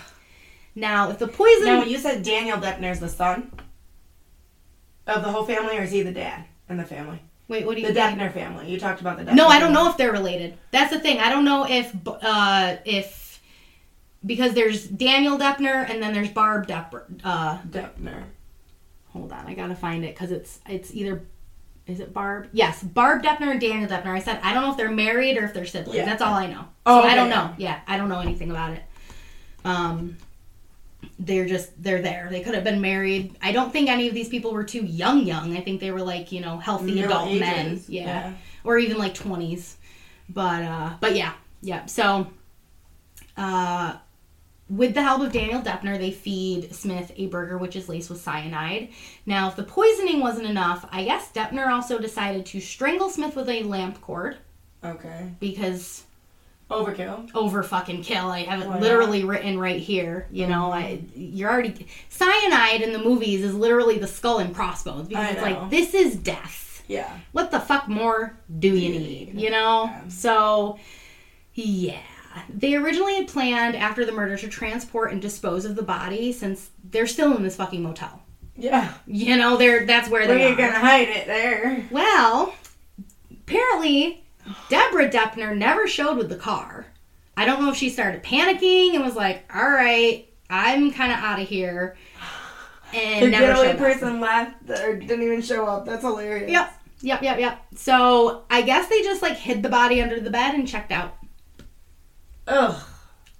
Now, 0.75 1.09
if 1.11 1.17
the 1.17 1.29
poison 1.29 1.67
Now, 1.67 1.83
you 1.85 1.97
said 1.97 2.23
Daniel 2.23 2.57
Deppner's 2.57 2.99
the 2.99 3.07
son 3.07 3.53
of 5.07 5.23
the 5.23 5.31
whole 5.31 5.45
family, 5.45 5.77
or 5.77 5.83
is 5.83 5.91
he 5.91 6.01
the 6.01 6.11
dad 6.11 6.43
in 6.67 6.75
the 6.75 6.83
family? 6.83 7.21
wait, 7.47 7.65
what 7.65 7.75
do 7.75 7.81
you 7.81 7.87
mean? 7.87 7.95
The 7.95 8.01
think? 8.01 8.19
Deppner 8.19 8.33
family. 8.33 8.69
You 8.69 8.77
talked 8.77 8.99
about 8.99 9.17
the 9.17 9.23
Deppner 9.23 9.35
No, 9.35 9.47
I 9.47 9.59
don't 9.59 9.71
know 9.71 9.89
if 9.89 9.95
they're 9.95 10.11
related. 10.11 10.57
That's 10.71 10.91
the 10.91 10.99
thing. 10.99 11.19
I 11.19 11.29
don't 11.29 11.45
know 11.45 11.65
if 11.65 11.95
uh 12.05 12.75
if 12.83 13.41
because 14.25 14.55
there's 14.55 14.85
Daniel 14.89 15.37
Deppner 15.37 15.89
and 15.89 16.03
then 16.03 16.13
there's 16.13 16.29
Barb 16.29 16.67
Deppner. 16.67 17.21
Uh, 17.23 17.59
Deppner. 17.59 18.23
hold 19.13 19.31
on, 19.31 19.47
I 19.47 19.53
gotta 19.53 19.75
find 19.75 20.03
it 20.03 20.15
because 20.15 20.31
it's 20.31 20.59
it's 20.67 20.93
either 20.93 21.23
is 21.85 21.99
it 21.99 22.13
Barb? 22.13 22.49
Yes, 22.53 22.81
Barb 22.81 23.23
Deppner 23.23 23.51
and 23.51 23.59
Daniel 23.61 23.89
Deppner. 23.89 24.07
I 24.07 24.19
said 24.19 24.39
I 24.41 24.53
don't 24.53 24.63
know 24.63 24.71
if 24.71 24.77
they're 24.77 24.91
married 24.91 25.37
or 25.37 25.45
if 25.45 25.53
they're 25.53 25.65
siblings. 25.65 25.97
Yeah. 25.97 26.05
That's 26.05 26.21
all 26.21 26.33
I 26.33 26.47
know. 26.47 26.65
Oh, 26.85 27.01
so 27.01 27.07
I 27.07 27.15
don't 27.15 27.29
know. 27.29 27.53
Yeah, 27.57 27.81
I 27.87 27.97
don't 27.97 28.09
know 28.09 28.19
anything 28.19 28.51
about 28.51 28.71
it. 28.73 28.83
Um, 29.65 30.17
they're 31.19 31.45
just 31.45 31.71
they're 31.81 32.01
there. 32.01 32.27
They 32.31 32.41
could 32.41 32.55
have 32.55 32.63
been 32.63 32.81
married. 32.81 33.35
I 33.41 33.51
don't 33.51 33.71
think 33.71 33.89
any 33.89 34.07
of 34.07 34.13
these 34.13 34.29
people 34.29 34.53
were 34.53 34.63
too 34.63 34.85
young. 34.85 35.25
Young. 35.25 35.57
I 35.57 35.61
think 35.61 35.81
they 35.81 35.91
were 35.91 36.01
like 36.01 36.31
you 36.31 36.41
know 36.41 36.57
healthy 36.57 36.95
Middle 36.95 37.05
adult 37.05 37.29
ages, 37.29 37.39
men. 37.39 37.81
yeah 37.87 38.03
yeah. 38.03 38.33
or 38.63 38.77
even 38.77 38.97
like 38.97 39.13
20s 39.13 39.75
but 40.29 40.63
uh 40.63 40.93
but 41.01 41.15
yeah 41.15 41.33
yeah 41.61 41.85
so 41.85 42.27
uh 43.37 43.97
with 44.75 44.93
the 44.93 45.03
help 45.03 45.21
of 45.21 45.31
Daniel 45.31 45.61
Deppner, 45.61 45.97
they 45.97 46.11
feed 46.11 46.73
Smith 46.73 47.11
a 47.15 47.27
burger 47.27 47.57
which 47.57 47.75
is 47.75 47.89
laced 47.89 48.09
with 48.09 48.21
cyanide. 48.21 48.89
Now, 49.25 49.47
if 49.49 49.55
the 49.55 49.63
poisoning 49.63 50.19
wasn't 50.19 50.47
enough, 50.47 50.85
I 50.91 51.03
guess 51.03 51.31
Deppner 51.31 51.67
also 51.67 51.99
decided 51.99 52.45
to 52.47 52.59
strangle 52.61 53.09
Smith 53.09 53.35
with 53.35 53.49
a 53.49 53.63
lamp 53.63 54.01
cord 54.01 54.37
Okay. 54.83 55.29
because 55.39 56.03
Overkill. 56.71 57.29
over 57.35 57.61
fucking 57.61 58.03
kill. 58.03 58.27
I 58.27 58.39
have 58.43 58.61
it 58.61 58.67
Why 58.67 58.73
not? 58.75 58.81
literally 58.81 59.23
written 59.23 59.59
right 59.59 59.79
here. 59.79 60.27
You 60.31 60.47
know, 60.47 60.71
mm-hmm. 60.71 60.73
I 60.73 61.01
you're 61.15 61.51
already 61.51 61.85
cyanide 62.09 62.81
in 62.81 62.93
the 62.93 62.99
movies 62.99 63.43
is 63.43 63.53
literally 63.53 63.99
the 63.99 64.07
skull 64.07 64.39
and 64.39 64.55
crossbones 64.55 65.07
because 65.07 65.23
I 65.25 65.29
it's 65.31 65.41
know. 65.41 65.59
like 65.61 65.69
this 65.69 65.93
is 65.93 66.15
death 66.15 66.83
Yeah. 66.87 67.11
what 67.31 67.51
the 67.51 67.59
fuck 67.59 67.87
more 67.87 68.35
do 68.59 68.69
you 68.69 68.73
you 68.75 68.89
need? 68.99 69.33
need? 69.35 69.41
You 69.41 69.51
know? 69.51 69.85
Yeah. 69.85 70.07
So, 70.07 70.79
yeah. 71.53 71.99
They 72.49 72.75
originally 72.75 73.15
had 73.15 73.27
planned 73.27 73.75
after 73.75 74.05
the 74.05 74.11
murder 74.11 74.37
to 74.37 74.47
transport 74.47 75.11
and 75.11 75.21
dispose 75.21 75.65
of 75.65 75.75
the 75.75 75.83
body 75.83 76.31
since 76.31 76.69
they're 76.89 77.07
still 77.07 77.35
in 77.35 77.43
this 77.43 77.55
fucking 77.55 77.81
motel. 77.83 78.21
Yeah. 78.55 78.93
You 79.07 79.37
know, 79.37 79.57
they're 79.57 79.85
that's 79.85 80.09
where 80.09 80.27
they 80.27 80.47
you 80.47 80.53
are. 80.53 80.57
gonna 80.57 80.79
hide 80.79 81.09
it 81.09 81.25
there? 81.27 81.85
Well, 81.91 82.53
apparently, 83.31 84.23
Deborah 84.69 85.09
Deppner 85.09 85.55
never 85.57 85.87
showed 85.87 86.17
with 86.17 86.29
the 86.29 86.35
car. 86.35 86.87
I 87.35 87.45
don't 87.45 87.61
know 87.61 87.69
if 87.71 87.77
she 87.77 87.89
started 87.89 88.23
panicking 88.23 88.93
and 88.93 89.03
was 89.03 89.15
like, 89.15 89.43
"All 89.53 89.69
right, 89.69 90.27
I'm 90.49 90.91
kind 90.91 91.11
of 91.11 91.17
out 91.19 91.39
of 91.41 91.47
here," 91.47 91.97
and 92.93 93.25
The 93.25 93.29
never 93.29 93.55
showed 93.55 93.67
up. 93.71 93.77
person 93.77 94.19
left 94.19 94.69
or 94.69 94.97
didn't 94.97 95.23
even 95.23 95.41
show 95.41 95.65
up. 95.65 95.85
That's 95.85 96.03
hilarious. 96.03 96.51
Yep. 96.51 96.73
Yep, 97.01 97.21
yep, 97.23 97.39
yep. 97.39 97.65
So 97.75 98.43
I 98.49 98.61
guess 98.61 98.87
they 98.87 99.01
just 99.01 99.21
like 99.21 99.35
hid 99.35 99.61
the 99.63 99.69
body 99.69 100.01
under 100.01 100.19
the 100.19 100.29
bed 100.29 100.53
and 100.55 100.67
checked 100.67 100.91
out. 100.91 101.15
Ugh. 102.47 102.81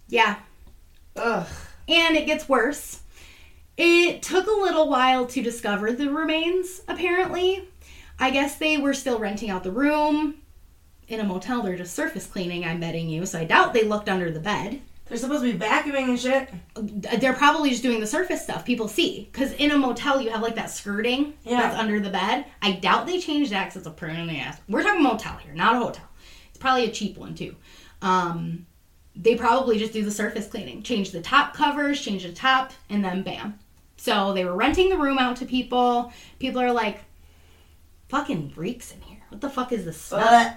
Yeah. 0.08 0.38
Ugh. 1.16 1.48
And 1.88 2.16
it 2.16 2.26
gets 2.26 2.48
worse. 2.48 3.02
It 3.76 4.22
took 4.22 4.48
a 4.48 4.52
little 4.52 4.90
while 4.90 5.26
to 5.28 5.42
discover 5.42 5.92
the 5.92 6.10
remains, 6.12 6.82
apparently. 6.88 7.68
I 8.20 8.30
guess 8.30 8.58
they 8.58 8.78
were 8.78 8.94
still 8.94 9.20
renting 9.20 9.50
out 9.50 9.64
the 9.64 9.72
room. 9.72 10.36
In 11.08 11.20
a 11.20 11.24
motel, 11.24 11.62
they're 11.64 11.76
just 11.76 11.96
surface 11.96 12.26
cleaning, 12.26 12.64
I'm 12.64 12.80
betting 12.80 13.10
you, 13.10 13.26
so 13.26 13.40
I 13.40 13.44
doubt 13.44 13.74
they 13.74 13.84
looked 13.84 14.08
under 14.08 14.32
the 14.32 14.40
bed. 14.40 14.80
They're 15.06 15.18
supposed 15.18 15.44
to 15.44 15.52
be 15.52 15.60
vacuuming 15.60 16.10
and 16.10 16.20
shit. 16.20 16.50
They're 17.20 17.34
probably 17.34 17.72
just 17.72 17.84
doing 17.84 18.00
the 18.00 18.08
surface 18.08 18.42
stuff 18.42 18.64
people 18.64 18.88
see. 18.88 19.28
Because 19.32 19.52
in 19.54 19.72
a 19.72 19.78
motel, 19.78 20.22
you 20.22 20.30
have 20.30 20.42
like 20.42 20.56
that 20.56 20.70
skirting 20.70 21.34
Yeah. 21.44 21.62
that's 21.62 21.78
under 21.78 22.00
the 22.00 22.10
bed. 22.10 22.46
I 22.62 22.74
doubt 22.74 23.06
they 23.06 23.20
changed 23.20 23.52
that 23.52 23.66
because 23.66 23.78
it's 23.78 23.88
a 23.88 23.92
pain 23.92 24.16
in 24.16 24.28
the 24.28 24.38
ass. 24.40 24.62
We're 24.70 24.82
talking 24.84 25.04
motel 25.04 25.38
here, 25.38 25.54
not 25.54 25.76
a 25.76 25.80
hotel. 25.80 26.06
It's 26.50 26.58
probably 26.58 26.86
a 26.86 26.92
cheap 26.92 27.18
one 27.18 27.36
too. 27.36 27.56
Um, 28.02 28.66
they 29.16 29.36
probably 29.36 29.78
just 29.78 29.94
do 29.94 30.04
the 30.04 30.12
surface 30.12 30.48
cleaning, 30.48 30.82
change 30.84 31.12
the 31.12 31.22
top 31.22 31.54
covers, 31.54 32.02
change 32.02 32.24
the 32.24 32.34
top, 32.34 32.72
and 32.90 33.04
then 33.04 33.24
bam. 33.24 33.60
So 33.98 34.34
they 34.34 34.44
were 34.44 34.56
renting 34.56 34.90
the 34.90 34.98
room 34.98 35.18
out 35.18 35.38
to 35.38 35.46
people. 35.46 36.12
People 36.40 36.62
are 36.62 36.72
like, 36.74 37.00
fucking 38.10 38.54
reeks 38.56 38.92
in 38.92 39.02
here. 39.02 39.22
What 39.30 39.42
the 39.42 39.50
fuck 39.50 39.72
is 39.72 39.86
this 39.86 40.00
smell? 40.00 40.56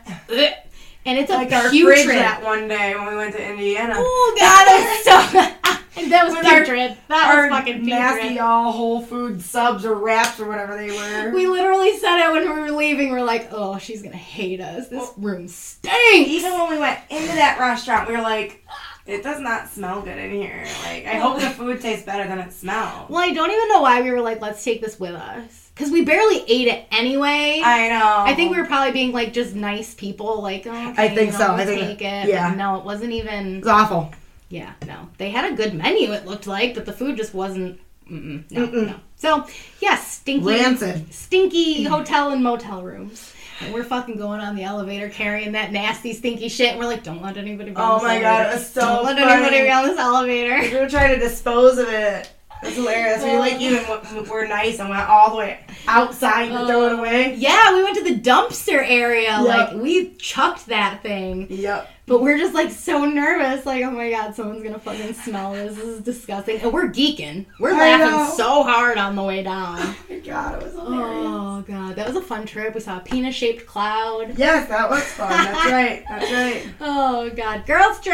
And 1.07 1.17
it's 1.17 1.31
a 1.31 1.35
Like 1.35 1.53
our 1.53 1.69
fridge 1.71 2.07
that 2.07 2.43
one 2.43 2.67
day 2.67 2.95
when 2.97 3.07
we 3.07 3.15
went 3.17 3.33
to 3.35 3.51
Indiana. 3.51 3.95
Oh 3.97 4.37
god, 4.37 5.05
so 5.05 5.53
And 5.97 6.13
that 6.13 6.27
was 6.27 6.35
With 6.37 6.47
our- 6.47 6.59
putrid. 6.61 6.97
That 7.09 7.35
Our 7.35 7.43
was 7.49 7.51
fucking 7.59 7.85
nasty 7.87 8.21
putrid. 8.21 8.39
all 8.39 8.73
Whole 8.73 9.01
Food 9.03 9.41
subs 9.43 9.85
or 9.85 9.95
wraps 9.95 10.39
or 10.39 10.47
whatever 10.47 10.77
they 10.77 10.91
were. 10.91 11.31
We 11.35 11.47
literally 11.47 11.97
said 11.99 12.19
it 12.27 12.33
when 12.33 12.43
we 12.43 12.61
were 12.61 12.71
leaving. 12.71 13.11
We're 13.11 13.23
like, 13.23 13.49
oh, 13.53 13.79
she's 13.79 14.03
gonna 14.03 14.17
hate 14.17 14.61
us. 14.61 14.89
This 14.89 15.11
room 15.17 15.49
stinks. 15.49 15.97
Even 16.31 16.53
when 16.53 16.71
we 16.71 16.79
went 16.79 16.99
into 17.11 17.29
that 17.35 17.59
restaurant, 17.59 18.09
we 18.09 18.15
were 18.17 18.23
like, 18.23 18.63
it 19.07 19.23
does 19.23 19.41
not 19.41 19.69
smell 19.71 20.03
good 20.03 20.19
in 20.19 20.33
here. 20.33 20.67
Like, 20.85 21.07
I 21.07 21.15
hope 21.15 21.39
the 21.41 21.49
food 21.51 21.81
tastes 21.81 22.05
better 22.05 22.29
than 22.29 22.41
it 22.41 22.53
smells. 22.53 23.09
Well, 23.09 23.21
I 23.23 23.33
don't 23.33 23.51
even 23.51 23.69
know 23.69 23.81
why 23.81 24.03
we 24.03 24.11
were 24.11 24.21
like, 24.21 24.41
let's 24.43 24.63
take 24.65 24.81
this 24.81 24.99
with 25.01 25.15
us. 25.15 25.71
Because 25.75 25.91
we 25.93 26.05
barely 26.05 26.43
ate 26.49 26.69
it 26.69 26.87
anyway. 26.91 27.61
I 27.65 27.89
know. 27.89 28.25
I 28.27 28.35
think 28.35 28.51
we 28.51 28.59
were 28.61 28.67
probably 28.67 28.93
being 28.93 29.13
like 29.13 29.33
just 29.33 29.55
nice 29.55 29.95
people, 29.95 30.43
like, 30.43 30.67
oh, 30.67 30.71
okay, 30.91 31.03
I 31.05 31.09
think 31.15 31.33
so. 31.35 31.45
I 31.47 31.57
we'll 31.57 31.67
think- 31.67 31.81
take 31.81 32.03
it. 32.03 32.29
yeah. 32.29 32.51
But 32.51 32.57
no, 32.57 32.79
it 32.79 32.85
wasn't 32.85 33.13
even. 33.13 33.59
It's 33.59 33.67
awful. 33.69 34.11
Yeah, 34.49 34.73
no. 34.87 35.09
They 35.19 35.31
had 35.31 35.53
a 35.53 35.57
good 35.57 35.75
menu, 35.75 36.13
it 36.13 36.25
looked 36.27 36.47
like, 36.47 36.75
but 36.75 36.87
the 36.87 36.93
food 36.93 37.17
just 37.17 37.35
wasn't. 37.35 37.81
No, 38.09 38.17
Mm-mm. 38.17 38.87
no. 38.87 38.95
So, 39.17 39.47
yes, 39.81 40.07
stinky, 40.19 40.47
Rancid. 40.47 41.13
stinky 41.13 41.83
hotel 41.83 42.31
and 42.31 42.43
motel 42.45 42.83
rooms. 42.85 43.33
And 43.61 43.75
we're 43.75 43.83
fucking 43.83 44.17
going 44.19 44.39
on 44.41 44.55
the 44.55 44.63
elevator 44.63 45.09
carrying 45.09 45.53
that 45.53 45.73
nasty, 45.73 46.13
stinky 46.13 46.49
shit. 46.49 46.73
And 46.73 46.79
we're 46.79 46.87
like, 46.87 47.03
don't 47.03 47.23
let 47.23 47.37
anybody 47.37 47.71
be 47.71 47.77
on 47.77 47.91
Oh 47.91 47.95
this 47.95 48.03
my 48.05 48.21
god, 48.21 48.27
elevator. 48.43 48.51
it 48.51 48.55
was 48.59 48.71
so 48.71 48.81
Don't 48.83 49.05
let 49.07 49.19
funny. 49.19 49.33
anybody 49.33 49.63
be 49.63 49.71
on 49.73 49.85
this 49.89 49.99
elevator. 49.99 50.61
We 50.61 50.81
were 50.81 50.89
trying 50.89 51.15
to 51.15 51.19
dispose 51.19 51.79
of 51.79 51.89
it. 51.89 52.31
It's 52.63 52.77
hilarious. 52.77 53.23
We 53.23 53.37
like 53.39 53.55
um, 53.55 53.61
even 53.61 53.83
w- 53.85 54.31
were 54.31 54.47
nice 54.47 54.79
and 54.79 54.89
went 54.89 55.09
all 55.09 55.31
the 55.31 55.37
way 55.37 55.61
outside 55.87 56.49
to 56.49 56.67
throw 56.67 56.87
it 56.87 56.93
um, 56.93 56.99
away. 57.01 57.35
Yeah, 57.35 57.75
we 57.75 57.85
went 57.85 57.97
to 57.97 58.05
the 58.05 58.19
dumpster 58.19 58.83
area. 58.85 59.31
Yep. 59.31 59.45
Like, 59.47 59.73
we 59.83 60.15
chucked 60.15 60.67
that 60.67 61.03
thing. 61.03 61.47
Yep. 61.51 61.91
But 62.07 62.23
we're 62.23 62.39
just 62.39 62.55
like 62.55 62.71
so 62.71 63.05
nervous, 63.05 63.67
like, 63.67 63.83
oh 63.85 63.91
my 63.91 64.11
god, 64.11 64.33
someone's 64.33 64.63
gonna 64.63 64.79
fucking 64.79 65.13
smell 65.15 65.53
this. 65.55 65.75
This 65.75 65.85
is 65.85 66.01
disgusting. 66.03 66.61
And 66.61 66.73
we're 66.73 66.89
geeking. 66.89 67.47
We're 67.59 67.75
I 67.75 67.79
laughing 67.79 68.17
know. 68.17 68.33
so 68.37 68.63
hard 68.63 68.97
on 68.97 69.17
the 69.17 69.25
way 69.25 69.43
down. 69.43 69.79
Oh 69.81 69.97
my 70.09 70.19
god, 70.21 70.63
it 70.63 70.65
was 70.65 70.75
oh, 70.77 70.85
hilarious. 70.85 71.27
Oh 71.27 71.65
god, 71.67 71.97
that 71.97 72.07
was 72.07 72.17
a 72.17 72.23
fun 72.23 72.47
trip. 72.47 72.77
We 72.77 72.81
saw 72.81 72.99
a 72.99 73.01
penis 73.01 73.35
shaped 73.35 73.67
cloud. 73.67 74.39
Yes, 74.39 74.69
that 74.69 74.89
was 74.89 75.03
fun. 75.03 75.31
That's 75.31 75.67
right. 75.73 76.05
That's 76.09 76.33
right. 76.33 76.75
Oh 76.81 77.29
god, 77.31 77.67
girls 77.67 78.01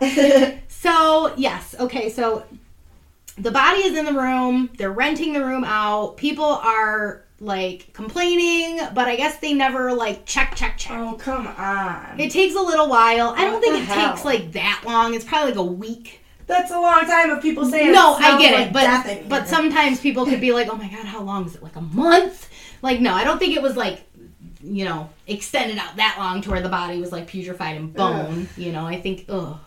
trip. 0.00 0.62
So 0.68 1.34
yes, 1.36 1.74
okay, 1.78 2.08
so 2.08 2.44
the 3.38 3.50
body 3.50 3.80
is 3.80 3.96
in 3.96 4.04
the 4.04 4.12
room. 4.12 4.70
They're 4.76 4.92
renting 4.92 5.32
the 5.32 5.44
room 5.44 5.64
out. 5.64 6.16
People 6.16 6.44
are 6.44 7.24
like 7.40 7.92
complaining, 7.92 8.80
but 8.94 9.08
I 9.08 9.16
guess 9.16 9.38
they 9.38 9.52
never 9.52 9.92
like 9.92 10.24
check, 10.26 10.54
check, 10.54 10.78
check. 10.78 10.92
oh 10.92 11.14
come 11.14 11.46
on. 11.46 12.20
It 12.20 12.30
takes 12.30 12.54
a 12.54 12.60
little 12.60 12.88
while. 12.88 13.34
I 13.36 13.44
don't 13.44 13.60
think 13.60 13.76
it 13.76 13.84
hell? 13.84 14.12
takes 14.12 14.24
like 14.24 14.52
that 14.52 14.82
long. 14.86 15.14
It's 15.14 15.24
probably 15.24 15.50
like 15.50 15.58
a 15.58 15.64
week. 15.64 16.20
That's 16.46 16.70
a 16.70 16.78
long 16.78 17.04
time 17.06 17.30
of 17.30 17.42
people 17.42 17.64
saying. 17.64 17.92
no, 17.92 18.14
I 18.14 18.38
get 18.38 18.54
like 18.54 18.66
it, 18.68 18.72
but 18.72 19.28
but 19.28 19.48
sometimes 19.48 20.00
people 20.00 20.26
could 20.26 20.40
be 20.40 20.52
like, 20.52 20.68
"Oh 20.70 20.76
my 20.76 20.88
god, 20.88 21.06
how 21.06 21.22
long 21.22 21.46
is 21.46 21.54
it? 21.54 21.62
Like 21.62 21.76
a 21.76 21.80
month?" 21.80 22.48
Like 22.82 23.00
no, 23.00 23.12
I 23.12 23.24
don't 23.24 23.38
think 23.38 23.56
it 23.56 23.62
was 23.62 23.76
like 23.76 24.02
you 24.62 24.84
know 24.84 25.10
extended 25.26 25.78
out 25.78 25.96
that 25.96 26.16
long 26.18 26.42
to 26.42 26.50
where 26.50 26.60
the 26.60 26.68
body 26.68 27.00
was 27.00 27.10
like 27.10 27.28
putrefied 27.28 27.76
in 27.76 27.90
bone. 27.90 28.48
You 28.56 28.72
know, 28.72 28.86
I 28.86 29.00
think. 29.00 29.24
Ugh, 29.28 29.58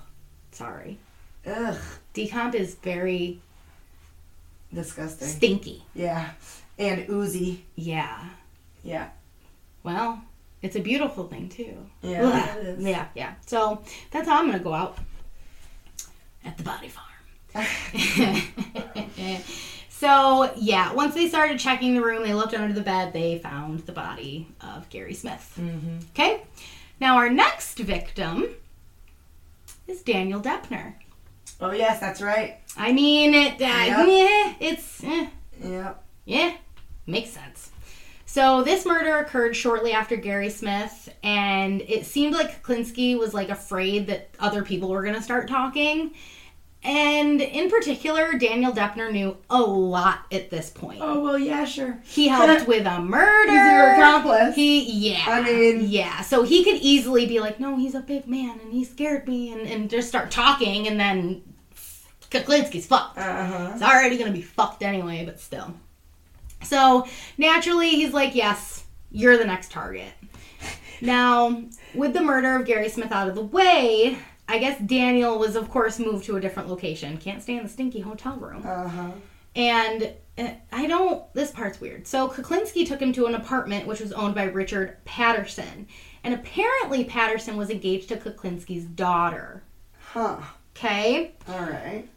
sorry. 0.51 0.97
Ugh, 1.45 1.78
Decomp 2.13 2.56
is 2.56 2.75
very 2.75 3.39
disgusting. 4.73 5.28
stinky. 5.28 5.84
Yeah, 5.93 6.30
and 6.78 7.06
oozy. 7.10 7.65
Yeah. 7.75 8.23
Yeah, 8.84 9.10
Well, 9.84 10.21
it's 10.62 10.75
a 10.75 10.80
beautiful 10.80 11.28
thing 11.28 11.49
too. 11.49 11.75
yeah, 12.04 12.56
it 12.58 12.65
is. 12.67 12.84
Yeah, 12.86 13.08
yeah. 13.15 13.34
So 13.47 13.82
that's 14.12 14.28
how 14.30 14.38
I'm 14.39 14.45
gonna 14.45 14.60
go 14.60 14.73
out 14.73 14.97
at 16.45 16.56
the 16.58 16.63
body 16.63 16.89
farm. 16.89 17.06
so 19.89 20.51
yeah, 20.56 20.93
once 20.93 21.15
they 21.15 21.28
started 21.28 21.58
checking 21.60 21.95
the 21.95 22.01
room, 22.01 22.21
they 22.23 22.34
looked 22.34 22.54
under 22.54 22.73
the 22.73 22.82
bed. 22.82 23.13
They 23.13 23.39
found 23.39 23.80
the 23.88 23.91
body 23.91 24.47
of 24.62 24.88
Gary 24.89 25.13
Smith. 25.13 25.58
Mm-hmm. 25.60 25.97
Okay. 26.12 26.41
Now 26.99 27.17
our 27.17 27.30
next 27.30 27.80
victim 27.80 28.45
is 29.88 30.01
Daniel 30.04 30.41
Deppner. 30.41 30.93
Oh 31.61 31.71
yes, 31.71 31.99
that's 31.99 32.21
right. 32.21 32.57
I 32.77 32.91
mean, 32.91 33.33
it. 33.33 33.53
Uh, 33.53 33.57
Yep. 33.57 34.07
yeah, 34.07 34.53
it's. 34.69 35.03
Eh, 35.03 35.27
Yep. 35.63 36.03
yeah, 36.25 36.53
makes 37.07 37.29
sense. 37.29 37.71
So 38.25 38.63
this 38.63 38.85
murder 38.85 39.19
occurred 39.19 39.55
shortly 39.55 39.93
after 39.93 40.17
Gary 40.17 40.49
Smith, 40.49 41.07
and 41.23 41.81
it 41.81 42.05
seemed 42.05 42.33
like 42.33 42.61
Kuklinski 42.61 43.17
was 43.17 43.33
like 43.33 43.49
afraid 43.49 44.07
that 44.07 44.29
other 44.39 44.63
people 44.63 44.89
were 44.89 45.03
going 45.03 45.15
to 45.15 45.21
start 45.21 45.47
talking. 45.47 46.11
And 46.86 47.41
in 47.41 47.69
particular, 47.71 48.34
Daniel 48.34 48.71
Deppner 48.71 49.12
knew 49.12 49.36
a 49.50 49.60
lot 49.60 50.19
at 50.32 50.52
this 50.52 50.69
point. 50.69 51.00
Oh 51.02 51.19
well, 51.24 51.39
yeah, 51.39 51.65
sure. 51.65 52.00
He 52.04 52.28
helped 52.28 52.67
with 52.67 52.86
a 52.86 53.00
murder. 53.02 53.52
He's 53.52 53.71
your 53.71 53.93
accomplice. 53.93 54.56
He, 54.56 55.10
yeah. 55.12 55.24
I 55.28 55.41
mean- 55.41 55.86
yeah. 55.89 56.21
So 56.21 56.43
he 56.43 56.63
could 56.63 56.76
easily 56.76 57.26
be 57.26 57.39
like, 57.39 57.60
no, 57.60 57.76
he's 57.76 57.95
a 57.95 58.02
big 58.02 58.28
man 58.28 58.60
and 58.62 58.71
he 58.71 58.84
scared 58.84 59.28
me, 59.28 59.52
and, 59.52 59.62
and 59.62 59.89
just 59.89 60.08
start 60.08 60.30
talking, 60.30 60.88
and 60.88 61.00
then 61.00 61.41
Kuklinski's 62.30 62.86
fucked. 62.86 63.17
Uh 63.17 63.45
huh. 63.48 63.71
It's 63.74 63.82
already 63.82 64.17
gonna 64.17 64.32
be 64.32 64.41
fucked 64.43 64.84
anyway, 64.84 65.26
but 65.26 65.39
still. 65.39 65.74
So 66.63 67.08
naturally, 67.38 67.89
he's 67.91 68.13
like, 68.13 68.36
yes, 68.36 68.86
you're 69.12 69.38
the 69.38 69.45
next 69.45 69.71
target. 69.71 70.12
Now, 71.02 71.63
with 71.93 72.13
the 72.13 72.21
murder 72.21 72.56
of 72.56 72.65
Gary 72.65 72.89
Smith 72.89 73.12
out 73.12 73.28
of 73.28 73.36
the 73.36 73.41
way, 73.43 74.17
I 74.47 74.60
guess 74.60 74.79
Daniel 74.79 75.39
was, 75.39 75.55
of 75.55 75.69
course, 75.69 75.99
moved 75.99 76.25
to 76.25 76.36
a 76.36 76.39
different 76.39 76.69
location. 76.69 77.17
Can't 77.17 77.41
stay 77.41 77.58
in 77.58 77.63
the 77.63 77.69
stinky 77.69 77.99
hotel 77.99 78.38
room. 78.38 78.63
Uh 78.65 78.88
huh. 78.88 79.12
And 79.55 80.13
uh, 80.38 80.49
I 80.71 80.86
don't, 80.88 81.34
this 81.34 81.51
part's 81.51 81.79
weird. 81.79 82.05
So 82.05 82.27
Kuklinski 82.27 82.86
took 82.86 82.99
him 82.99 83.13
to 83.13 83.25
an 83.25 83.36
apartment 83.36 83.88
which 83.88 84.01
was 84.01 84.12
owned 84.12 84.36
by 84.36 84.43
Richard 84.43 84.97
Patterson. 85.05 85.88
And 86.23 86.34
apparently, 86.34 87.03
Patterson 87.05 87.55
was 87.55 87.69
engaged 87.69 88.10
to 88.10 88.17
Kuklinski's 88.17 88.86
daughter. 88.86 89.63
Huh. 90.12 90.38
Okay? 90.75 91.34
All 91.47 91.60
right. 91.60 92.08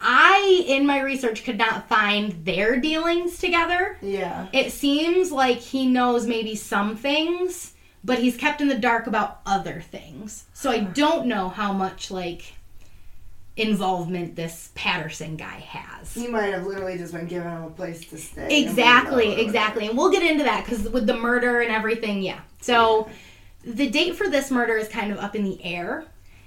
I, 0.00 0.64
in 0.66 0.86
my 0.86 1.00
research, 1.00 1.44
could 1.44 1.56
not 1.56 1.88
find 1.88 2.44
their 2.44 2.78
dealings 2.78 3.38
together. 3.38 3.96
Yeah. 4.02 4.48
It 4.52 4.70
seems 4.70 5.32
like 5.32 5.58
he 5.58 5.86
knows 5.86 6.26
maybe 6.26 6.56
some 6.56 6.94
things, 6.94 7.73
but 8.04 8.18
he's 8.18 8.36
kept 8.36 8.60
in 8.60 8.68
the 8.68 8.78
dark 8.78 9.06
about 9.06 9.40
other 9.46 9.80
things. 9.80 10.44
So 10.52 10.70
I 10.70 10.80
don't 10.80 11.26
know 11.26 11.48
how 11.48 11.72
much, 11.72 12.10
like, 12.10 12.54
involvement 13.56 14.36
this 14.36 14.70
Patterson 14.74 15.36
guy 15.36 15.60
has. 15.60 16.12
He 16.12 16.26
might 16.26 16.52
have 16.52 16.66
literally 16.66 16.98
just 16.98 17.12
been 17.12 17.26
giving 17.26 17.48
him 17.48 17.62
a 17.62 17.70
place 17.70 18.04
to 18.06 18.18
stay. 18.18 18.62
Exactly, 18.62 19.36
Or 19.36 19.38
exactly. 19.38 19.86
And 19.86 19.96
we'll 19.96 20.10
get 20.10 20.22
into 20.22 20.44
that 20.44 20.64
because 20.64 20.88
with 20.88 21.06
the 21.06 21.16
murder 21.16 21.60
and 21.60 21.72
everything, 21.72 22.22
yeah. 22.22 22.40
So 22.60 23.08
the 23.64 23.88
date 23.88 24.16
for 24.16 24.28
this 24.28 24.50
murder 24.50 24.76
is 24.76 24.88
kind 24.88 25.12
of 25.12 25.18
up 25.18 25.34
in 25.34 25.44
the 25.44 25.62
air. 25.64 26.04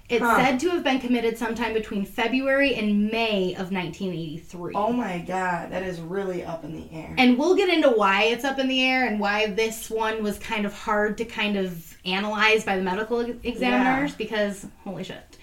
It's 0.10 0.24
Huh. 0.24 0.38
said 0.38 0.60
to 0.62 0.70
have 0.70 0.86
been 0.86 1.00
committed 1.02 1.38
sometime 1.38 1.74
between 1.74 2.06
February 2.06 2.76
and 2.76 3.12
May 3.12 3.56
of 3.56 3.72
1983. 3.74 4.74
Oh 4.74 4.94
my 4.94 5.18
god, 5.18 5.70
that 5.72 5.84
is 5.84 6.00
really 6.00 6.46
up 6.46 6.64
in 6.64 6.74
the 6.76 6.88
air. 6.96 7.14
And 7.18 7.38
we'll 7.38 7.56
get 7.56 7.68
into 7.68 7.90
why 7.90 8.24
it's 8.24 8.46
up 8.46 8.58
in 8.58 8.70
the 8.70 8.82
air 8.82 9.06
and 9.06 9.20
why 9.20 9.48
this 9.48 9.90
one 9.90 10.24
was 10.24 10.40
kind 10.40 10.66
of 10.66 10.74
hard 10.74 11.18
to 11.18 11.26
kind 11.26 11.58
of 11.58 11.98
analyze 12.06 12.64
by 12.64 12.78
the 12.78 12.84
medical 12.84 13.20
ex- 13.20 13.38
examiners 13.44 14.14
because 14.16 14.66
holy 14.86 15.04
shit. 15.04 15.38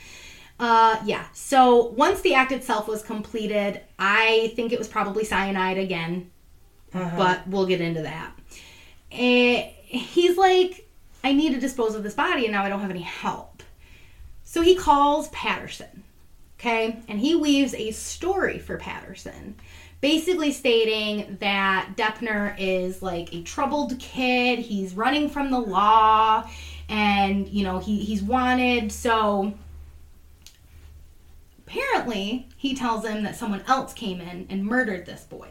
Uh, 0.58 0.96
yeah. 1.04 1.24
So 1.34 1.88
once 1.88 2.22
the 2.22 2.32
act 2.34 2.50
itself 2.52 2.88
was 2.88 3.02
completed, 3.02 3.82
I 3.98 4.50
think 4.56 4.72
it 4.72 4.78
was 4.78 4.88
probably 4.88 5.24
cyanide 5.24 5.76
again, 5.76 6.30
Uh-huh. 6.94 7.10
but 7.18 7.46
we'll 7.48 7.66
get 7.66 7.82
into 7.82 8.00
that. 8.02 8.32
Eh, 9.12 9.68
he's 9.84 10.38
like, 10.38 10.88
I 11.22 11.34
need 11.34 11.52
to 11.52 11.60
dispose 11.60 11.94
of 11.94 12.02
this 12.02 12.14
body 12.14 12.44
and 12.46 12.52
now 12.52 12.62
I 12.64 12.70
don't 12.70 12.80
have 12.80 12.90
any 12.90 13.02
help. 13.02 13.53
So 14.54 14.60
he 14.60 14.76
calls 14.76 15.26
Patterson, 15.30 16.04
okay? 16.60 17.00
And 17.08 17.18
he 17.18 17.34
weaves 17.34 17.74
a 17.74 17.90
story 17.90 18.60
for 18.60 18.76
Patterson, 18.76 19.56
basically 20.00 20.52
stating 20.52 21.38
that 21.40 21.94
Deppner 21.96 22.54
is 22.56 23.02
like 23.02 23.34
a 23.34 23.42
troubled 23.42 23.98
kid. 23.98 24.60
He's 24.60 24.94
running 24.94 25.28
from 25.28 25.50
the 25.50 25.58
law 25.58 26.48
and, 26.88 27.48
you 27.48 27.64
know, 27.64 27.80
he, 27.80 27.96
he's 28.04 28.22
wanted. 28.22 28.92
So 28.92 29.54
apparently 31.66 32.46
he 32.56 32.76
tells 32.76 33.04
him 33.04 33.24
that 33.24 33.34
someone 33.34 33.64
else 33.66 33.92
came 33.92 34.20
in 34.20 34.46
and 34.48 34.64
murdered 34.64 35.04
this 35.04 35.24
boy 35.24 35.48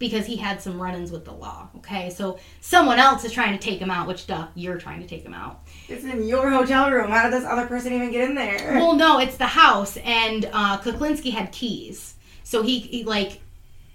because 0.00 0.24
he 0.26 0.34
had 0.34 0.60
some 0.60 0.80
run-ins 0.80 1.12
with 1.12 1.24
the 1.26 1.32
law. 1.32 1.68
Okay, 1.76 2.10
so 2.10 2.40
someone 2.60 2.98
else 2.98 3.24
is 3.24 3.30
trying 3.30 3.56
to 3.56 3.62
take 3.62 3.78
him 3.78 3.90
out, 3.90 4.08
which 4.08 4.26
duh, 4.26 4.48
you're 4.56 4.78
trying 4.78 5.00
to 5.00 5.06
take 5.06 5.22
him 5.22 5.34
out. 5.34 5.60
it's 5.88 6.02
in 6.02 6.26
your 6.26 6.50
hotel 6.50 6.90
room. 6.90 7.10
How 7.10 7.24
did 7.24 7.34
this 7.34 7.44
other 7.44 7.66
person 7.66 7.92
even 7.92 8.10
get 8.10 8.28
in 8.28 8.34
there? 8.34 8.72
Well, 8.74 8.94
no, 8.94 9.20
it's 9.20 9.36
the 9.36 9.46
house, 9.46 9.98
and 9.98 10.50
uh, 10.52 10.78
Kuklinski 10.78 11.30
had 11.30 11.52
keys, 11.52 12.14
so 12.42 12.62
he, 12.62 12.80
he 12.80 13.04
like 13.04 13.40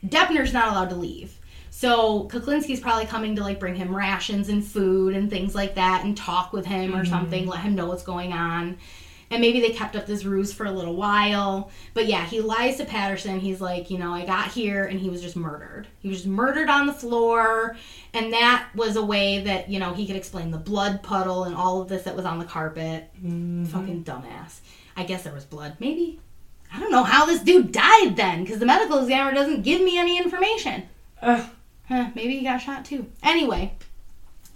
Deppner's 0.05 0.53
not 0.53 0.71
allowed 0.71 0.91
to 0.91 0.95
leave. 0.95 1.37
So 1.71 2.29
Kuklinski's 2.29 2.79
probably 2.79 3.05
coming 3.05 3.35
to 3.35 3.41
like 3.41 3.59
bring 3.59 3.75
him 3.75 3.93
rations 3.93 4.47
and 4.47 4.63
food 4.63 5.15
and 5.15 5.29
things 5.29 5.55
like 5.55 5.75
that, 5.75 6.05
and 6.05 6.15
talk 6.15 6.53
with 6.53 6.67
him 6.67 6.95
or 6.95 7.03
something, 7.03 7.47
let 7.47 7.61
him 7.61 7.75
know 7.75 7.87
what's 7.87 8.03
going 8.03 8.31
on. 8.31 8.77
And 9.35 9.41
maybe 9.41 9.59
they 9.59 9.71
kept 9.71 9.95
up 9.95 10.05
this 10.05 10.25
ruse 10.25 10.53
for 10.53 10.65
a 10.65 10.71
little 10.71 10.95
while. 10.95 11.69
But 11.93 12.07
yeah, 12.07 12.25
he 12.25 12.39
lies 12.39 12.77
to 12.77 12.85
Patterson. 12.85 13.39
He's 13.39 13.61
like, 13.61 13.91
you 13.91 13.97
know, 13.97 14.13
I 14.13 14.25
got 14.25 14.47
here 14.47 14.85
and 14.85 14.99
he 14.99 15.09
was 15.09 15.21
just 15.21 15.35
murdered. 15.35 15.87
He 15.99 16.07
was 16.07 16.19
just 16.19 16.27
murdered 16.27 16.69
on 16.69 16.87
the 16.87 16.93
floor, 16.93 17.75
and 18.13 18.33
that 18.33 18.69
was 18.73 18.95
a 18.95 19.05
way 19.05 19.43
that 19.43 19.69
you 19.69 19.79
know 19.79 19.93
he 19.93 20.07
could 20.07 20.15
explain 20.15 20.51
the 20.51 20.57
blood 20.57 21.03
puddle 21.03 21.43
and 21.43 21.55
all 21.55 21.81
of 21.81 21.89
this 21.89 22.03
that 22.03 22.15
was 22.15 22.25
on 22.25 22.39
the 22.39 22.45
carpet. 22.45 23.09
Mm-hmm. 23.17 23.65
Fucking 23.65 24.03
dumbass. 24.03 24.59
I 24.95 25.03
guess 25.03 25.23
there 25.23 25.33
was 25.33 25.45
blood. 25.45 25.75
Maybe. 25.79 26.19
I 26.73 26.79
don't 26.79 26.91
know 26.91 27.03
how 27.03 27.25
this 27.25 27.41
dude 27.41 27.71
died 27.71 28.15
then, 28.15 28.43
because 28.43 28.59
the 28.59 28.65
medical 28.65 28.99
examiner 28.99 29.35
doesn't 29.35 29.61
give 29.61 29.81
me 29.81 29.97
any 29.97 30.17
information. 30.17 30.83
Ugh. 31.21 31.47
Huh, 31.87 32.09
maybe 32.15 32.37
he 32.37 32.43
got 32.43 32.57
shot 32.57 32.83
too. 32.83 33.05
Anyway, 33.21 33.73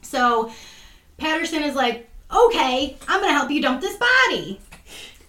so 0.01 0.51
Patterson 1.17 1.61
is 1.61 1.75
like, 1.75 2.09
okay, 2.31 2.97
I'm 3.07 3.21
gonna 3.21 3.33
help 3.33 3.51
you 3.51 3.61
dump 3.61 3.81
this 3.81 3.97
body. 3.97 4.59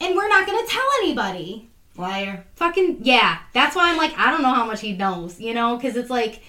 And 0.01 0.17
we're 0.17 0.29
not 0.29 0.47
gonna 0.47 0.67
tell 0.67 0.87
anybody. 1.03 1.69
Liar. 1.97 2.45
Fucking, 2.55 2.99
yeah. 3.03 3.39
That's 3.53 3.77
why 3.77 3.91
I'm 3.91 3.97
like, 3.99 4.17
I 4.19 4.31
don't 4.31 4.43
know 4.43 4.55
how 4.55 4.65
much 4.65 4.81
he 4.81 4.93
knows, 4.97 5.41
you 5.41 5.53
know? 5.53 5.77
Because 5.77 5.97
it's 5.97 6.09
like, 6.11 6.43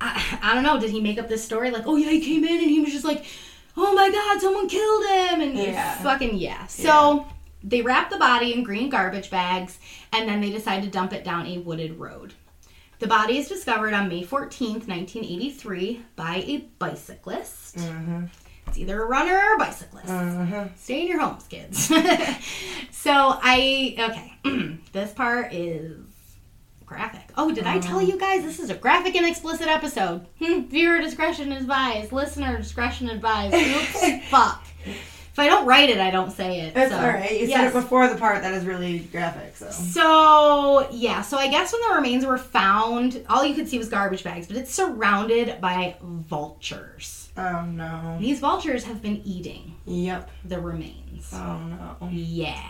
I, 0.00 0.38
I 0.42 0.54
don't 0.54 0.62
know, 0.62 0.78
did 0.78 0.90
he 0.90 1.00
make 1.00 1.18
up 1.18 1.28
this 1.28 1.44
story? 1.44 1.70
Like, 1.70 1.86
oh 1.86 1.96
yeah, 1.96 2.10
he 2.10 2.20
came 2.20 2.44
in 2.44 2.58
and 2.58 2.70
he 2.70 2.80
was 2.80 2.92
just 2.92 3.04
like, 3.04 3.24
oh 3.76 3.94
my 3.94 4.10
god, 4.10 4.40
someone 4.40 4.68
killed 4.68 5.04
him. 5.06 5.40
And 5.40 5.56
Yeah. 5.56 5.94
fucking, 6.02 6.36
yeah. 6.36 6.66
So 6.66 7.26
they 7.62 7.80
wrap 7.82 8.10
the 8.10 8.18
body 8.18 8.52
in 8.52 8.62
green 8.62 8.90
garbage 8.90 9.30
bags 9.30 9.78
and 10.12 10.28
then 10.28 10.40
they 10.40 10.50
decide 10.50 10.82
to 10.82 10.88
dump 10.90 11.12
it 11.12 11.24
down 11.24 11.46
a 11.46 11.58
wooded 11.58 11.98
road. 11.98 12.34
The 12.98 13.06
body 13.06 13.38
is 13.38 13.48
discovered 13.48 13.94
on 13.94 14.08
May 14.08 14.24
14th, 14.24 14.86
1983, 14.86 16.02
by 16.16 16.44
a 16.46 16.58
bicyclist. 16.78 17.76
Mm-hmm. 17.78 18.24
It's 18.70 18.78
either 18.78 19.02
a 19.02 19.06
runner 19.06 19.34
or 19.34 19.54
a 19.54 19.58
bicyclist. 19.58 20.08
Uh-huh. 20.08 20.68
Stay 20.76 21.00
in 21.00 21.08
your 21.08 21.18
homes, 21.18 21.44
kids. 21.48 21.86
so 22.92 23.12
I 23.12 23.96
okay. 24.44 24.78
this 24.92 25.12
part 25.12 25.52
is 25.52 25.96
graphic. 26.86 27.32
Oh, 27.36 27.50
did 27.50 27.66
I 27.66 27.80
tell 27.80 28.00
you 28.00 28.16
guys 28.16 28.44
this 28.44 28.60
is 28.60 28.70
a 28.70 28.76
graphic 28.76 29.16
and 29.16 29.26
explicit 29.26 29.66
episode? 29.66 30.24
Hmm, 30.38 30.68
viewer 30.68 31.00
discretion 31.00 31.50
advised. 31.50 32.12
Listener 32.12 32.58
discretion 32.58 33.10
advised. 33.10 33.56
Oops, 33.56 34.24
fuck. 34.30 34.64
I 35.40 35.46
don't 35.48 35.66
write 35.66 35.90
it, 35.90 35.98
I 35.98 36.10
don't 36.10 36.30
say 36.30 36.60
it. 36.60 36.76
It's 36.76 36.90
so, 36.92 36.98
alright. 36.98 37.32
You 37.32 37.46
yes. 37.46 37.58
said 37.58 37.66
it 37.68 37.72
before 37.72 38.08
the 38.08 38.16
part 38.16 38.42
that 38.42 38.54
is 38.54 38.64
really 38.64 39.00
graphic, 39.00 39.56
so. 39.56 39.70
So 39.70 40.88
yeah, 40.92 41.22
so 41.22 41.36
I 41.38 41.48
guess 41.48 41.72
when 41.72 41.82
the 41.88 41.94
remains 41.96 42.24
were 42.24 42.38
found, 42.38 43.24
all 43.28 43.44
you 43.44 43.54
could 43.54 43.68
see 43.68 43.78
was 43.78 43.88
garbage 43.88 44.22
bags, 44.24 44.46
but 44.46 44.56
it's 44.56 44.72
surrounded 44.74 45.60
by 45.60 45.96
vultures. 46.02 47.30
Oh 47.36 47.62
no. 47.64 48.18
These 48.20 48.40
vultures 48.40 48.84
have 48.84 49.00
been 49.02 49.22
eating 49.24 49.76
Yep. 49.86 50.30
the 50.44 50.60
remains. 50.60 51.30
Oh 51.32 51.58
no. 51.58 52.08
Yeah. 52.10 52.62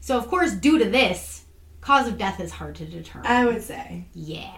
So 0.00 0.18
of 0.18 0.28
course, 0.28 0.52
due 0.52 0.78
to 0.78 0.84
this, 0.88 1.44
cause 1.80 2.08
of 2.08 2.18
death 2.18 2.40
is 2.40 2.50
hard 2.52 2.74
to 2.76 2.84
determine. 2.86 3.26
I 3.30 3.44
would 3.46 3.62
say. 3.62 4.06
yeah. 4.14 4.52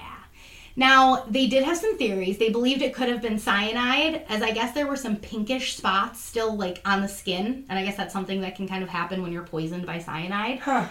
Now, 0.79 1.25
they 1.29 1.47
did 1.47 1.65
have 1.65 1.79
some 1.79 1.97
theories. 1.97 2.37
They 2.37 2.51
believed 2.51 2.83
it 2.83 2.95
could 2.95 3.09
have 3.09 3.23
been 3.23 3.39
cyanide, 3.39 4.27
as 4.29 4.43
I 4.43 4.51
guess 4.51 4.75
there 4.75 4.87
were 4.87 4.97
some 4.97 5.17
pinkish 5.17 5.75
spots 5.75 6.23
still 6.23 6.55
like 6.55 6.83
on 6.85 7.01
the 7.01 7.09
skin, 7.09 7.65
and 7.71 7.79
I 7.79 7.83
guess 7.83 7.97
that's 7.97 8.13
something 8.13 8.43
that 8.43 8.57
can 8.57 8.69
kind 8.69 8.83
of 8.83 8.91
happen 8.91 9.23
when 9.23 9.33
you're 9.33 9.43
poisoned 9.43 9.87
by 9.87 9.99
cyanide. 9.99 10.59
Huh. 10.59 10.89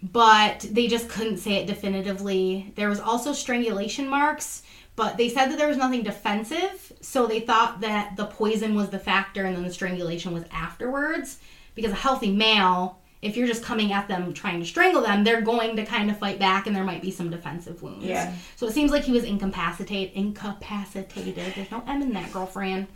But 0.00 0.66
they 0.70 0.86
just 0.86 1.08
couldn't 1.08 1.38
say 1.38 1.54
it 1.54 1.66
definitively. 1.66 2.72
There 2.76 2.88
was 2.88 3.00
also 3.00 3.32
strangulation 3.32 4.08
marks, 4.08 4.62
but 4.94 5.16
they 5.16 5.28
said 5.28 5.48
that 5.48 5.58
there 5.58 5.68
was 5.68 5.76
nothing 5.76 6.04
defensive, 6.04 6.92
so 7.00 7.26
they 7.26 7.40
thought 7.40 7.80
that 7.80 8.16
the 8.16 8.26
poison 8.26 8.76
was 8.76 8.90
the 8.90 8.98
factor 8.98 9.44
and 9.44 9.56
then 9.56 9.64
the 9.64 9.72
strangulation 9.72 10.32
was 10.32 10.44
afterwards. 10.52 11.38
Because 11.74 11.92
a 11.92 11.96
healthy 11.96 12.30
male, 12.30 13.00
if 13.26 13.36
you're 13.36 13.46
just 13.46 13.62
coming 13.62 13.92
at 13.92 14.08
them 14.08 14.32
trying 14.32 14.60
to 14.60 14.66
strangle 14.66 15.02
them, 15.02 15.24
they're 15.24 15.40
going 15.40 15.76
to 15.76 15.84
kind 15.84 16.10
of 16.10 16.18
fight 16.18 16.38
back 16.38 16.66
and 16.66 16.74
there 16.74 16.84
might 16.84 17.02
be 17.02 17.10
some 17.10 17.30
defensive 17.30 17.82
wounds. 17.82 18.04
Yeah. 18.04 18.32
So 18.56 18.66
it 18.66 18.72
seems 18.72 18.90
like 18.90 19.02
he 19.02 19.12
was 19.12 19.24
incapacitated. 19.24 20.14
Incapacitated. 20.14 21.54
There's 21.54 21.70
no 21.70 21.82
M 21.86 22.02
in 22.02 22.12
that, 22.12 22.32
girlfriend. 22.32 22.86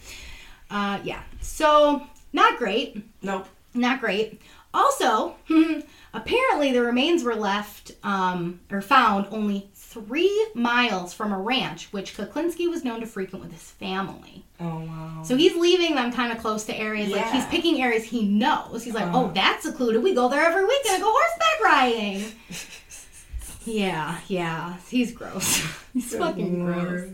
Uh, 0.71 1.01
yeah. 1.03 1.23
So 1.41 2.07
not 2.33 2.59
great. 2.59 3.03
Nope. 3.23 3.47
Not 3.75 4.01
great. 4.01 4.41
Also, 4.73 5.35
apparently 6.15 6.73
the 6.73 6.83
remains 6.83 7.25
were 7.25 7.35
left 7.35 7.93
um, 8.05 8.61
or 8.71 8.81
found 8.81 9.27
only 9.31 9.70
three 9.91 10.47
miles 10.55 11.13
from 11.13 11.33
a 11.33 11.39
ranch, 11.39 11.89
which 11.93 12.17
Kuklinski 12.17 12.71
was 12.71 12.85
known 12.85 13.01
to 13.01 13.07
frequent 13.07 13.43
with 13.45 13.53
his 13.53 13.63
family. 13.73 14.45
Oh 14.61 14.81
wow. 14.87 15.23
So 15.25 15.37
he's 15.37 15.57
leaving 15.57 15.97
them 15.97 16.13
kind 16.13 16.31
of 16.33 16.39
close 16.39 16.65
to 16.67 16.77
areas. 16.77 17.11
Like 17.11 17.29
he's 17.33 17.45
picking 17.47 17.83
areas 17.83 18.05
he 18.05 18.25
knows. 18.25 18.85
He's 18.85 18.95
like, 18.95 19.07
Uh-huh. 19.07 19.25
oh, 19.25 19.33
that's 19.35 19.65
secluded. 19.65 20.03
We 20.03 20.15
go 20.15 20.29
there 20.29 20.45
every 20.47 20.65
weekend 20.65 20.95
and 20.95 21.03
go 21.03 21.11
horseback 21.13 21.61
riding. 21.65 22.25
yeah, 23.65 24.19
yeah. 24.29 24.77
He's 24.89 25.13
gross. 25.13 25.63
he's 25.93 26.15
fucking 26.17 26.65
gross. 26.65 27.09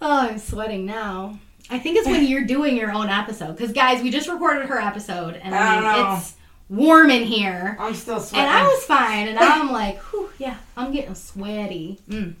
Oh, 0.00 0.28
I'm 0.28 0.38
sweating 0.38 0.86
now. 0.86 1.38
I 1.70 1.78
think 1.78 1.98
it's 1.98 2.06
when 2.06 2.24
you're 2.26 2.44
doing 2.46 2.76
your 2.76 2.90
own 2.92 3.08
episode. 3.08 3.52
Because, 3.56 3.72
guys, 3.72 4.02
we 4.02 4.10
just 4.10 4.28
recorded 4.28 4.66
her 4.68 4.80
episode, 4.80 5.34
and 5.42 5.54
I 5.54 5.80
mean, 6.12 6.16
it's 6.16 6.34
warm 6.68 7.10
in 7.10 7.24
here. 7.24 7.76
I'm 7.78 7.94
still 7.94 8.20
sweating. 8.20 8.48
And 8.48 8.56
I 8.56 8.66
was 8.66 8.84
fine, 8.84 9.28
and 9.28 9.38
I'm 9.38 9.72
like, 9.72 9.98
whew, 10.04 10.30
yeah, 10.38 10.56
I'm 10.76 10.92
getting 10.92 11.14
sweaty. 11.14 12.00
Mm. 12.08 12.34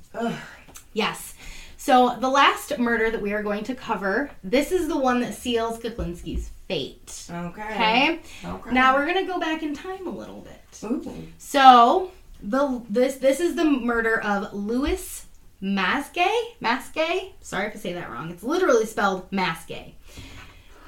Yes. 0.92 1.34
So, 1.76 2.16
the 2.20 2.28
last 2.28 2.78
murder 2.78 3.10
that 3.10 3.22
we 3.22 3.32
are 3.32 3.42
going 3.42 3.64
to 3.64 3.74
cover, 3.74 4.30
this 4.42 4.72
is 4.72 4.88
the 4.88 4.98
one 4.98 5.20
that 5.20 5.34
seals 5.34 5.78
Kuklinski's 5.78 6.50
fate. 6.66 7.24
Okay. 7.30 7.62
Okay? 7.62 8.20
Okay. 8.44 8.70
Now, 8.72 8.94
we're 8.94 9.06
going 9.06 9.24
to 9.24 9.32
go 9.32 9.40
back 9.40 9.62
in 9.62 9.74
time 9.74 10.06
a 10.06 10.10
little 10.10 10.40
bit. 10.40 10.84
Ooh. 10.84 11.28
So 11.38 12.10
the 12.42 12.82
this 12.88 13.16
this 13.16 13.40
is 13.40 13.56
the 13.56 13.64
murder 13.64 14.20
of 14.20 14.52
Louis 14.52 15.26
Masgay. 15.62 16.52
Masgay. 16.62 17.32
Sorry 17.40 17.66
if 17.66 17.74
I 17.74 17.78
say 17.78 17.92
that 17.94 18.10
wrong. 18.10 18.30
It's 18.30 18.42
literally 18.42 18.86
spelled 18.86 19.30
Masgay. 19.30 19.94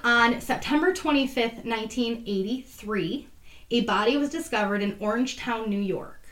On 0.02 0.40
September 0.40 0.92
25th, 0.92 1.64
1983, 1.64 3.28
a 3.70 3.82
body 3.82 4.16
was 4.16 4.30
discovered 4.30 4.82
in 4.82 4.96
Orangetown, 4.96 5.68
New 5.68 5.80
York. 5.80 6.28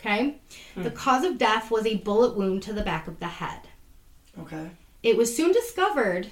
Okay? 0.00 0.36
Hmm. 0.74 0.82
The 0.82 0.90
cause 0.90 1.24
of 1.24 1.38
death 1.38 1.70
was 1.70 1.86
a 1.86 1.96
bullet 1.96 2.36
wound 2.36 2.62
to 2.64 2.72
the 2.72 2.82
back 2.82 3.06
of 3.08 3.20
the 3.20 3.26
head. 3.26 3.60
Okay. 4.40 4.70
It 5.02 5.16
was 5.16 5.34
soon 5.34 5.52
discovered 5.52 6.28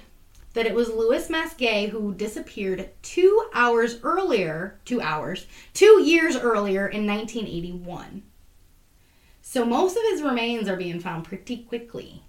that 0.53 0.65
it 0.65 0.73
was 0.73 0.89
Louis 0.89 1.27
Masgay 1.27 1.89
who 1.89 2.13
disappeared 2.13 2.89
two 3.01 3.49
hours 3.53 3.99
earlier, 4.03 4.79
two 4.85 5.01
hours, 5.01 5.47
two 5.73 6.01
years 6.01 6.35
earlier 6.35 6.87
in 6.87 7.05
1981. 7.05 8.23
So 9.41 9.65
most 9.65 9.95
of 9.95 10.03
his 10.09 10.21
remains 10.21 10.67
are 10.67 10.77
being 10.77 10.99
found 10.99 11.25
pretty 11.25 11.57
quickly. 11.57 12.23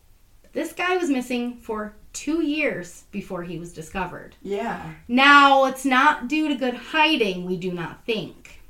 This 0.57 0.73
guy 0.73 0.97
was 0.97 1.11
missing 1.11 1.59
for 1.59 1.95
two 2.15 2.43
years 2.43 3.05
before 3.11 3.43
he 3.43 3.59
was 3.59 3.75
discovered. 3.75 4.37
Yeah. 4.41 4.95
Now, 5.07 5.67
it's 5.67 5.85
not 5.85 6.29
due 6.29 6.49
to 6.49 6.55
good 6.55 6.73
hiding, 6.73 7.45
we 7.45 7.59
do 7.59 7.73
not 7.73 8.07
think. 8.07 8.63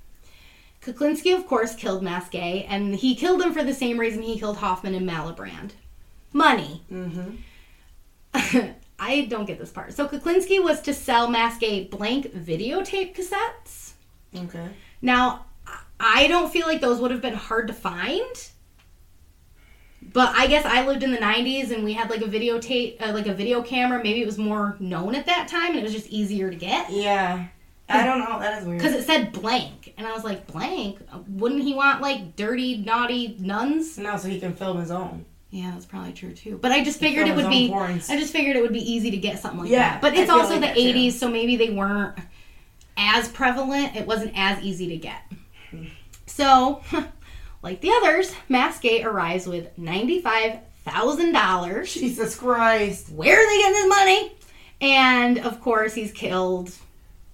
Kuklinski, 0.83 1.33
of 1.33 1.47
course, 1.47 1.77
killed 1.77 2.03
Masgay, 2.03 2.67
and 2.69 2.97
he 2.97 3.15
killed 3.15 3.41
him 3.41 3.53
for 3.53 3.63
the 3.63 3.73
same 3.73 4.01
reason 4.01 4.23
he 4.23 4.37
killed 4.37 4.57
Hoffman 4.57 4.97
and 4.97 5.09
Malibran 5.09 5.71
money. 6.33 6.83
Mm-hmm. 6.91 8.71
I 8.99 9.27
don't 9.27 9.47
get 9.47 9.61
this 9.61 9.71
part. 9.71 9.95
So 9.95 10.09
Kuklinski 10.09 10.61
was 10.61 10.81
to 10.81 10.93
sell 10.93 11.29
Masgay 11.29 11.89
blank 11.89 12.33
videotape 12.35 13.15
cassettes. 13.15 13.93
Okay. 14.37 14.71
Now, 15.01 15.47
I 16.01 16.27
don't 16.27 16.53
feel 16.53 16.67
like 16.67 16.81
those 16.81 16.99
would 16.99 17.13
have 17.13 17.23
been 17.23 17.35
hard 17.35 17.69
to 17.69 17.75
find. 17.75 18.51
But 20.13 20.35
I 20.37 20.47
guess 20.47 20.65
I 20.65 20.87
lived 20.87 21.03
in 21.03 21.11
the 21.11 21.19
90s 21.19 21.71
and 21.73 21.85
we 21.85 21.93
had 21.93 22.11
like 22.11 22.21
a 22.23 22.27
videotape, 22.27 23.01
uh, 23.07 23.13
like 23.13 23.27
a 23.27 23.35
video 23.35 23.63
camera. 23.63 24.03
Maybe 24.03 24.23
it 24.23 24.27
was 24.27 24.39
more 24.39 24.77
known 24.79 25.15
at 25.15 25.27
that 25.27 25.49
time 25.49 25.71
and 25.71 25.79
it 25.79 25.83
was 25.83 25.93
just 25.93 26.09
easier 26.09 26.51
to 26.51 26.57
get. 26.57 26.91
Yeah. 26.91 27.47
I 27.89 28.05
don't 28.05 28.19
know. 28.19 28.39
That 28.41 28.61
is 28.61 28.67
weird. 28.67 28.81
Because 28.81 28.95
it 28.95 29.05
said 29.05 29.33
blank. 29.33 29.95
And 29.97 30.07
I 30.07 30.13
was 30.13 30.25
like, 30.25 30.47
blank? 30.49 30.99
Wouldn't 31.29 31.63
he 31.63 31.75
want 31.75 32.01
like 32.03 32.35
dirty, 32.37 32.79
naughty 32.79 33.37
nuns? 33.39 33.97
no, 33.99 34.17
so 34.17 34.29
he 34.29 34.41
can 34.41 34.55
film 34.55 34.79
his 34.79 34.91
own. 34.91 35.25
Yeah, 35.51 35.71
that's 35.73 35.87
probably 35.87 36.13
true 36.13 36.33
too. 36.33 36.59
But 36.61 36.73
I 36.73 36.83
just 36.83 36.99
figured 36.99 37.29
it 37.29 37.37
would 37.37 37.49
be. 37.49 37.71
porns. 37.71 38.11
I 38.11 38.19
just 38.19 38.33
figured 38.33 38.57
it 38.57 38.63
would 38.63 38.73
be 38.73 38.93
easy 38.93 39.11
to 39.13 39.17
get 39.17 39.39
something 39.39 39.61
like 39.61 39.71
Yeah, 39.71 39.93
that. 39.93 40.03
But 40.03 40.15
it's 40.17 40.31
also 40.31 40.59
like 40.59 40.61
the 40.61 40.67
that, 40.67 40.75
too. 40.77 40.83
80s, 40.83 41.13
so 41.13 41.31
maybe 41.31 41.57
they 41.57 41.71
weren't 41.71 42.19
as 42.97 43.29
prevalent. 43.29 43.95
It 43.97 44.07
wasn't 44.07 44.33
as 44.35 44.63
easy 44.63 44.89
to 44.89 44.97
get. 44.97 45.23
So, 46.27 46.83
like 47.67 47.81
the 47.81 47.91
others, 47.91 48.31
Masgay 48.49 49.05
arrives 49.05 49.49
with 49.49 49.77
$95,000. 49.77 51.93
Jesus 51.93 52.37
Christ. 52.37 53.11
Where 53.11 53.37
are 53.37 53.45
they 53.47 53.59
getting 53.59 53.73
this 53.73 53.89
money? 53.89 54.33
And 54.81 55.39
of 55.41 55.61
course, 55.61 55.93
he's 55.93 56.13
killed. 56.13 56.71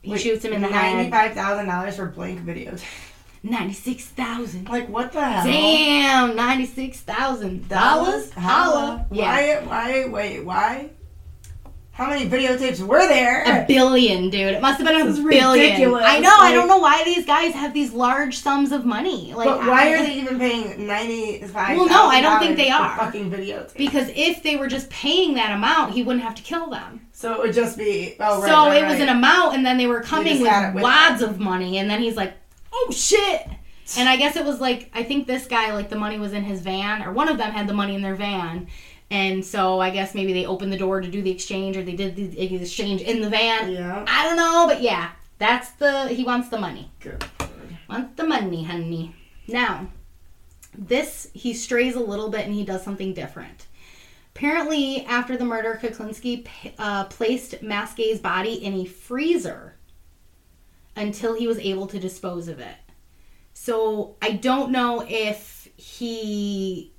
He 0.01 0.17
shoots 0.17 0.43
him 0.43 0.55
in 0.55 0.63
the 0.63 0.69
head. 0.69 0.95
Ninety-five 0.97 1.35
thousand 1.35 1.67
dollars 1.67 1.97
for 1.97 2.07
blank 2.07 2.41
videos. 2.41 2.83
96000 3.45 4.69
like 4.69 4.89
what 4.89 5.11
the 5.13 5.21
hell? 5.21 5.45
Damn, 5.45 6.37
$96,000. 6.37 8.31
Holla. 8.33 9.05
Yeah. 9.11 9.65
Why? 9.65 9.67
Why? 9.67 10.07
Wait. 10.09 10.45
Why? 10.45 10.91
How 11.93 12.09
many 12.09 12.27
videotapes 12.29 12.81
were 12.81 13.07
there? 13.07 13.43
A 13.45 13.67
billion, 13.67 14.31
dude. 14.31 14.55
It 14.55 14.63
must 14.63 14.81
have 14.81 14.87
been 14.89 15.01
a 15.03 15.05
billion. 15.05 15.25
ridiculous. 15.27 16.05
I 16.07 16.21
know. 16.21 16.35
I 16.39 16.51
don't 16.53 16.67
know 16.67 16.79
why 16.79 17.05
these 17.05 17.27
guys 17.27 17.53
have 17.53 17.75
these 17.75 17.93
large 17.93 18.39
sums 18.39 18.73
of 18.73 18.87
money. 18.87 19.35
Like, 19.35 19.47
but 19.47 19.59
why 19.61 19.89
I- 19.89 19.93
are 19.93 19.99
they 20.07 20.15
even 20.15 20.39
paying 20.39 20.87
ninety 20.87 21.43
five? 21.43 21.77
Well, 21.77 21.89
no, 21.89 22.07
I 22.07 22.23
don't 22.23 22.41
think 22.41 22.57
they 22.57 22.71
are. 22.71 22.97
Fucking 22.97 23.31
videotape. 23.31 23.77
Because 23.77 24.09
if 24.15 24.43
they 24.43 24.57
were 24.57 24.69
just 24.69 24.89
paying 24.89 25.35
that 25.35 25.53
amount, 25.55 25.93
he 25.93 26.03
wouldn't 26.03 26.25
have 26.25 26.35
to 26.37 26.43
kill 26.43 26.71
them. 26.71 27.07
so 27.13 27.35
it 27.35 27.41
would 27.41 27.53
just 27.55 27.77
be. 27.77 28.17
Oh, 28.19 28.41
right. 28.41 28.49
so 28.49 28.67
right, 28.69 28.83
it 28.83 28.87
was 28.87 28.95
right. 28.99 29.09
an 29.09 29.17
amount, 29.17 29.55
and 29.55 29.65
then 29.67 29.77
they 29.77 29.87
were 29.87 30.01
coming 30.01 30.41
with, 30.41 30.75
with 30.75 30.83
wads 30.83 31.21
of 31.21 31.39
money, 31.41 31.77
and 31.77 31.91
then 31.91 32.01
he's 32.01 32.17
like, 32.17 32.33
"Oh 32.73 32.91
shit!" 32.91 33.47
And 33.99 34.09
I 34.09 34.17
guess 34.17 34.37
it 34.37 34.47
was 34.47 34.63
like 34.63 34.91
I 34.95 35.03
think 35.03 35.27
this 35.27 35.47
guy 35.47 35.75
like 35.75 35.91
the 35.91 35.97
money 35.97 36.19
was 36.19 36.33
in 36.33 36.43
his 36.45 36.63
van, 36.63 37.03
or 37.03 37.13
one 37.13 37.29
of 37.29 37.37
them 37.37 37.53
had 37.53 37.67
the 37.69 37.75
money 37.75 37.95
in 37.95 38.01
their 38.01 38.15
van, 38.15 38.69
and 39.13 39.45
so 39.45 39.79
I 39.79 39.91
guess 39.91 40.15
maybe 40.15 40.33
they 40.33 40.47
opened 40.47 40.73
the 40.73 40.79
door 40.79 41.03
to 41.03 41.07
do 41.07 41.21
the 41.21 41.31
exchange, 41.31 41.77
or 41.77 41.83
they 41.83 41.95
did 41.95 42.17
the 42.17 42.41
exchange 42.41 43.03
in 43.03 43.21
the 43.21 43.29
van. 43.29 43.71
Yeah. 43.71 44.05
I 44.09 44.25
don't 44.25 44.37
know, 44.37 44.65
but 44.67 44.81
yeah, 44.81 45.11
that's 45.37 45.73
the 45.73 46.09
he 46.09 46.25
wants 46.25 46.49
the 46.49 46.59
money. 46.59 46.91
Good. 46.99 47.23
Wants 47.91 48.17
the 48.17 48.25
money, 48.27 48.65
honey. 48.65 49.15
Now, 49.47 49.89
this 50.77 51.29
he 51.35 51.53
strays 51.53 51.95
a 51.95 52.01
little 52.01 52.31
bit 52.31 52.47
and 52.47 52.55
he 52.55 52.65
does 52.65 52.83
something 52.83 53.13
different. 53.13 53.67
Apparently, 54.35 55.05
after 55.05 55.37
the 55.37 55.45
murder, 55.45 55.79
Kuklinski 55.83 56.47
uh, 56.79 57.05
placed 57.05 57.63
Masgay's 57.63 58.19
body 58.19 58.55
in 58.65 58.73
a 58.73 58.87
freezer 58.87 59.77
until 60.97 61.35
he 61.35 61.47
was 61.47 61.59
able 61.59 61.87
to 61.89 61.99
dispose 61.99 62.49
of 62.49 62.61
it. 62.61 62.77
So 63.53 64.17
I 64.23 64.33
don't 64.33 64.73
know 64.73 65.05
if 65.07 65.69
he. 65.77 66.92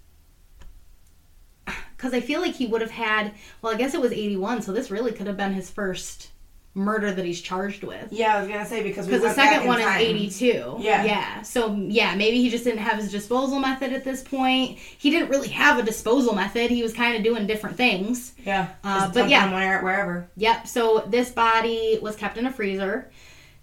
Because 2.04 2.14
I 2.14 2.20
feel 2.20 2.42
like 2.42 2.54
he 2.56 2.66
would 2.66 2.82
have 2.82 2.92
had. 2.92 3.32
Well, 3.62 3.74
I 3.74 3.78
guess 3.78 3.94
it 3.94 4.02
was 4.02 4.12
81, 4.12 4.62
so 4.62 4.74
this 4.74 4.92
really 4.92 5.14
could 5.14 5.26
have 5.26 5.38
been 5.38 5.54
his 5.54 5.70
first 5.70 6.32
murder 6.76 7.14
that 7.14 7.24
he's 7.24 7.40
charged 7.40 7.82
with. 7.82 8.12
Yeah, 8.12 8.36
I 8.36 8.40
was 8.42 8.50
gonna 8.50 8.66
say 8.66 8.84
because 8.84 9.06
we 9.06 9.14
Because 9.14 9.30
the 9.30 9.42
second 9.42 9.66
one 9.66 9.80
time. 9.80 10.02
is 10.02 10.08
82. 10.42 10.80
Yeah. 10.80 11.06
Yeah. 11.06 11.42
So, 11.44 11.74
yeah, 11.74 12.14
maybe 12.16 12.42
he 12.42 12.50
just 12.50 12.66
didn't 12.66 12.80
have 12.80 12.98
his 12.98 13.10
disposal 13.10 13.58
method 13.58 13.94
at 13.94 14.04
this 14.04 14.22
point. 14.22 14.80
He 14.80 15.12
didn't 15.12 15.30
really 15.30 15.48
have 15.48 15.80
a 15.80 15.84
disposal 15.84 16.36
method. 16.36 16.72
He 16.72 16.84
was 16.84 16.92
kind 16.92 17.16
of 17.16 17.24
doing 17.24 17.48
different 17.48 17.78
things. 17.78 18.34
Yeah. 18.44 18.68
Uh, 18.84 19.10
but 19.14 19.30
yeah. 19.30 19.50
wherever. 19.82 20.30
Yep. 20.36 20.68
So, 20.68 21.06
this 21.08 21.32
body 21.32 22.00
was 22.02 22.18
kept 22.18 22.38
in 22.38 22.46
a 22.46 22.52
freezer. 22.52 23.12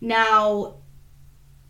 Now, 0.01 0.77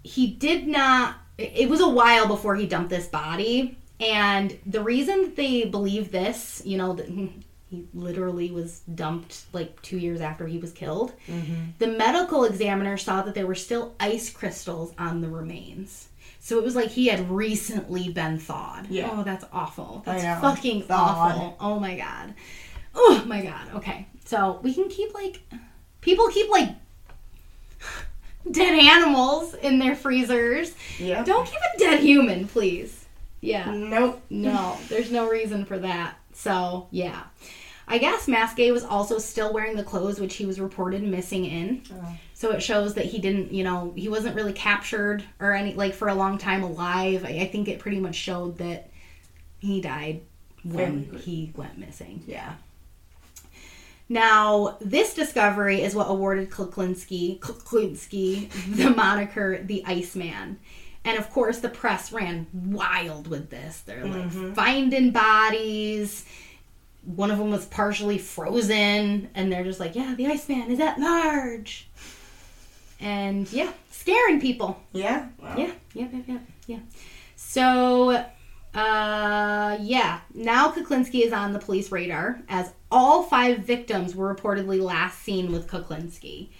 he 0.04 0.28
did 0.28 0.68
not. 0.68 1.16
It 1.36 1.68
was 1.68 1.80
a 1.80 1.88
while 1.88 2.28
before 2.28 2.54
he 2.54 2.66
dumped 2.66 2.90
this 2.90 3.08
body. 3.08 3.76
And 4.00 4.58
the 4.66 4.82
reason 4.82 5.22
that 5.22 5.36
they 5.36 5.64
believe 5.64 6.10
this, 6.10 6.62
you 6.64 6.78
know, 6.78 6.94
that 6.94 7.06
he 7.70 7.86
literally 7.94 8.50
was 8.50 8.80
dumped 8.94 9.44
like 9.52 9.80
two 9.82 9.98
years 9.98 10.20
after 10.20 10.46
he 10.46 10.58
was 10.58 10.72
killed. 10.72 11.12
Mm-hmm. 11.28 11.54
The 11.78 11.86
medical 11.86 12.44
examiner 12.44 12.96
saw 12.96 13.22
that 13.22 13.34
there 13.34 13.46
were 13.46 13.54
still 13.54 13.94
ice 14.00 14.30
crystals 14.30 14.92
on 14.98 15.20
the 15.20 15.28
remains. 15.28 16.08
So 16.40 16.58
it 16.58 16.64
was 16.64 16.74
like 16.74 16.88
he 16.88 17.06
had 17.06 17.30
recently 17.30 18.08
been 18.08 18.38
thawed. 18.38 18.88
Yeah. 18.88 19.10
Oh, 19.12 19.22
that's 19.22 19.44
awful. 19.52 20.02
That's 20.06 20.40
fucking 20.40 20.82
Thawed. 20.84 21.32
awful. 21.32 21.56
Oh 21.60 21.78
my 21.78 21.96
god. 21.96 22.34
Oh 22.94 23.22
my 23.26 23.42
god. 23.42 23.74
Okay. 23.76 24.06
So 24.24 24.58
we 24.62 24.72
can 24.72 24.88
keep 24.88 25.12
like 25.14 25.40
people 26.00 26.28
keep 26.28 26.48
like 26.48 26.70
dead 28.50 28.78
animals 28.78 29.54
in 29.54 29.78
their 29.78 29.94
freezers. 29.94 30.74
Yeah. 30.98 31.22
Don't 31.24 31.46
keep 31.46 31.60
a 31.74 31.78
dead 31.78 32.00
human, 32.00 32.48
please. 32.48 32.99
Yeah. 33.40 33.70
Nope. 33.70 34.22
No, 34.30 34.78
there's 34.88 35.10
no 35.10 35.28
reason 35.28 35.64
for 35.64 35.78
that. 35.78 36.16
So, 36.32 36.88
yeah. 36.90 37.24
I 37.88 37.98
guess 37.98 38.26
Masgay 38.26 38.72
was 38.72 38.84
also 38.84 39.18
still 39.18 39.52
wearing 39.52 39.74
the 39.76 39.82
clothes 39.82 40.20
which 40.20 40.36
he 40.36 40.46
was 40.46 40.60
reported 40.60 41.02
missing 41.02 41.44
in. 41.44 41.82
Oh. 41.92 42.16
So 42.34 42.52
it 42.52 42.62
shows 42.62 42.94
that 42.94 43.06
he 43.06 43.18
didn't, 43.18 43.52
you 43.52 43.64
know, 43.64 43.92
he 43.96 44.08
wasn't 44.08 44.36
really 44.36 44.52
captured 44.52 45.24
or 45.40 45.52
any, 45.52 45.74
like, 45.74 45.92
for 45.94 46.08
a 46.08 46.14
long 46.14 46.38
time 46.38 46.62
alive. 46.62 47.24
I, 47.24 47.40
I 47.40 47.46
think 47.48 47.68
it 47.68 47.80
pretty 47.80 47.98
much 47.98 48.14
showed 48.14 48.58
that 48.58 48.90
he 49.58 49.80
died 49.80 50.20
when 50.62 51.04
Very- 51.06 51.18
he 51.22 51.52
went 51.56 51.78
missing. 51.78 52.22
Yeah. 52.26 52.54
Now, 54.08 54.76
this 54.80 55.14
discovery 55.14 55.82
is 55.82 55.94
what 55.94 56.06
awarded 56.10 56.50
Kuklinski, 56.50 57.38
Kuklinski 57.38 58.50
the 58.76 58.90
moniker 58.90 59.62
the 59.62 59.84
Iceman. 59.86 60.58
And 61.04 61.18
of 61.18 61.30
course, 61.30 61.58
the 61.60 61.68
press 61.70 62.12
ran 62.12 62.46
wild 62.52 63.26
with 63.26 63.48
this. 63.50 63.80
They're 63.80 64.04
like 64.04 64.54
finding 64.54 65.10
bodies. 65.12 66.26
One 67.04 67.30
of 67.30 67.38
them 67.38 67.50
was 67.50 67.64
partially 67.66 68.18
frozen, 68.18 69.30
and 69.34 69.50
they're 69.50 69.64
just 69.64 69.80
like, 69.80 69.94
"Yeah, 69.96 70.14
the 70.14 70.26
Iceman 70.26 70.70
is 70.70 70.78
at 70.80 70.98
large." 71.00 71.88
And 73.00 73.50
yeah, 73.50 73.72
scaring 73.90 74.40
people. 74.40 74.78
Yeah. 74.92 75.28
Well, 75.38 75.58
Yeah, 75.58 75.72
yeah, 75.94 76.08
yeah, 76.12 76.20
yeah, 76.26 76.38
yeah. 76.66 76.78
So, 77.34 78.10
uh, 78.74 79.78
yeah. 79.80 80.20
Now 80.34 80.70
Kuklinski 80.70 81.24
is 81.24 81.32
on 81.32 81.54
the 81.54 81.58
police 81.58 81.90
radar 81.90 82.40
as 82.48 82.72
all 82.90 83.22
five 83.22 83.60
victims 83.60 84.14
were 84.14 84.34
reportedly 84.34 84.80
last 84.82 85.20
seen 85.22 85.50
with 85.50 85.66
Kuklinski. 85.66 86.50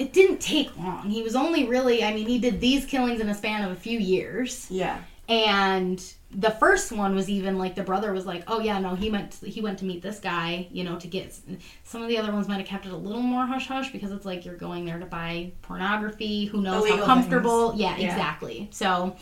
It 0.00 0.14
didn't 0.14 0.40
take 0.40 0.74
long. 0.78 1.10
He 1.10 1.22
was 1.22 1.36
only 1.36 1.66
really, 1.66 2.02
I 2.02 2.14
mean, 2.14 2.26
he 2.26 2.38
did 2.38 2.58
these 2.58 2.86
killings 2.86 3.20
in 3.20 3.28
a 3.28 3.34
span 3.34 3.64
of 3.64 3.70
a 3.70 3.76
few 3.76 3.98
years. 3.98 4.66
Yeah. 4.70 4.98
And 5.28 6.02
the 6.32 6.50
first 6.52 6.90
one 6.90 7.14
was 7.14 7.28
even 7.28 7.58
like 7.58 7.74
the 7.74 7.82
brother 7.82 8.12
was 8.12 8.24
like, 8.24 8.42
"Oh 8.48 8.60
yeah, 8.60 8.78
no, 8.78 8.94
he 8.94 9.10
went 9.10 9.34
he 9.34 9.60
went 9.60 9.78
to 9.80 9.84
meet 9.84 10.00
this 10.02 10.18
guy, 10.18 10.66
you 10.72 10.84
know, 10.84 10.98
to 10.98 11.06
get." 11.06 11.38
Some 11.84 12.02
of 12.02 12.08
the 12.08 12.18
other 12.18 12.32
ones 12.32 12.48
might 12.48 12.58
have 12.58 12.66
kept 12.66 12.86
it 12.86 12.92
a 12.92 12.96
little 12.96 13.20
more 13.22 13.46
hush 13.46 13.68
hush 13.68 13.92
because 13.92 14.10
it's 14.10 14.24
like 14.24 14.44
you're 14.44 14.56
going 14.56 14.86
there 14.86 14.98
to 14.98 15.06
buy 15.06 15.52
pornography. 15.62 16.46
Who 16.46 16.62
knows 16.62 16.80
Illegal 16.82 16.98
how 16.98 17.04
comfortable? 17.04 17.74
Yeah, 17.76 17.96
Yeah. 17.96 18.06
exactly. 18.06 18.68
So 18.72 19.16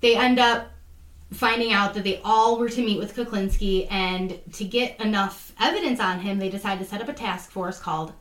they 0.00 0.16
end 0.16 0.38
up 0.38 0.70
finding 1.32 1.72
out 1.72 1.94
that 1.94 2.04
they 2.04 2.20
all 2.24 2.58
were 2.58 2.68
to 2.68 2.82
meet 2.84 2.98
with 2.98 3.14
Kuklinski, 3.16 3.86
and 3.90 4.38
to 4.52 4.64
get 4.64 5.00
enough 5.00 5.52
evidence 5.60 5.98
on 6.00 6.20
him, 6.20 6.38
they 6.38 6.50
decide 6.50 6.78
to 6.80 6.84
set 6.84 7.00
up 7.00 7.08
a 7.08 7.14
task 7.14 7.50
force 7.50 7.78
called 7.78 8.12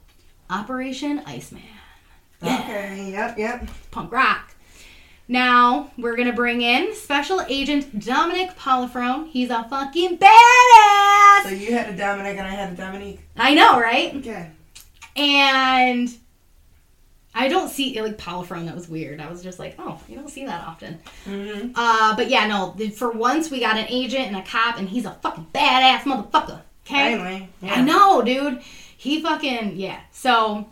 Operation 0.52 1.24
Iceman. 1.26 1.64
Okay. 2.44 3.12
Yep. 3.12 3.38
Yep. 3.38 3.70
Punk 3.90 4.12
rock. 4.12 4.54
Now 5.28 5.92
we're 5.98 6.18
gonna 6.18 6.34
bring 6.34 6.62
in 6.62 6.94
Special 6.94 7.42
Agent 7.48 8.04
Dominic 8.04 8.58
Polifrone. 8.58 9.30
He's 9.30 9.50
a 9.50 9.64
fucking 9.70 10.18
badass. 10.18 11.44
So 11.44 11.50
you 11.50 11.72
had 11.72 11.90
a 11.90 11.96
Dominic 11.96 12.38
and 12.38 12.46
I 12.46 12.52
had 12.52 12.74
a 12.74 12.76
Dominique. 12.76 13.22
I 13.38 13.54
know, 13.54 13.80
right? 13.80 14.14
Okay. 14.16 14.50
And 15.16 16.10
I 17.34 17.48
don't 17.48 17.70
see 17.70 18.02
like 18.02 18.18
Polifrone. 18.18 18.66
That 18.66 18.76
was 18.76 18.90
weird. 18.90 19.22
I 19.22 19.30
was 19.30 19.42
just 19.42 19.58
like, 19.58 19.76
oh, 19.80 20.02
you 20.10 20.16
don't 20.16 20.30
see 20.30 20.46
that 20.46 20.68
often. 20.68 21.00
Mm-hmm. 21.26 21.72
Uh, 21.76 22.16
but 22.18 22.30
yeah, 22.30 22.46
no. 22.48 22.76
For 22.90 23.10
once, 23.12 23.50
we 23.50 23.62
got 23.62 23.78
an 23.78 23.86
agent 23.88 24.28
and 24.28 24.36
a 24.36 24.44
cop, 24.44 24.78
and 24.78 24.90
he's 24.90 25.06
a 25.06 25.12
fucking 25.22 25.48
badass 25.54 26.02
motherfucker. 26.02 26.62
Okay. 26.86 27.16
Finally. 27.18 27.50
Yeah. 27.62 27.76
I 27.76 27.82
know, 27.82 28.22
dude. 28.22 28.62
He 29.02 29.20
fucking 29.20 29.78
yeah. 29.78 30.02
So 30.12 30.70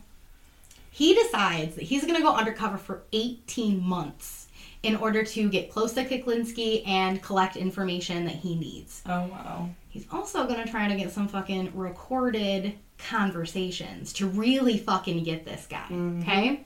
he 0.91 1.15
decides 1.15 1.73
that 1.73 1.85
he's 1.85 2.05
gonna 2.05 2.21
go 2.21 2.35
undercover 2.35 2.77
for 2.77 3.01
18 3.11 3.83
months 3.83 4.49
in 4.83 4.95
order 4.97 5.23
to 5.23 5.49
get 5.49 5.71
close 5.71 5.93
to 5.93 6.05
Kuklinski 6.05 6.87
and 6.87 7.23
collect 7.23 7.55
information 7.55 8.25
that 8.25 8.35
he 8.35 8.53
needs. 8.53 9.01
Oh 9.07 9.25
wow. 9.31 9.69
He's 9.89 10.05
also 10.11 10.45
gonna 10.45 10.67
try 10.67 10.87
to 10.87 10.95
get 10.95 11.11
some 11.11 11.27
fucking 11.27 11.71
recorded 11.75 12.73
conversations 12.99 14.13
to 14.13 14.27
really 14.27 14.77
fucking 14.77 15.23
get 15.23 15.43
this 15.43 15.65
guy. 15.67 15.87
Mm-hmm. 15.89 16.21
Okay. 16.21 16.65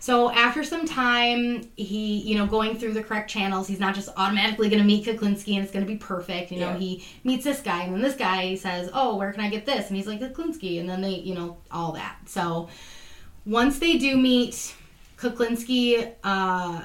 So 0.00 0.30
after 0.30 0.62
some 0.62 0.86
time, 0.86 1.68
he, 1.76 2.18
you 2.18 2.36
know, 2.36 2.46
going 2.46 2.78
through 2.78 2.92
the 2.94 3.02
correct 3.02 3.28
channels, 3.28 3.66
he's 3.66 3.80
not 3.80 3.94
just 3.94 4.08
automatically 4.16 4.68
going 4.68 4.80
to 4.80 4.86
meet 4.86 5.04
Kuklinski 5.04 5.54
and 5.54 5.64
it's 5.64 5.72
going 5.72 5.84
to 5.84 5.90
be 5.90 5.98
perfect. 5.98 6.52
You 6.52 6.60
know, 6.60 6.70
Yeah. 6.70 6.78
he 6.78 7.04
meets 7.24 7.44
this 7.44 7.60
guy 7.60 7.82
and 7.82 7.94
then 7.94 8.00
this 8.00 8.14
guy 8.14 8.54
says, 8.54 8.90
"Oh, 8.92 9.16
where 9.16 9.32
can 9.32 9.40
I 9.42 9.50
get 9.50 9.66
this?" 9.66 9.88
And 9.88 9.96
he's 9.96 10.06
like, 10.06 10.20
"Kuklinski," 10.20 10.78
and 10.80 10.88
then 10.88 11.00
they, 11.00 11.14
you 11.16 11.34
know, 11.34 11.56
all 11.70 11.92
that. 11.92 12.16
So 12.26 12.68
once 13.44 13.78
they 13.78 13.98
do 13.98 14.16
meet, 14.16 14.74
Kuklinski, 15.18 16.12
uh, 16.22 16.80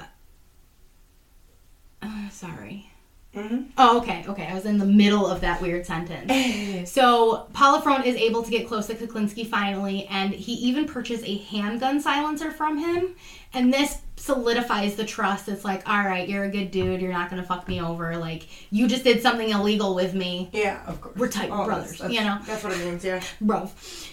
uh 2.02 2.28
sorry. 2.30 2.90
Mm-hmm. 3.34 3.62
Oh, 3.78 3.98
okay, 3.98 4.24
okay. 4.28 4.46
I 4.46 4.54
was 4.54 4.64
in 4.64 4.78
the 4.78 4.86
middle 4.86 5.26
of 5.26 5.40
that 5.40 5.60
weird 5.60 5.84
sentence. 5.86 6.90
So 6.90 7.46
Polifrone 7.52 8.04
is 8.06 8.14
able 8.16 8.42
to 8.42 8.50
get 8.50 8.68
close 8.68 8.86
to 8.86 8.94
Kuklinski 8.94 9.46
finally, 9.46 10.06
and 10.06 10.32
he 10.32 10.52
even 10.54 10.86
purchased 10.86 11.24
a 11.26 11.38
handgun 11.38 12.00
silencer 12.00 12.50
from 12.52 12.78
him. 12.78 13.16
And 13.52 13.72
this 13.72 13.98
solidifies 14.16 14.94
the 14.96 15.04
trust. 15.04 15.48
It's 15.48 15.64
like, 15.64 15.88
all 15.88 16.02
right, 16.04 16.28
you're 16.28 16.44
a 16.44 16.48
good 16.48 16.70
dude. 16.70 17.00
You're 17.00 17.12
not 17.12 17.28
gonna 17.30 17.42
fuck 17.42 17.66
me 17.68 17.80
over. 17.80 18.16
Like 18.16 18.46
you 18.70 18.86
just 18.86 19.04
did 19.04 19.20
something 19.20 19.48
illegal 19.50 19.94
with 19.94 20.14
me, 20.14 20.48
Yeah, 20.52 20.80
of 20.86 21.00
course. 21.00 21.16
We're 21.16 21.28
tight 21.28 21.50
Oh, 21.52 21.64
brothers, 21.64 21.92
that's- 21.98 22.12
you 22.12 22.20
know? 22.20 22.38
That's 22.46 22.62
what 22.62 22.72
it 22.72 22.78
means. 22.84 23.04
Yeah. 23.04 23.20
bruv. 23.42 23.70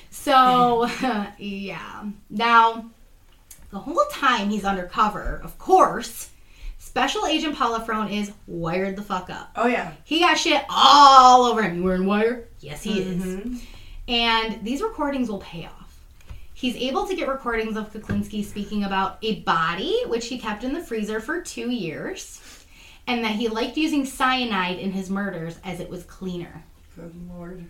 So 0.10 0.88
yeah. 1.38 2.06
Now 2.30 2.90
the 3.72 3.80
whole 3.80 4.04
time 4.12 4.50
he's 4.50 4.66
undercover, 4.66 5.40
of 5.44 5.58
course, 5.58 6.30
Special 6.92 7.26
Agent 7.26 7.56
Polifrone 7.56 8.12
is 8.12 8.34
wired 8.48 8.98
the 8.98 9.02
fuck 9.02 9.30
up. 9.30 9.52
Oh 9.56 9.66
yeah. 9.66 9.94
He 10.04 10.20
got 10.20 10.38
shit 10.38 10.62
all 10.70 11.46
over 11.46 11.64
him. 11.64 11.78
You 11.78 11.84
wearing 11.86 12.06
wire? 12.06 12.50
Yes, 12.60 12.84
he 12.84 13.00
is. 13.00 13.24
Mhm. 13.24 13.62
And 14.10 14.66
these 14.66 14.82
recordings 14.82 15.30
will 15.30 15.38
pay 15.40 15.64
off. 15.68 15.98
He's 16.54 16.76
able 16.76 17.08
to 17.08 17.16
get 17.16 17.30
recordings 17.30 17.78
of 17.78 17.94
Kuklinski 17.94 18.44
speaking 18.44 18.84
about 18.84 19.20
a 19.22 19.40
body, 19.40 20.04
which 20.08 20.28
he 20.28 20.38
kept 20.38 20.66
in 20.66 20.74
the 20.74 20.82
freezer 20.82 21.22
for 21.22 21.40
two 21.40 21.72
years, 21.72 22.42
and 23.08 23.24
that 23.24 23.36
he 23.36 23.48
liked 23.48 23.78
using 23.78 24.06
cyanide 24.06 24.78
in 24.78 24.92
his 24.92 25.10
murders 25.10 25.60
as 25.64 25.80
it 25.80 25.90
was 25.90 26.04
cleaner. 26.04 26.62
Good 26.98 27.16
lord. 27.30 27.64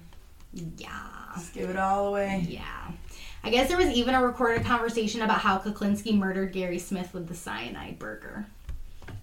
Yeah. 0.78 0.90
Just 1.36 1.54
give 1.54 1.70
it 1.70 1.78
all 1.78 2.08
away. 2.08 2.44
Yeah. 2.50 2.88
I 3.44 3.52
guess 3.52 3.68
there 3.68 3.78
was 3.78 3.90
even 3.90 4.16
a 4.16 4.22
recorded 4.26 4.66
conversation 4.66 5.22
about 5.22 5.42
how 5.42 5.60
Kuklinski 5.60 6.18
murdered 6.18 6.54
Gary 6.54 6.80
Smith 6.80 7.14
with 7.14 7.28
the 7.28 7.36
cyanide 7.36 8.00
burger. 8.00 8.48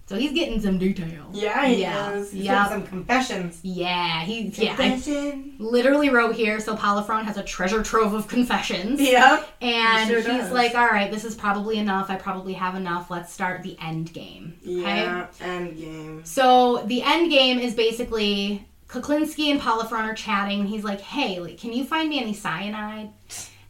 So 0.09 0.15
he's 0.15 0.31
getting 0.31 0.59
some 0.59 0.79
details. 0.79 1.35
Yeah, 1.35 1.67
he 1.67 1.81
Yeah. 1.81 2.13
is. 2.13 2.31
He's 2.31 2.45
Yeah. 2.45 2.63
got 2.63 2.69
some 2.71 2.81
confessions. 2.81 3.59
Yeah, 3.61 4.21
he 4.23 4.51
yeah. 4.55 4.75
I 4.79 5.39
literally 5.59 6.09
wrote 6.09 6.33
here 6.33 6.59
so 6.59 6.75
Polifrone 6.75 7.25
has 7.25 7.37
a 7.37 7.43
treasure 7.43 7.83
trove 7.83 8.15
of 8.15 8.27
confessions. 8.27 8.99
Yep. 8.99 9.47
And 9.61 10.09
sure 10.09 10.17
he's 10.17 10.25
does. 10.25 10.51
like, 10.51 10.73
all 10.73 10.87
right, 10.87 11.11
this 11.11 11.25
is 11.25 11.35
probably 11.35 11.77
enough. 11.77 12.09
I 12.09 12.15
probably 12.15 12.53
have 12.53 12.73
enough. 12.73 13.11
Let's 13.11 13.31
start 13.31 13.61
the 13.61 13.77
end 13.79 14.11
game. 14.11 14.55
Okay? 14.63 14.81
Yeah. 14.81 15.27
End 15.41 15.77
game. 15.77 16.21
So 16.25 16.81
the 16.87 17.03
end 17.03 17.29
game 17.29 17.59
is 17.59 17.75
basically 17.75 18.65
Kuklinski 18.87 19.51
and 19.51 19.61
Polifrone 19.61 20.05
are 20.05 20.15
chatting. 20.15 20.65
He's 20.65 20.83
like, 20.83 21.01
hey, 21.01 21.39
like, 21.39 21.59
can 21.59 21.71
you 21.71 21.85
find 21.85 22.09
me 22.09 22.19
any 22.19 22.33
cyanide? 22.33 23.09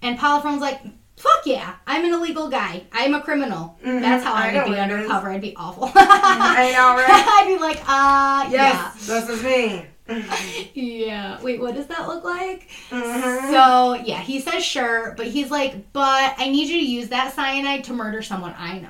And 0.02 0.18
Polifrone's 0.18 0.62
like, 0.62 0.80
fuck 1.20 1.46
yeah, 1.46 1.76
I'm 1.86 2.04
an 2.06 2.14
illegal 2.14 2.50
guy. 2.50 2.86
I'm 2.92 3.14
a 3.14 3.22
criminal. 3.22 3.78
That's 3.84 4.24
how 4.24 4.34
Mm-hmm. 4.34 4.44
I 4.44 4.50
I 4.50 4.54
would 4.54 4.66
be 4.66 4.70
what 4.72 4.80
it 4.80 4.92
is. 4.92 4.98
undercover. 5.00 5.30
I'd 5.30 5.42
be 5.42 5.56
awful. 5.56 5.92
I 5.96 6.72
know, 6.74 6.96
right? 7.02 7.08
I'd 7.08 7.48
be 7.48 7.60
like, 7.60 7.78
uh, 7.88 8.50
Yes, 8.52 9.06
this 9.08 9.30
is 9.30 9.44
me. 9.44 9.86
yeah. 10.08 10.36
Yeah. 10.74 11.42
Wait, 11.42 11.60
what 11.60 11.76
does 11.76 11.86
that 11.88 12.08
look 12.08 12.24
like? 12.24 12.68
Mhm. 12.90 13.52
So, 13.52 13.94
yeah, 14.06 14.20
he 14.22 14.40
says 14.40 14.64
sure, 14.66 15.14
but 15.18 15.28
he's 15.28 15.52
like, 15.52 15.92
but 15.94 16.34
I 16.38 16.50
need 16.50 16.68
you 16.70 16.80
to 16.80 16.86
use 16.86 17.10
that 17.10 17.34
cyanide 17.34 17.84
to 17.86 17.94
murder 17.94 18.22
someone 18.24 18.56
I 18.58 18.80
know. 18.80 18.90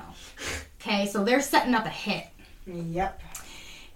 Okay, 0.80 1.06
so 1.06 1.22
they're 1.24 1.42
setting 1.42 1.74
up 1.74 1.84
a 1.84 1.90
hit. 1.90 2.24
Yep. 2.66 3.20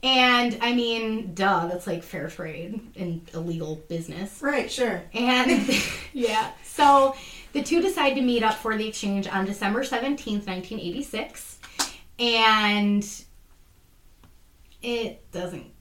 And 0.04 0.58
I 0.60 0.74
mean, 0.74 1.32
duh, 1.32 1.66
that's 1.66 1.86
like 1.86 2.02
fair 2.02 2.28
trade 2.28 2.78
and 2.94 3.26
illegal 3.32 3.76
business. 3.88 4.42
Right, 4.42 4.70
sure. 4.70 5.02
And 5.14 5.66
yeah, 6.12 6.50
so 6.62 7.16
the 7.54 7.62
two 7.62 7.80
decide 7.80 8.12
to 8.14 8.20
meet 8.20 8.42
up 8.42 8.54
for 8.54 8.76
the 8.76 8.86
exchange 8.86 9.26
on 9.26 9.46
December 9.46 9.82
17th, 9.82 10.46
1986. 10.46 11.58
And 12.18 13.02
it 14.82 15.30
doesn't 15.32 15.73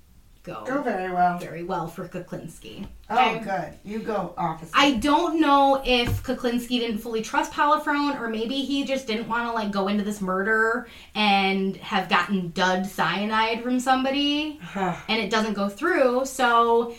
Go 0.43 0.65
go 0.65 0.81
very 0.81 1.09
well. 1.09 1.39
very 1.39 1.63
well 1.63 1.87
for 1.87 2.05
Kuklinski. 2.05 2.85
Oh, 3.09 3.39
good. 3.41 3.77
You 3.85 3.99
go, 3.99 4.33
officer. 4.37 4.71
I 4.73 4.95
don't 4.95 5.39
know 5.39 5.81
if 5.85 6.21
Kuklinski 6.21 6.79
didn't 6.79 6.97
fully 6.97 7.21
trust 7.21 7.53
Polifrone 7.53 8.19
or 8.19 8.27
maybe 8.27 8.55
he 8.55 8.83
just 8.83 9.07
didn't 9.07 9.29
want 9.29 9.47
to 9.47 9.53
like 9.53 9.71
go 9.71 9.87
into 9.87 10.03
this 10.03 10.19
murder 10.19 10.89
and 11.15 11.77
have 11.77 12.09
gotten 12.09 12.51
dud 12.51 12.85
cyanide 12.85 13.63
from 13.63 13.79
somebody 13.79 14.59
and 14.75 15.21
it 15.21 15.29
doesn't 15.29 15.53
go 15.53 15.69
through. 15.69 16.25
So 16.25 16.93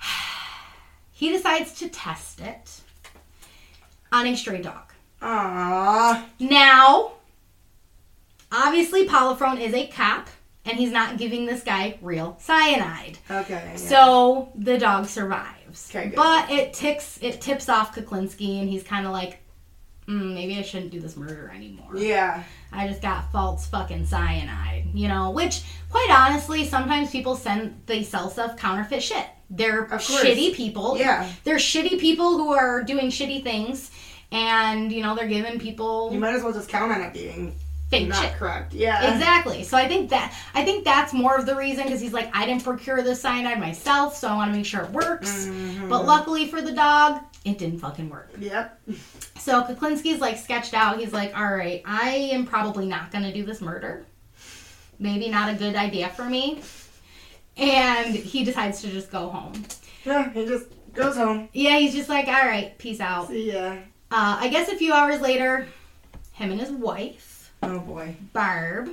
he 1.10 1.30
decides 1.30 1.72
to 1.80 1.88
test 1.88 2.40
it 2.40 2.82
on 4.12 4.28
a 4.28 4.36
stray 4.36 4.62
dog. 4.62 4.92
Aww. 5.20 6.24
Now, 6.38 7.14
obviously, 8.52 9.08
Polifrone 9.08 9.60
is 9.60 9.74
a 9.74 9.88
cop 9.88 10.28
and 10.64 10.76
he's 10.76 10.92
not 10.92 11.18
giving 11.18 11.46
this 11.46 11.62
guy 11.62 11.98
real 12.02 12.36
cyanide. 12.40 13.18
Okay. 13.30 13.62
yeah. 13.72 13.76
So 13.76 14.52
the 14.54 14.78
dog 14.78 15.06
survives. 15.06 15.90
Okay, 15.90 16.08
good. 16.08 16.16
But 16.16 16.50
it 16.50 16.72
ticks 16.72 17.18
it 17.22 17.40
tips 17.40 17.68
off 17.68 17.94
Kuklinski 17.94 18.60
and 18.60 18.68
he's 18.68 18.82
kind 18.82 19.06
of 19.06 19.12
like, 19.12 19.40
mm, 20.06 20.34
maybe 20.34 20.58
I 20.58 20.62
shouldn't 20.62 20.90
do 20.90 21.00
this 21.00 21.16
murder 21.16 21.50
anymore. 21.54 21.96
Yeah. 21.96 22.42
I 22.72 22.86
just 22.88 23.02
got 23.02 23.32
false 23.32 23.66
fucking 23.66 24.06
cyanide, 24.06 24.86
you 24.94 25.08
know. 25.08 25.30
Which, 25.30 25.62
quite 25.90 26.08
honestly, 26.10 26.66
sometimes 26.66 27.10
people 27.10 27.36
send 27.36 27.82
they 27.86 28.02
sell 28.02 28.30
stuff 28.30 28.56
counterfeit 28.56 29.02
shit. 29.02 29.26
They're 29.48 29.86
shitty 29.86 30.54
people. 30.54 30.96
Yeah. 30.96 31.28
They're 31.42 31.56
shitty 31.56 31.98
people 31.98 32.36
who 32.36 32.52
are 32.52 32.84
doing 32.84 33.08
shitty 33.08 33.42
things, 33.42 33.90
and 34.30 34.92
you 34.92 35.02
know 35.02 35.16
they're 35.16 35.26
giving 35.26 35.58
people 35.58 36.10
You 36.12 36.20
might 36.20 36.34
as 36.34 36.44
well 36.44 36.52
just 36.52 36.68
count 36.68 36.92
on 36.92 37.00
it 37.00 37.12
being 37.12 37.56
fake 37.90 38.08
not 38.08 38.22
shit. 38.22 38.32
correct. 38.34 38.72
Yeah. 38.72 39.12
Exactly. 39.12 39.62
So 39.62 39.76
I 39.76 39.86
think 39.88 40.10
that 40.10 40.34
I 40.54 40.64
think 40.64 40.84
that's 40.84 41.12
more 41.12 41.36
of 41.36 41.46
the 41.46 41.56
reason 41.56 41.84
because 41.84 42.00
he's 42.00 42.12
like, 42.12 42.30
I 42.34 42.46
didn't 42.46 42.64
procure 42.64 43.02
the 43.02 43.14
cyanide 43.14 43.60
myself, 43.60 44.16
so 44.16 44.28
I 44.28 44.36
want 44.36 44.50
to 44.52 44.56
make 44.56 44.66
sure 44.66 44.82
it 44.82 44.90
works. 44.90 45.46
Mm-hmm. 45.46 45.88
But 45.88 46.06
luckily 46.06 46.46
for 46.46 46.62
the 46.62 46.72
dog, 46.72 47.20
it 47.44 47.58
didn't 47.58 47.80
fucking 47.80 48.08
work. 48.08 48.30
Yep. 48.38 48.80
So 49.38 49.62
Kuklinski's 49.64 50.20
like 50.20 50.38
sketched 50.38 50.74
out. 50.74 50.98
He's 50.98 51.12
like, 51.12 51.36
all 51.36 51.52
right, 51.54 51.82
I 51.84 52.10
am 52.32 52.46
probably 52.46 52.86
not 52.86 53.10
gonna 53.10 53.32
do 53.32 53.44
this 53.44 53.60
murder. 53.60 54.06
Maybe 54.98 55.28
not 55.30 55.52
a 55.52 55.56
good 55.56 55.76
idea 55.76 56.08
for 56.10 56.24
me. 56.24 56.62
And 57.56 58.14
he 58.14 58.44
decides 58.44 58.80
to 58.82 58.88
just 58.88 59.10
go 59.10 59.28
home. 59.30 59.64
Yeah, 60.04 60.30
he 60.32 60.46
just 60.46 60.66
goes 60.92 61.16
home. 61.16 61.48
Yeah, 61.52 61.78
he's 61.78 61.94
just 61.94 62.08
like, 62.08 62.26
all 62.28 62.34
right, 62.34 62.76
peace 62.78 63.00
out. 63.00 63.28
See 63.28 63.52
ya. 63.52 63.76
Uh, 64.10 64.38
I 64.40 64.48
guess 64.48 64.68
a 64.68 64.76
few 64.76 64.92
hours 64.92 65.20
later, 65.20 65.66
him 66.32 66.50
and 66.50 66.60
his 66.60 66.70
wife, 66.70 67.39
Oh 67.62 67.78
boy. 67.80 68.16
Barb, 68.32 68.90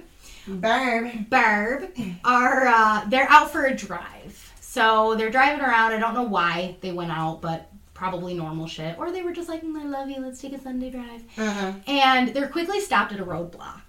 Barb. 0.47 1.29
Barb 1.29 1.89
are 2.25 2.67
uh, 2.67 3.05
they're 3.09 3.29
out 3.29 3.51
for 3.51 3.65
a 3.65 3.75
drive. 3.75 4.53
So 4.59 5.15
they're 5.15 5.29
driving 5.31 5.61
around. 5.63 5.93
I 5.93 5.99
don't 5.99 6.13
know 6.13 6.23
why 6.23 6.75
they 6.81 6.91
went 6.91 7.11
out, 7.11 7.41
but 7.41 7.69
probably 7.93 8.33
normal 8.33 8.67
shit. 8.67 8.97
Or 8.99 9.11
they 9.11 9.23
were 9.23 9.33
just 9.33 9.49
like, 9.49 9.63
"Mm, 9.63 9.79
I 9.81 9.85
love 9.85 10.09
you. 10.09 10.19
Let's 10.19 10.39
take 10.41 10.53
a 10.53 10.59
Sunday 10.61 10.89
drive. 10.91 11.23
Uh-huh. 11.37 11.73
And 11.87 12.29
they're 12.29 12.47
quickly 12.49 12.79
stopped 12.81 13.11
at 13.13 13.19
a 13.19 13.25
roadblock. 13.25 13.81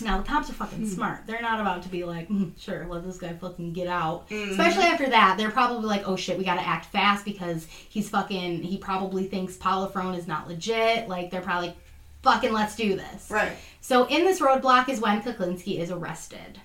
Now 0.00 0.18
the 0.18 0.22
cops 0.24 0.48
are 0.48 0.52
fucking 0.52 0.88
smart. 0.88 1.26
They're 1.26 1.42
not 1.42 1.60
about 1.60 1.82
to 1.82 1.88
be 1.88 2.04
like, 2.04 2.28
"Mm, 2.28 2.52
sure, 2.58 2.86
let 2.88 3.04
this 3.04 3.18
guy 3.18 3.32
fucking 3.32 3.72
get 3.72 3.88
out. 3.88 4.28
Mhm. 4.30 4.50
Especially 4.52 4.84
after 4.84 5.08
that, 5.10 5.36
they're 5.36 5.50
probably 5.50 5.86
like, 5.86 6.08
oh 6.08 6.14
shit, 6.16 6.38
we 6.38 6.44
gotta 6.44 6.66
act 6.66 6.86
fast 6.86 7.24
because 7.24 7.66
he's 7.88 8.08
fucking. 8.08 8.62
He 8.62 8.78
probably 8.78 9.24
thinks 9.26 9.56
Polifrone 9.56 10.16
is 10.16 10.26
not 10.28 10.46
legit. 10.48 11.08
Like 11.08 11.30
they're 11.32 11.40
probably, 11.40 11.74
fucking, 12.22 12.52
let's 12.52 12.76
do 12.76 12.96
this. 12.96 13.30
Right. 13.30 13.52
So 13.80 14.06
in 14.06 14.24
this 14.24 14.40
roadblock 14.40 14.88
is 14.88 15.00
when 15.00 15.22
Kuklinski 15.22 15.78
is 15.78 15.90
arrested. 15.90 16.60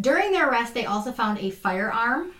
During 0.00 0.32
their 0.32 0.48
arrest, 0.48 0.74
they 0.74 0.86
also 0.86 1.12
found 1.12 1.38
a 1.38 1.50
firearm, 1.50 2.32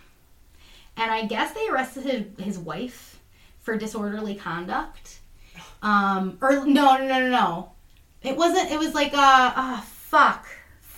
and 0.97 1.11
I 1.11 1.25
guess 1.25 1.53
they 1.53 1.67
arrested 1.67 2.33
his, 2.39 2.57
wife 2.57 3.19
for 3.59 3.77
disorderly 3.77 4.35
conduct. 4.35 5.19
Um, 5.81 6.37
or 6.41 6.65
no, 6.65 6.97
no, 6.97 6.97
no, 6.97 7.19
no, 7.19 7.29
no. 7.29 7.71
It 8.23 8.37
wasn't. 8.37 8.71
It 8.71 8.79
was 8.79 8.93
like 8.93 9.13
uh, 9.13 9.17
ah, 9.55 9.85
fuck, 9.87 10.47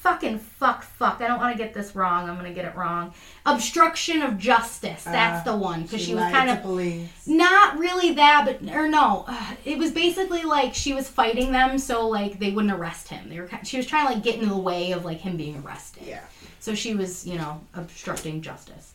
fucking 0.05 0.37
fuck, 0.37 0.83
fuck. 0.83 1.19
I 1.19 1.27
don't 1.27 1.39
want 1.39 1.57
to 1.57 1.63
get 1.63 1.73
this 1.73 1.95
wrong. 1.95 2.29
I'm 2.29 2.35
gonna 2.35 2.53
get 2.53 2.65
it 2.65 2.75
wrong. 2.75 3.11
Obstruction 3.43 4.21
of 4.21 4.37
justice. 4.37 5.03
That's 5.03 5.47
Ah, 5.47 5.51
the 5.51 5.57
one 5.57 5.81
because 5.81 5.99
she, 6.01 6.13
was 6.13 6.21
lied 6.21 6.31
kind 6.33 6.49
of 6.51 6.61
police. 6.61 7.09
not 7.25 7.79
really 7.79 8.13
that, 8.13 8.43
but 8.45 8.71
or 8.75 8.87
no, 8.87 9.25
uh, 9.27 9.55
it 9.65 9.79
was 9.79 9.91
basically 9.91 10.43
like 10.43 10.75
she 10.75 10.93
was 10.93 11.09
fighting 11.09 11.51
them 11.51 11.79
so 11.79 12.07
like 12.07 12.37
they 12.37 12.51
wouldn't 12.51 12.71
arrest 12.71 13.07
him. 13.07 13.29
They 13.29 13.39
were 13.39 13.49
she 13.63 13.77
was 13.77 13.87
trying 13.87 14.07
to 14.07 14.13
like 14.13 14.23
get 14.23 14.39
in 14.39 14.47
the 14.47 14.55
way 14.57 14.91
of 14.91 15.05
like 15.05 15.17
him 15.21 15.37
being 15.37 15.61
arrested. 15.65 16.03
Yeah. 16.05 16.21
So 16.59 16.75
she 16.75 16.93
was 16.93 17.25
you 17.25 17.37
know 17.39 17.61
obstructing 17.73 18.43
justice. 18.43 18.93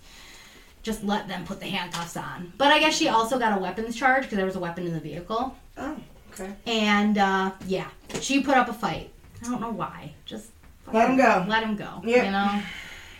Just 0.84 1.02
let 1.02 1.26
them 1.26 1.44
put 1.44 1.58
the 1.58 1.66
handcuffs 1.66 2.16
on. 2.16 2.52
But 2.56 2.68
I 2.68 2.78
guess 2.78 2.96
she 2.96 3.08
also 3.08 3.36
got 3.36 3.58
a 3.58 3.60
weapons 3.60 3.96
charge 3.96 4.22
because 4.22 4.36
there 4.36 4.46
was 4.46 4.56
a 4.56 4.60
weapon 4.60 4.86
in 4.86 4.94
the 4.94 5.00
vehicle. 5.00 5.56
Oh, 5.76 5.96
okay. 6.32 6.52
And 6.66 7.18
uh, 7.18 7.50
yeah, 7.66 7.88
she 8.20 8.42
put 8.42 8.56
up 8.56 8.68
a 8.68 8.72
fight. 8.72 9.10
I 9.42 9.50
don't 9.50 9.60
know 9.60 9.72
why. 9.72 10.12
Just 10.24 10.50
Let 10.92 11.10
him 11.10 11.16
go. 11.16 11.44
Let 11.48 11.62
him 11.62 11.76
go. 11.76 12.02
Yep. 12.04 12.24
You 12.24 12.30
know. 12.30 12.62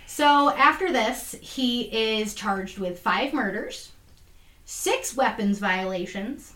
So 0.06 0.50
after 0.50 0.92
this, 0.92 1.36
he 1.40 1.82
is 1.82 2.34
charged 2.34 2.78
with 2.78 2.98
five 2.98 3.32
murders, 3.32 3.92
six 4.64 5.16
weapons 5.16 5.58
violations, 5.58 6.54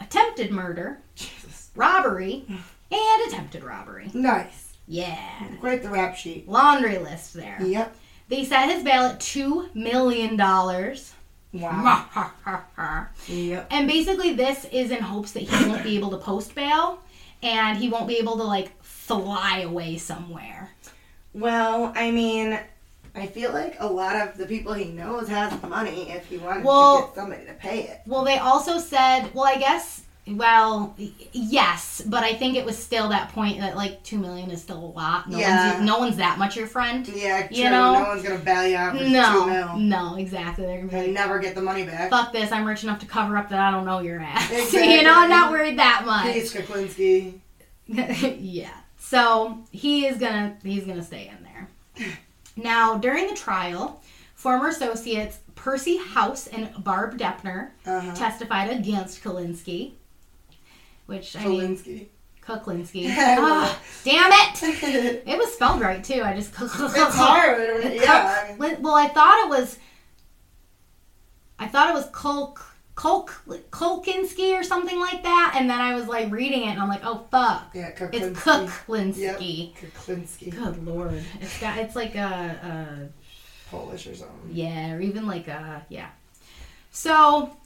attempted 0.00 0.50
murder, 0.50 0.98
Jesus. 1.14 1.70
robbery, 1.74 2.44
and 2.90 3.28
attempted 3.28 3.64
robbery. 3.64 4.10
Nice. 4.14 4.74
Yeah. 4.86 5.48
Quite 5.60 5.82
the 5.82 5.90
rap 5.90 6.16
sheet. 6.16 6.48
Laundry 6.48 6.98
list 6.98 7.34
there. 7.34 7.58
Yep. 7.62 7.96
They 8.28 8.44
set 8.44 8.70
his 8.70 8.82
bail 8.82 9.04
at 9.04 9.20
two 9.20 9.68
million 9.74 10.36
dollars. 10.36 11.12
Wow. 11.52 12.30
yep. 13.28 13.66
and 13.70 13.86
basically 13.86 14.32
this 14.32 14.64
is 14.72 14.90
in 14.90 15.02
hopes 15.02 15.32
that 15.32 15.42
he 15.42 15.68
won't 15.68 15.82
be 15.82 15.96
able 15.96 16.10
to 16.10 16.16
post 16.16 16.54
bail 16.54 16.98
and 17.42 17.76
he 17.76 17.90
won't 17.90 18.08
be 18.08 18.16
able 18.16 18.38
to 18.38 18.42
like 18.42 18.81
fly 19.06 19.60
away 19.60 19.98
somewhere. 19.98 20.70
Well, 21.34 21.92
I 21.96 22.10
mean, 22.10 22.58
I 23.14 23.26
feel 23.26 23.52
like 23.52 23.76
a 23.78 23.86
lot 23.86 24.16
of 24.16 24.36
the 24.36 24.46
people 24.46 24.72
he 24.74 24.86
knows 24.92 25.28
has 25.28 25.60
money 25.62 26.10
if 26.10 26.26
he 26.26 26.38
wanted 26.38 26.64
Well- 26.64 27.00
to 27.00 27.06
get 27.06 27.14
somebody 27.16 27.44
to 27.46 27.52
pay 27.54 27.80
it. 27.84 28.00
Well, 28.06 28.24
they 28.24 28.38
also 28.38 28.78
said, 28.78 29.34
well, 29.34 29.44
I 29.46 29.56
guess 29.56 30.00
Well, 30.24 30.94
yes, 31.32 32.00
but 32.06 32.22
I 32.22 32.34
think 32.34 32.56
it 32.56 32.64
was 32.64 32.78
still 32.78 33.08
that 33.08 33.32
point 33.32 33.58
that 33.58 33.76
like 33.76 34.04
two 34.04 34.18
million 34.18 34.52
is 34.52 34.62
still 34.62 34.78
a 34.78 34.92
lot. 34.96 35.28
No 35.28 35.36
Yeah. 35.36 35.72
one's 35.72 35.84
no 35.84 35.98
one's 35.98 36.16
that 36.18 36.38
much 36.38 36.56
your 36.56 36.68
friend. 36.68 37.04
Yeah, 37.08 37.48
true. 37.48 37.56
You 37.56 37.64
know? 37.70 37.94
no 37.94 38.08
one's 38.10 38.22
gonna 38.22 38.38
bail 38.38 38.64
you 38.68 38.76
out 38.76 38.94
No, 38.94 39.46
mil 39.46 39.76
no, 39.78 40.14
exactly. 40.14 40.64
They're 40.64 40.76
gonna 40.76 40.88
be 40.90 40.96
and 40.96 41.06
like, 41.06 41.12
never 41.14 41.40
get 41.40 41.56
the 41.56 41.60
money 41.62 41.82
back. 41.82 42.08
fuck 42.08 42.32
this. 42.32 42.52
I'm 42.52 42.64
rich 42.64 42.84
enough 42.84 43.00
to 43.00 43.06
cover 43.06 43.36
up 43.36 43.48
that 43.48 43.58
I 43.58 43.72
don't 43.72 43.84
know 43.84 43.98
your 43.98 44.20
ass. 44.20 44.48
Exactly. 44.48 44.94
you 44.94 45.02
know, 45.02 45.12
I'm 45.12 45.28
not 45.28 45.50
worried 45.50 45.76
that 45.80 46.04
much. 46.06 46.32
Peace, 46.32 46.54
Kuklinski. 46.54 47.40
yeah. 47.88 48.70
So 49.12 49.58
he 49.72 50.06
is 50.06 50.16
gonna 50.16 50.56
he's 50.64 50.84
gonna 50.86 51.02
stay 51.02 51.28
in 51.30 51.44
there. 51.44 51.68
Now 52.56 52.96
during 52.96 53.26
the 53.26 53.34
trial, 53.36 54.00
former 54.34 54.68
associates 54.68 55.40
Percy 55.54 55.98
House 55.98 56.46
and 56.46 56.72
Barb 56.82 57.18
Deppner 57.18 57.72
Uh-huh. 57.84 58.14
testified 58.14 58.70
against 58.70 59.22
Kalinsky. 59.22 59.92
Which 61.04 61.36
I 61.36 61.44
mean 61.46 61.76
Kuklinski. 61.76 62.06
Kuklinski. 62.42 63.10
I 63.10 63.34
know. 63.34 63.42
Ah, 63.44 63.78
damn 64.02 64.32
it! 64.32 65.22
It 65.26 65.36
was 65.36 65.52
spelled 65.52 65.82
right 65.82 66.02
too. 66.02 66.22
I 66.22 66.34
just 66.34 66.54
it's 66.58 67.14
hard. 67.14 67.92
Yeah. 67.92 68.56
Well, 68.56 68.94
I 68.94 69.08
thought 69.08 69.44
it 69.44 69.50
was. 69.50 69.78
I 71.58 71.68
thought 71.68 71.90
it 71.90 71.92
was 71.92 72.08
Kulk 72.12 72.64
Kulk 73.02 73.42
Kulkinski 73.72 74.56
or 74.56 74.62
something 74.62 75.00
like 75.00 75.24
that, 75.24 75.56
and 75.58 75.68
then 75.68 75.80
I 75.80 75.96
was 75.96 76.06
like 76.06 76.30
reading 76.30 76.62
it, 76.62 76.68
and 76.68 76.80
I'm 76.80 76.88
like, 76.88 77.00
oh 77.02 77.26
fuck, 77.32 77.72
yeah, 77.74 77.90
Kuklinski. 77.90 78.14
it's 78.14 78.38
Kuklinski. 78.38 79.18
Yep. 79.18 79.40
Kuklinski. 79.40 80.50
Good 80.52 80.86
lord, 80.86 81.20
it's 81.40 81.60
got 81.60 81.78
it's 81.78 81.96
like 81.96 82.14
a, 82.14 83.08
Polish 83.72 84.06
or 84.06 84.14
something. 84.14 84.50
yeah, 84.52 84.92
or 84.92 85.00
even 85.00 85.26
like 85.26 85.48
a 85.48 85.84
yeah. 85.88 86.10
So 86.92 87.56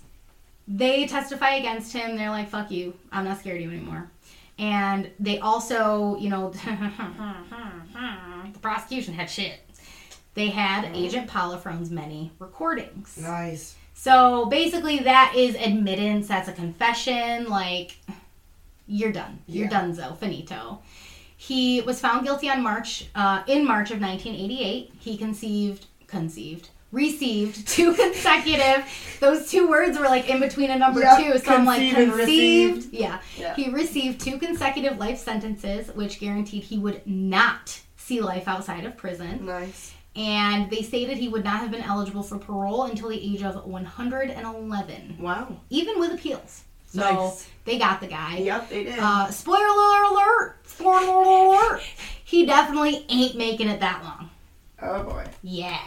they 0.67 1.07
testify 1.07 1.57
against 1.57 1.93
him. 1.93 2.17
They're 2.17 2.31
like, 2.31 2.49
fuck 2.49 2.71
you, 2.71 2.95
I'm 3.13 3.27
not 3.27 3.39
scared 3.39 3.59
of 3.59 3.65
you 3.65 3.71
anymore. 3.71 4.11
And 4.59 5.11
they 5.21 5.39
also, 5.41 6.17
you 6.17 6.31
know, 6.31 6.51
the 8.53 8.59
prosecution 8.63 9.13
had 9.13 9.29
shit. 9.29 9.61
They 10.33 10.49
had 10.49 10.97
Agent 10.97 11.29
Polifrone's 11.29 11.91
many 11.91 12.33
recordings. 12.39 13.19
Nice. 13.19 13.77
So 13.99 14.45
basically, 14.47 14.99
that 15.01 15.33
is 15.35 15.55
admittance. 15.57 16.29
That's 16.29 16.49
a 16.49 16.53
confession. 16.53 17.49
Like, 17.49 17.97
you're 18.87 19.11
done. 19.11 19.39
You're 19.49 19.69
Yeah. 19.69 19.81
donezo. 19.81 20.17
Finito. 20.19 20.81
He 21.37 21.81
was 21.81 21.99
found 21.99 22.25
guilty 22.25 22.49
on 22.51 22.63
March, 22.63 23.07
uh, 23.15 23.43
in 23.47 23.65
March 23.67 23.91
of 23.91 24.01
1988. 24.01 24.93
He 25.01 25.17
conceived, 25.17 25.87
conceived, 26.07 26.69
received 26.93 27.67
two 27.75 27.95
consecutive. 27.95 28.85
those 29.21 29.51
two 29.51 29.67
words 29.69 29.99
were 29.99 30.05
like 30.07 30.29
in 30.29 30.41
between 30.41 30.71
a 30.71 30.79
number 30.79 31.01
Yep, 31.01 31.19
two. 31.19 31.39
So 31.39 31.55
I'm 31.57 31.65
like 31.65 31.81
conceived. 31.95 32.15
received. 32.17 32.93
Yeah. 32.95 33.19
Yeah. 33.39 33.55
He 33.57 33.71
received 33.71 34.21
two 34.21 34.39
consecutive 34.39 34.99
life 34.99 35.19
sentences, 35.19 35.89
which 35.95 36.21
guaranteed 36.21 36.63
he 36.65 36.79
would 36.79 37.01
not 37.07 37.81
see 37.97 38.21
life 38.21 38.47
outside 38.47 38.85
of 38.85 38.97
prison 38.97 39.45
Nice. 39.45 39.95
And 40.17 40.71
they 40.71 40.83
stated 40.83 41.19
he 41.19 41.29
would 41.29 41.45
not 41.45 41.61
have 41.61 41.71
been 41.71 41.83
eligible 41.83 42.23
for 42.23 42.39
parole 42.39 42.85
until 42.85 43.09
the 43.11 43.21
age 43.21 43.43
of 43.43 43.67
111, 43.67 45.17
Wow. 45.21 45.57
even 45.71 45.99
with 46.01 46.13
appeals. 46.13 46.63
So 46.87 47.01
Nice. 47.01 47.49
they 47.65 47.79
got 47.79 48.01
the 48.01 48.07
guy. 48.07 48.39
Yep, 48.39 48.71
they 48.71 48.85
did. 48.85 48.99
Uh, 48.99 49.31
spoiler 49.31 50.03
alert! 50.05 50.57
Spoiler 50.65 51.23
alert! 51.23 51.83
He 52.25 52.47
definitely 52.47 53.05
ain't 53.09 53.37
making 53.37 53.69
it 53.69 53.81
that 53.81 54.03
long. 54.03 54.31
oh 54.83 55.03
boy. 55.03 55.27
Yeah. 55.43 55.79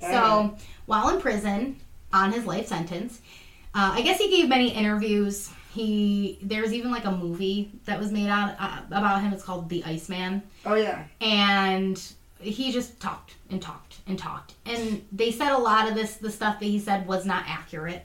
So 0.00 0.56
while 0.86 1.10
in 1.10 1.20
prison 1.20 1.76
on 2.12 2.32
his 2.32 2.44
life 2.46 2.66
sentence, 2.66 3.20
uh, 3.74 3.92
I 3.94 4.02
guess 4.02 4.18
he 4.18 4.30
gave 4.30 4.48
many 4.48 4.68
interviews. 4.70 5.50
He 5.74 6.38
there's 6.42 6.72
even 6.72 6.90
like 6.90 7.04
a 7.04 7.10
movie 7.12 7.70
that 7.84 8.00
was 8.00 8.10
made 8.10 8.28
out 8.28 8.56
uh, 8.58 8.80
about 8.86 9.20
him. 9.22 9.32
It's 9.32 9.44
called 9.44 9.68
The 9.68 9.84
Iceman 9.84 10.42
Oh 10.64 10.74
yeah. 10.74 11.04
and 11.20 12.00
he 12.40 12.72
just 12.72 13.00
talked 13.00 13.34
and 13.50 13.60
talked 13.60 13.96
and 14.06 14.18
talked 14.18 14.54
and 14.66 15.04
they 15.12 15.30
said 15.30 15.52
a 15.52 15.58
lot 15.58 15.88
of 15.88 15.94
this 15.94 16.16
the 16.16 16.30
stuff 16.30 16.58
that 16.60 16.66
he 16.66 16.78
said 16.78 17.06
was 17.06 17.24
not 17.26 17.44
accurate 17.46 18.04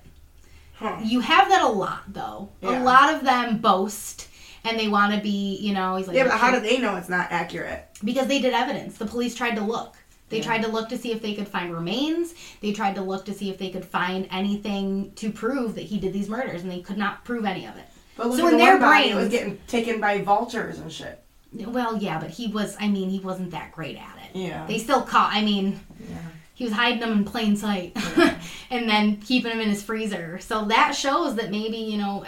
Huh. 0.76 1.00
you 1.04 1.20
have 1.20 1.50
that 1.50 1.62
a 1.62 1.68
lot 1.68 2.04
though 2.08 2.50
Yeah. 2.62 2.82
a 2.82 2.84
lot 2.84 3.14
of 3.14 3.24
them 3.24 3.60
boast 3.60 4.28
and 4.66 4.80
they 4.80 4.88
want 4.88 5.14
to 5.14 5.22
be 5.22 5.58
you 5.58 5.74
know 5.74 5.96
he's 5.96 6.08
like 6.08 6.18
Yeah, 6.18 6.24
but 6.24 6.38
how 6.38 6.52
do 6.52 6.60
they 6.60 6.80
know 6.80 6.96
it's 6.96 7.10
not 7.10 7.32
accurate? 7.32 7.88
because 8.04 8.28
they 8.28 8.40
did 8.42 8.54
evidence 8.54 8.98
the 8.98 9.06
police 9.06 9.36
tried 9.36 9.56
to 9.56 9.62
look 9.64 9.96
they 10.30 10.38
Yeah. 10.38 10.44
tried 10.46 10.62
to 10.64 10.68
look 10.70 10.90
to 10.90 10.98
see 10.98 11.12
if 11.12 11.22
they 11.22 11.36
could 11.36 11.48
find 11.48 11.72
remains 11.74 12.34
they 12.62 12.74
tried 12.74 12.96
to 12.96 13.02
look 13.02 13.26
to 13.26 13.34
see 13.34 13.50
if 13.52 13.58
they 13.60 13.70
could 13.70 13.86
find 13.86 14.28
anything 14.32 15.12
to 15.16 15.32
prove 15.32 15.76
that 15.76 15.84
he 15.84 16.00
did 16.00 16.12
these 16.12 16.28
murders 16.30 16.64
and 16.64 16.72
they 16.72 16.82
could 16.82 16.98
not 16.98 17.24
prove 17.24 17.46
any 17.46 17.66
of 17.68 17.78
it 17.78 17.86
But 18.18 18.30
look 18.30 18.40
So 18.40 18.48
at 18.48 18.54
in 18.54 18.58
the 18.60 18.64
their 18.66 18.80
body, 18.80 19.10
it 19.12 19.16
was 19.16 19.30
getting 19.30 19.60
taken 19.68 20.02
by 20.02 20.22
vultures 20.22 20.80
and 20.80 20.92
shit. 20.92 21.23
Well 21.54 21.98
yeah 21.98 22.20
but 22.20 22.30
he 22.30 22.48
was 22.48 22.76
i 22.80 22.88
mean 22.88 23.10
he 23.10 23.20
wasn't 23.20 23.52
that 23.52 23.72
great 23.72 23.98
at 23.98 24.18
it. 24.26 24.38
Yeah. 24.38 24.66
they 24.66 24.78
still 24.78 25.02
caught 25.02 25.34
i 25.34 25.42
mean 25.44 25.80
yeah. 26.10 26.18
he 26.56 26.64
was 26.64 26.74
hiding 26.74 27.00
them 27.00 27.12
in 27.12 27.26
plain 27.26 27.56
sight. 27.56 27.96
And 28.70 28.90
then 28.90 29.18
keeping 29.18 29.52
them 29.52 29.62
in 29.62 29.70
his 29.70 29.84
freezer. 29.84 30.40
So 30.40 30.66
that 30.66 30.96
shows 30.96 31.36
that 31.36 31.52
maybe 31.52 31.78
you 31.78 31.98
know 31.98 32.26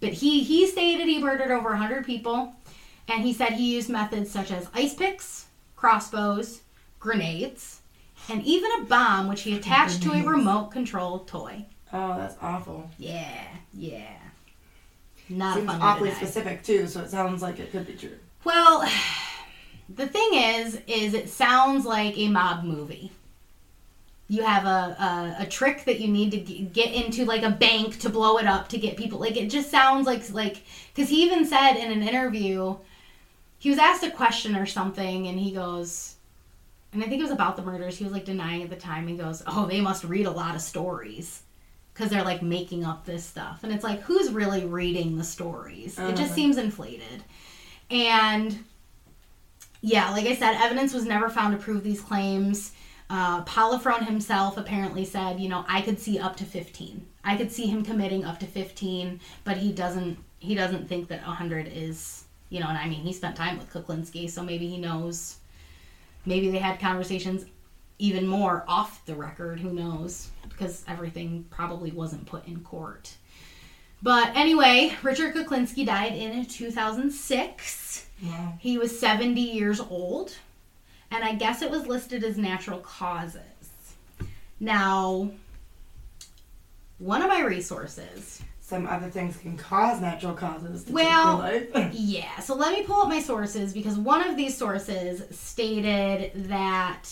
but 0.00 0.12
he 0.12 0.42
he 0.42 0.66
stated 0.66 1.06
he 1.06 1.22
murdered 1.22 1.52
over 1.52 1.70
100 1.70 2.04
people. 2.04 2.54
And 3.08 3.22
he 3.22 3.32
said 3.32 3.52
he 3.52 3.74
used 3.74 3.88
methods 3.88 4.30
such 4.30 4.50
as 4.50 4.68
ice 4.74 4.94
picks 4.94 5.46
crossbows 5.76 6.62
grenades 6.98 7.80
and 8.28 8.42
even 8.44 8.70
a 8.80 8.84
bomb 8.84 9.28
which 9.28 9.42
he 9.42 9.56
attached 9.56 10.02
to 10.02 10.12
a 10.12 10.22
remote 10.22 10.70
control 10.70 11.20
toy. 11.20 11.64
Oh, 11.92 12.16
that's 12.16 12.36
awful. 12.42 12.90
yeah 12.98 13.44
yeah. 13.72 14.16
Not 15.28 15.56
Seems 15.56 15.68
a 15.68 15.72
fun 15.72 15.80
way 15.80 15.86
to 15.86 15.86
awfully 15.86 16.10
specific 16.10 16.62
too, 16.64 16.86
so 16.88 17.00
it 17.00 17.10
sounds 17.10 17.40
like 17.40 17.58
it 17.60 17.70
could 17.70 17.86
be 17.86 17.94
true. 17.94 18.18
Well, 18.44 18.88
the 19.88 20.06
thing 20.06 20.30
is, 20.34 20.80
is 20.86 21.14
it 21.14 21.28
sounds 21.28 21.84
like 21.84 22.16
a 22.18 22.28
mob 22.28 22.64
movie. 22.64 23.12
You 24.28 24.42
have 24.42 24.64
a, 24.64 25.36
a, 25.38 25.42
a 25.42 25.46
trick 25.46 25.84
that 25.84 26.00
you 26.00 26.08
need 26.08 26.30
to 26.30 26.38
g- 26.40 26.70
get 26.72 26.92
into 26.94 27.24
like 27.26 27.42
a 27.42 27.50
bank 27.50 27.98
to 28.00 28.08
blow 28.08 28.38
it 28.38 28.46
up 28.46 28.68
to 28.68 28.78
get 28.78 28.96
people. 28.96 29.18
Like 29.18 29.36
it 29.36 29.50
just 29.50 29.70
sounds 29.70 30.06
like 30.06 30.30
like 30.32 30.62
because 30.94 31.10
he 31.10 31.22
even 31.24 31.44
said 31.44 31.74
in 31.74 31.90
an 31.92 32.02
interview, 32.06 32.76
he 33.58 33.68
was 33.68 33.78
asked 33.78 34.02
a 34.04 34.10
question 34.10 34.56
or 34.56 34.64
something, 34.64 35.26
and 35.26 35.38
he 35.38 35.52
goes, 35.52 36.14
and 36.94 37.02
I 37.02 37.06
think 37.08 37.20
it 37.20 37.24
was 37.24 37.30
about 37.32 37.56
the 37.56 37.62
murders. 37.62 37.98
He 37.98 38.04
was 38.04 38.12
like 38.12 38.24
denying 38.24 38.62
at 38.62 38.70
the 38.70 38.76
time. 38.76 39.06
He 39.06 39.16
goes, 39.18 39.42
"Oh, 39.46 39.66
they 39.66 39.82
must 39.82 40.04
read 40.04 40.24
a 40.26 40.30
lot 40.30 40.54
of 40.54 40.62
stories." 40.62 41.42
Because 41.92 42.08
they're 42.08 42.24
like 42.24 42.40
making 42.40 42.84
up 42.86 43.04
this 43.04 43.22
stuff. 43.22 43.64
And 43.64 43.70
it's 43.70 43.84
like, 43.84 44.00
who's 44.00 44.30
really 44.32 44.64
reading 44.64 45.18
the 45.18 45.24
stories? 45.24 45.98
It 45.98 46.12
just 46.16 46.22
Uh-huh. 46.22 46.34
seems 46.34 46.56
inflated. 46.56 47.22
And 47.92 48.64
yeah, 49.82 50.10
like 50.10 50.26
I 50.26 50.34
said, 50.34 50.54
evidence 50.54 50.94
was 50.94 51.04
never 51.04 51.28
found 51.28 51.56
to 51.56 51.62
prove 51.62 51.84
these 51.84 52.00
claims. 52.00 52.72
Uh, 53.10 53.44
Polifrone 53.44 54.06
himself 54.06 54.56
apparently 54.56 55.04
said, 55.04 55.38
you 55.38 55.50
know, 55.50 55.66
I 55.68 55.82
could 55.82 56.00
see 56.00 56.18
up 56.18 56.34
to 56.36 56.44
15. 56.44 57.06
I 57.22 57.36
could 57.36 57.52
see 57.52 57.66
him 57.66 57.84
committing 57.84 58.24
up 58.24 58.40
to 58.40 58.46
15, 58.46 59.20
but 59.44 59.58
he 59.58 59.72
doesn't. 59.72 60.18
He 60.38 60.56
doesn't 60.56 60.88
think 60.88 61.06
that 61.08 61.24
100 61.24 61.68
is, 61.72 62.24
you 62.48 62.58
know. 62.58 62.66
And 62.66 62.78
I 62.78 62.88
mean, 62.88 63.02
he 63.02 63.12
spent 63.12 63.36
time 63.36 63.58
with 63.58 63.72
Kuklinski, 63.72 64.28
so 64.28 64.42
maybe 64.42 64.66
he 64.66 64.78
knows. 64.78 65.36
Maybe 66.24 66.50
they 66.50 66.58
had 66.58 66.80
conversations 66.80 67.44
even 67.98 68.26
more 68.26 68.64
off 68.66 69.04
the 69.06 69.14
record. 69.14 69.60
Who 69.60 69.72
knows? 69.72 70.30
Because 70.48 70.84
everything 70.88 71.44
probably 71.50 71.92
wasn't 71.92 72.26
put 72.26 72.46
in 72.48 72.60
court. 72.60 73.14
But 74.02 74.36
anyway, 74.36 74.96
Richard 75.02 75.34
Kuklinski 75.34 75.86
died 75.86 76.12
in 76.14 76.44
2006. 76.46 78.06
Wow. 78.24 78.54
He 78.58 78.76
was 78.78 78.98
70 78.98 79.40
years 79.40 79.80
old, 79.80 80.36
and 81.10 81.22
I 81.24 81.34
guess 81.34 81.62
it 81.62 81.70
was 81.70 81.86
listed 81.86 82.24
as 82.24 82.36
natural 82.36 82.78
causes. 82.80 83.40
Now, 84.58 85.30
one 86.98 87.22
of 87.22 87.28
my 87.28 87.40
resources. 87.42 88.42
Some 88.60 88.86
other 88.86 89.10
things 89.10 89.36
can 89.36 89.56
cause 89.56 90.00
natural 90.00 90.34
causes 90.34 90.84
to 90.84 90.92
Well-. 90.92 91.62
Yeah, 91.92 92.38
so 92.40 92.54
let 92.54 92.72
me 92.72 92.84
pull 92.84 93.02
up 93.02 93.08
my 93.08 93.20
sources 93.20 93.72
because 93.72 93.96
one 93.98 94.28
of 94.28 94.36
these 94.36 94.56
sources 94.56 95.22
stated 95.36 96.48
that 96.48 97.02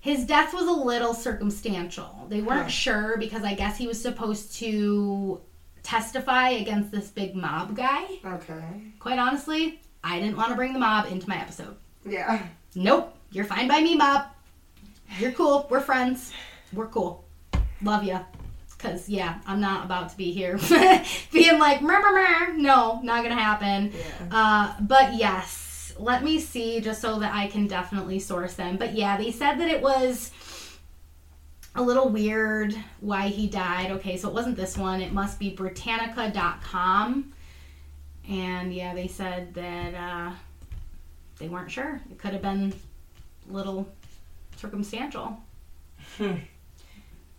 his 0.00 0.24
death 0.26 0.52
was 0.52 0.66
a 0.66 0.72
little 0.72 1.14
circumstantial. 1.14 2.26
They 2.28 2.42
weren't 2.42 2.64
Huh. 2.64 2.68
sure 2.68 3.16
because 3.18 3.44
I 3.44 3.54
guess 3.54 3.78
he 3.78 3.86
was 3.86 4.00
supposed 4.00 4.54
to 4.56 5.40
testify 5.84 6.48
against 6.48 6.90
this 6.90 7.10
big 7.10 7.36
mob 7.36 7.76
guy. 7.76 8.04
okay. 8.24 8.64
Quite 8.98 9.18
honestly, 9.20 9.80
I 10.02 10.18
didn't 10.18 10.36
want 10.36 10.48
to 10.48 10.56
bring 10.56 10.72
the 10.72 10.80
mob 10.80 11.06
into 11.12 11.28
my 11.28 11.36
episode. 11.36 11.76
Yeah. 12.04 12.42
Nope, 12.74 13.16
you're 13.30 13.44
fine 13.44 13.68
by 13.68 13.80
me, 13.80 13.94
mob. 13.96 14.26
You're 15.20 15.32
cool. 15.32 15.68
We're 15.70 15.80
friends. 15.80 16.32
We're 16.72 16.88
cool. 16.88 17.24
Love 17.82 18.02
ya. 18.02 18.24
Cause 18.78 19.08
yeah, 19.08 19.38
I'm 19.46 19.60
not 19.60 19.84
about 19.86 20.10
to 20.10 20.16
be 20.16 20.32
here 20.32 20.58
being 21.32 21.58
like, 21.58 21.80
"Meh, 21.80 21.98
meh, 21.98 22.12
meh." 22.12 22.52
no, 22.56 23.00
not 23.02 23.22
gonna 23.22 23.34
happen. 23.34 23.92
Yeah. 23.94 24.28
Uh, 24.30 24.74
but 24.82 25.14
yes, 25.14 25.94
let 25.98 26.22
me 26.22 26.38
see 26.38 26.80
just 26.80 27.00
so 27.00 27.18
that 27.20 27.32
I 27.32 27.46
can 27.46 27.66
definitely 27.66 28.18
source 28.18 28.54
them. 28.54 28.76
But 28.76 28.94
yeah, 28.94 29.16
they 29.16 29.30
said 29.30 29.54
that 29.54 29.68
it 29.68 29.80
was 29.80 30.32
a 31.74 31.82
little 31.82 32.08
weird 32.08 32.74
why 33.00 33.28
he 33.28 33.46
died. 33.46 33.90
Okay, 33.92 34.16
so 34.16 34.28
it 34.28 34.34
wasn't 34.34 34.56
this 34.56 34.76
one. 34.76 35.00
It 35.00 35.12
must 35.12 35.38
be 35.38 35.50
Britannica.com. 35.50 37.32
And 38.28 38.72
yeah, 38.72 38.94
they 38.94 39.08
said 39.08 39.52
that 39.54 39.94
uh, 39.94 40.32
they 41.38 41.48
weren't 41.48 41.70
sure. 41.70 42.00
It 42.10 42.18
could 42.18 42.32
have 42.32 42.42
been 42.42 42.72
a 43.48 43.52
little 43.52 43.88
circumstantial. 44.56 45.38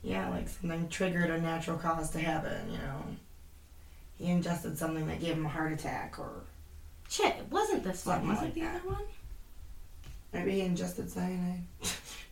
Yeah, 0.04 0.30
like 0.30 0.48
something 0.50 0.88
triggered 0.90 1.32
a 1.32 1.42
natural 1.42 1.78
cause 1.78 2.12
to 2.12 2.20
happen, 2.20 2.72
you 2.72 2.78
know. 2.78 3.04
He 4.20 4.28
ingested 4.28 4.78
something 4.78 5.08
that 5.08 5.20
gave 5.20 5.34
him 5.34 5.46
a 5.46 5.50
heart 5.50 5.74
attack, 5.74 6.20
or 6.20 6.44
Shit, 7.10 7.36
it 7.38 7.52
wasn't 7.52 7.84
this 7.84 8.06
one. 8.06 8.28
Was 8.28 8.38
like 8.38 8.50
it 8.50 8.54
the 8.56 8.62
that. 8.62 8.76
other 8.82 8.90
one? 8.90 9.04
maybe 10.34 10.52
he 10.52 10.62
ingested 10.62 11.10
cyanide. 11.10 11.64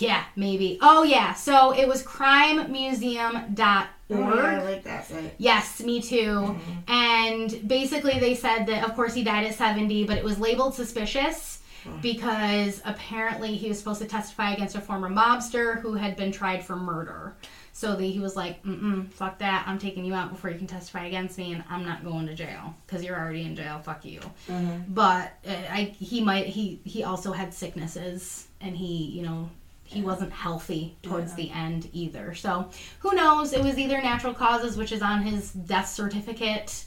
Yeah, 0.00 0.24
maybe. 0.36 0.78
Oh, 0.80 1.02
yeah. 1.02 1.34
So 1.34 1.72
it 1.72 1.86
was 1.86 2.02
crimemuseum.org. 2.02 3.88
Oh, 4.12 4.34
yeah, 4.34 4.60
I 4.60 4.62
like 4.62 4.82
that 4.84 5.06
site. 5.06 5.34
Yes, 5.38 5.80
me 5.80 6.00
too. 6.00 6.56
And 6.88 7.68
basically, 7.68 8.18
they 8.18 8.34
said 8.34 8.66
that, 8.66 8.82
of 8.84 8.96
course, 8.96 9.14
he 9.14 9.22
died 9.22 9.46
at 9.46 9.54
70, 9.54 10.04
but 10.04 10.16
it 10.18 10.24
was 10.24 10.38
labeled 10.38 10.74
suspicious 10.74 11.58
because 12.02 12.82
apparently 12.84 13.56
he 13.56 13.68
was 13.68 13.78
supposed 13.78 14.02
to 14.02 14.08
testify 14.08 14.52
against 14.52 14.74
a 14.76 14.80
former 14.80 15.08
mobster 15.08 15.80
who 15.80 15.94
had 15.94 16.16
been 16.16 16.32
tried 16.32 16.64
for 16.64 16.76
murder. 16.76 17.34
So 17.72 17.96
the, 17.96 18.10
he 18.10 18.18
was 18.18 18.36
like, 18.36 18.62
mm-mm, 18.64 19.10
fuck 19.12 19.38
that. 19.38 19.64
I'm 19.66 19.78
taking 19.78 20.04
you 20.04 20.12
out 20.12 20.30
before 20.30 20.50
you 20.50 20.58
can 20.58 20.66
testify 20.66 21.06
against 21.06 21.38
me, 21.38 21.54
and 21.54 21.64
I'm 21.70 21.84
not 21.84 22.04
going 22.04 22.26
to 22.26 22.34
jail 22.34 22.74
because 22.86 23.02
you're 23.04 23.18
already 23.18 23.42
in 23.42 23.56
jail. 23.56 23.78
Fuck 23.78 24.04
you. 24.04 24.20
Mm-hmm. 24.48 24.92
But 24.92 25.32
uh, 25.46 25.54
I, 25.70 25.94
he 25.98 26.20
might, 26.20 26.46
he, 26.46 26.80
he 26.84 27.04
also 27.04 27.32
had 27.32 27.54
sicknesses, 27.54 28.48
and 28.60 28.76
he, 28.76 29.04
you 29.04 29.22
know, 29.22 29.48
he 29.90 30.02
wasn't 30.02 30.32
healthy 30.32 30.96
towards 31.02 31.30
Yeah. 31.32 31.36
the 31.36 31.50
end 31.50 31.88
either. 31.92 32.34
So 32.34 32.70
who 33.00 33.12
knows? 33.14 33.52
It 33.52 33.62
was 33.62 33.76
either 33.78 34.00
natural 34.00 34.34
causes, 34.34 34.76
which 34.76 34.92
is 34.92 35.02
on 35.02 35.22
his 35.22 35.50
death 35.52 35.88
certificate, 35.88 36.84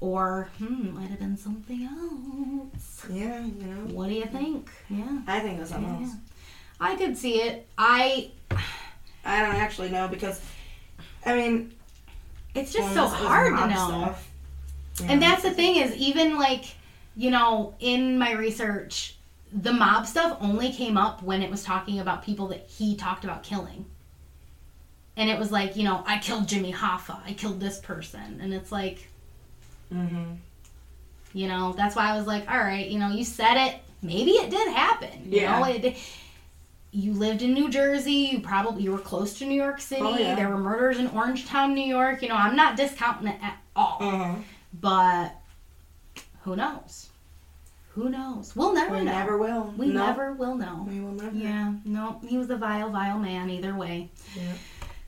or 0.00 0.48
hmm, 0.58 0.94
might 0.94 1.10
have 1.10 1.18
been 1.18 1.36
something 1.36 1.84
else. 1.84 3.04
Yeah, 3.10 3.40
you 3.44 3.52
know. 3.64 3.94
What 3.94 4.08
do 4.08 4.14
you 4.14 4.24
think? 4.26 4.70
Yeah, 4.88 5.18
I 5.26 5.40
think 5.40 5.58
it 5.58 5.60
was 5.60 5.68
something 5.70 5.94
Yeah. 6.00 6.06
else. 6.06 6.14
I 6.80 6.96
could 6.96 7.16
see 7.16 7.42
it. 7.42 7.66
I. 7.76 8.30
I 9.24 9.40
don't 9.42 9.56
actually 9.56 9.90
know 9.90 10.06
because, 10.08 10.40
I 11.24 11.34
mean, 11.34 11.72
It's 12.54 12.72
just 12.72 12.94
so 12.94 13.00
it 13.02 13.04
was- 13.04 13.12
it 13.12 13.18
was 13.20 13.28
hard 13.28 13.56
to 13.58 13.66
know. 13.68 14.14
you 15.00 15.06
And 15.10 15.20
that's 15.20 15.42
the 15.42 15.50
thing 15.50 15.76
is, 15.76 15.94
even 15.96 16.38
like, 16.38 16.64
you 17.16 17.30
know, 17.30 17.74
in 17.80 18.18
my 18.18 18.32
research, 18.32 19.15
the 19.58 19.72
mob 19.72 20.06
stuff 20.06 20.36
only 20.40 20.70
came 20.70 20.96
up 20.98 21.22
when 21.22 21.40
it 21.42 21.50
was 21.50 21.64
talking 21.64 21.98
about 21.98 22.22
people 22.22 22.48
that 22.48 22.66
he 22.68 22.94
talked 22.94 23.24
about 23.24 23.42
killing. 23.42 23.86
And 25.16 25.30
it 25.30 25.38
was 25.38 25.50
like, 25.50 25.76
you 25.76 25.82
know, 25.84 26.04
I 26.06 26.18
killed 26.18 26.46
Jimmy 26.46 26.72
Hoffa. 26.74 27.18
I 27.24 27.32
killed 27.32 27.58
this 27.58 27.78
person. 27.80 28.38
And 28.42 28.52
it's 28.52 28.70
like, 28.70 29.08
Mm-hmm. 29.94 30.32
you 31.32 31.46
know, 31.48 31.72
that's 31.76 31.94
why 31.94 32.10
I 32.10 32.16
was 32.18 32.26
like, 32.26 32.50
all 32.50 32.58
right, 32.58 32.86
you 32.88 32.98
know, 32.98 33.08
you 33.08 33.22
said 33.24 33.56
it. 33.68 33.76
Maybe 34.02 34.32
it 34.32 34.50
did 34.50 34.68
happen. 34.74 35.32
You 35.32 35.40
Yeah. 35.42 35.58
know, 35.60 35.64
it. 35.66 35.96
You 36.90 37.12
lived 37.12 37.40
in 37.42 37.54
New 37.54 37.68
Jersey. 37.70 38.30
You 38.32 38.40
probably 38.40 38.82
you 38.82 38.90
were 38.92 38.98
close 38.98 39.38
to 39.38 39.44
New 39.46 39.54
York 39.54 39.80
City. 39.80 40.02
Oh, 40.02 40.16
yeah. 40.18 40.34
There 40.34 40.48
were 40.48 40.58
murders 40.58 40.98
in 40.98 41.08
Orangetown, 41.08 41.72
New 41.74 41.84
York. 41.84 42.20
You 42.22 42.28
know, 42.30 42.34
I'm 42.36 42.56
not 42.56 42.76
discounting 42.76 43.28
it 43.28 43.38
at 43.42 43.58
all. 43.76 43.98
Uh-huh. 44.00 44.34
But 44.80 45.34
who 46.42 46.56
knows? 46.56 47.08
Who 47.96 48.10
knows? 48.10 48.54
We'll 48.54 48.74
never 48.74 48.92
We 48.92 49.04
know. 49.04 49.12
never 49.12 49.38
will. 49.38 49.74
we 49.76 49.86
No, 49.88 50.06
never 50.06 50.32
will 50.34 50.54
know. 50.54 50.86
We 50.88 51.00
will 51.00 51.12
never. 51.12 51.34
Yeah, 51.34 51.72
no, 51.84 52.20
he 52.28 52.36
was 52.38 52.50
a 52.50 52.56
vile, 52.56 52.90
vile 52.90 53.18
man 53.18 53.48
either 53.50 53.74
way. 53.74 54.10
Yeah. 54.36 54.42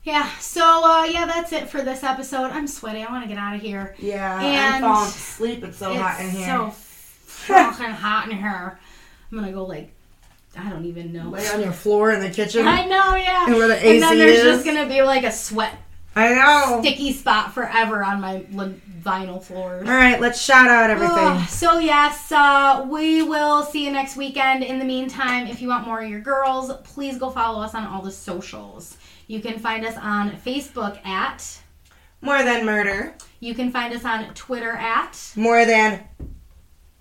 Yeah, 0.05 0.30
so 0.39 0.62
uh, 0.84 1.05
yeah, 1.05 1.26
that's 1.26 1.53
it 1.53 1.68
for 1.68 1.82
this 1.82 2.03
episode. 2.03 2.51
I'm 2.51 2.66
sweaty. 2.66 3.03
I 3.03 3.12
want 3.12 3.24
to 3.24 3.28
get 3.28 3.36
out 3.36 3.55
of 3.55 3.61
here. 3.61 3.95
Yeah, 3.99 4.41
And 4.41 4.76
I'm 4.76 4.80
falling 4.91 5.09
asleep. 5.09 5.64
It's 5.64 5.76
so 5.76 5.91
it's 5.93 6.01
hot 6.01 6.20
in 6.20 6.30
here. 6.30 6.47
so 6.47 6.70
fucking 7.26 7.86
hot 7.91 8.30
in 8.30 8.39
here. 8.39 8.78
I'm 9.30 9.39
gonna 9.39 9.53
go 9.53 9.64
like, 9.66 9.93
I 10.57 10.70
don't 10.70 10.86
even 10.86 11.12
know. 11.12 11.28
Lay 11.28 11.47
on 11.49 11.61
your 11.61 11.72
floor 11.72 12.12
in 12.12 12.20
the 12.20 12.30
kitchen. 12.30 12.66
I 12.66 12.86
know, 12.86 13.16
yeah. 13.16 13.47
And 13.49 13.57
where 13.57 13.68
the 13.68 13.76
AC 13.76 13.97
is. 13.99 14.03
and 14.03 14.03
then 14.03 14.18
there's 14.18 14.39
is. 14.39 14.45
just 14.45 14.64
gonna 14.64 14.89
be 14.89 15.03
like 15.03 15.24
a 15.24 15.32
sweat 15.32 15.76
I 16.19 16.35
know. 16.35 16.81
sticky 16.81 17.12
spot 17.12 17.55
forever 17.55 18.03
on 18.03 18.21
my 18.21 18.45
vinyl 19.01 19.43
floors. 19.43 19.89
All 19.89 19.95
right, 19.95 20.21
let's 20.21 20.41
shout 20.41 20.69
out 20.69 20.91
everything. 20.91 21.47
So 21.47 21.79
yes, 21.79 22.31
uh, 22.33 22.87
we 22.89 23.23
will 23.23 23.62
see 23.62 23.85
you 23.85 23.93
next 23.93 24.16
weekend. 24.16 24.64
In 24.64 24.79
the 24.79 24.85
meantime, 24.85 25.47
if 25.47 25.62
you 25.62 25.69
want 25.69 25.87
more 25.87 26.03
of 26.03 26.09
your 26.11 26.21
girls, 26.21 26.73
please 26.85 27.19
go 27.19 27.31
follow 27.31 27.62
us 27.62 27.75
on 27.75 27.87
all 27.87 28.03
the 28.03 28.12
socials. 28.12 28.97
You 29.27 29.41
can 29.41 29.59
find 29.59 29.85
us 29.85 29.97
on 29.97 30.33
Facebook 30.33 31.05
at. 31.07 31.61
More 32.21 32.43
than 32.43 32.66
murder. 32.66 33.14
You 33.41 33.55
can 33.55 33.71
find 33.71 33.95
us 33.95 34.05
on 34.05 34.35
Twitter 34.35 34.73
at. 34.73 35.33
More 35.37 35.64
than 35.64 36.03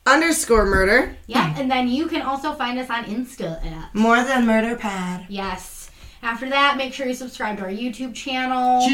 underscore 0.05 0.65
murder. 0.65 1.17
Yeah, 1.25 1.55
and 1.57 1.69
then 1.69 1.87
you 1.87 2.07
can 2.07 2.21
also 2.21 2.53
find 2.53 2.77
us 2.79 2.89
on 2.89 3.05
Insta 3.05 3.65
at. 3.65 3.95
More 3.95 4.23
than 4.23 4.45
murder 4.45 4.75
pad. 4.75 5.25
Yes. 5.29 5.76
After 6.21 6.49
that, 6.49 6.77
make 6.77 6.93
sure 6.93 7.07
you 7.07 7.13
subscribe 7.13 7.57
to 7.57 7.63
our 7.63 7.69
YouTube 7.69 8.13
channel. 8.15 8.87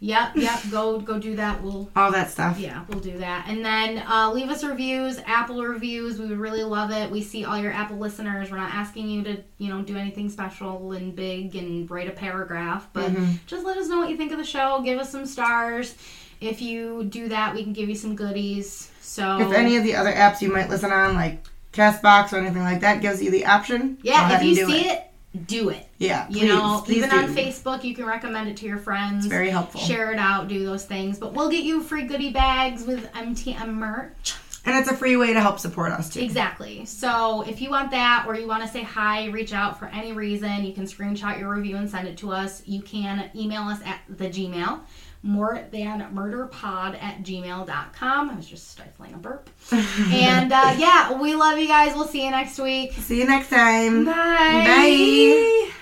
Yep, 0.00 0.36
yep. 0.36 0.60
Go 0.70 1.00
go 1.00 1.18
do 1.18 1.36
that. 1.36 1.62
We'll 1.62 1.88
All 1.96 2.12
that 2.12 2.30
stuff. 2.30 2.58
Yeah, 2.58 2.84
we'll 2.88 3.00
do 3.00 3.16
that. 3.18 3.46
And 3.48 3.64
then 3.64 4.04
uh, 4.06 4.30
leave 4.30 4.50
us 4.50 4.62
reviews, 4.62 5.18
Apple 5.24 5.62
reviews. 5.64 6.18
We 6.18 6.26
would 6.26 6.38
really 6.38 6.62
love 6.62 6.90
it. 6.90 7.10
We 7.10 7.22
see 7.22 7.46
all 7.46 7.56
your 7.56 7.72
Apple 7.72 7.96
listeners. 7.96 8.50
We're 8.50 8.58
not 8.58 8.74
asking 8.74 9.08
you 9.08 9.22
to, 9.24 9.42
you 9.56 9.68
know, 9.68 9.80
do 9.80 9.96
anything 9.96 10.28
special 10.28 10.92
and 10.92 11.16
big 11.16 11.56
and 11.56 11.90
write 11.90 12.08
a 12.08 12.12
paragraph, 12.12 12.88
but 12.92 13.12
just 13.46 13.64
let 13.64 13.78
us 13.78 13.88
know 13.88 13.98
what 13.98 14.10
you 14.10 14.18
think 14.18 14.30
of 14.30 14.36
the 14.36 14.44
show. 14.44 14.82
Give 14.84 14.98
us 14.98 15.10
some 15.10 15.24
stars. 15.24 15.94
If 16.40 16.60
you 16.60 17.04
do 17.04 17.28
that, 17.28 17.54
we 17.54 17.62
can 17.62 17.72
give 17.72 17.88
you 17.88 17.94
some 17.94 18.14
goodies. 18.14 18.90
So 19.00 19.38
If 19.40 19.54
any 19.54 19.76
of 19.76 19.84
the 19.84 19.94
other 19.94 20.12
apps 20.12 20.42
you 20.42 20.52
might 20.52 20.68
listen 20.68 20.92
on, 20.92 21.14
like 21.14 21.42
Castbox 21.72 22.32
or 22.34 22.38
anything 22.38 22.62
like 22.62 22.80
that, 22.80 23.00
gives 23.00 23.22
you 23.22 23.30
the 23.30 23.46
option, 23.46 23.94
go 23.94 24.00
yeah, 24.02 24.36
if 24.36 24.42
you 24.42 24.54
see 24.66 24.88
it. 24.88 25.04
Do 25.46 25.68
it. 25.70 25.86
yeah, 25.98 26.28
You 26.28 26.40
please, 26.40 26.48
know, 26.48 26.82
please 26.84 26.96
even 26.98 27.10
do. 27.10 27.16
on 27.16 27.34
Facebook, 27.34 27.82
you 27.84 27.94
can 27.94 28.04
recommend 28.06 28.48
it 28.48 28.56
to 28.58 28.66
your 28.66 28.78
friends. 28.78 29.24
It's 29.24 29.32
very 29.32 29.50
helpful. 29.50 29.80
Share 29.80 30.12
it 30.12 30.18
out, 30.18 30.48
do 30.48 30.64
those 30.64 30.84
things. 30.84 31.18
But 31.18 31.32
we'll 31.32 31.50
get 31.50 31.64
you 31.64 31.82
free 31.82 32.04
goodie 32.04 32.30
bags 32.32 32.84
with 32.84 33.10
MTM 33.12 33.74
merch. 33.74 34.34
And 34.66 34.74
it's 34.78 34.88
a 34.90 34.96
free 34.96 35.16
way 35.16 35.34
to 35.34 35.40
help 35.42 35.58
support 35.58 35.92
us 35.92 36.08
too. 36.08 36.20
Exactly. 36.20 36.86
So 36.86 37.42
if 37.46 37.60
you 37.60 37.68
want 37.68 37.90
that 37.90 38.24
or 38.26 38.34
you 38.34 38.46
want 38.46 38.62
to 38.62 38.68
say 38.68 38.82
hi, 38.82 39.26
reach 39.26 39.52
out 39.52 39.78
for 39.78 39.86
any 39.86 40.12
reason, 40.12 40.64
you 40.64 40.72
can 40.72 40.84
screenshot 40.84 41.38
your 41.38 41.54
review 41.54 41.76
and 41.76 41.90
send 41.90 42.08
it 42.08 42.16
to 42.18 42.32
us. 42.32 42.62
You 42.66 42.80
can 42.80 43.28
email 43.36 43.62
us 43.64 43.80
at 43.84 44.00
the 44.08 44.26
Gmail, 44.28 44.80
more 45.24 45.66
than 45.72 46.00
murderpod 46.14 47.02
at 47.02 47.22
gmail.com. 47.22 48.30
I 48.30 48.34
was 48.34 48.46
just 48.46 48.68
stifling 48.70 49.14
a 49.14 49.16
burp. 49.16 49.48
and 49.72 50.52
uh, 50.52 50.74
yeah, 50.78 51.20
we 51.20 51.34
love 51.34 51.58
you 51.58 51.66
guys. 51.66 51.94
We'll 51.94 52.06
see 52.06 52.24
you 52.24 52.30
next 52.30 52.58
week. 52.58 52.92
See 52.92 53.18
you 53.18 53.26
next 53.26 53.48
time. 53.48 54.04
Bye. 54.04 54.12
Bye. 54.12 55.74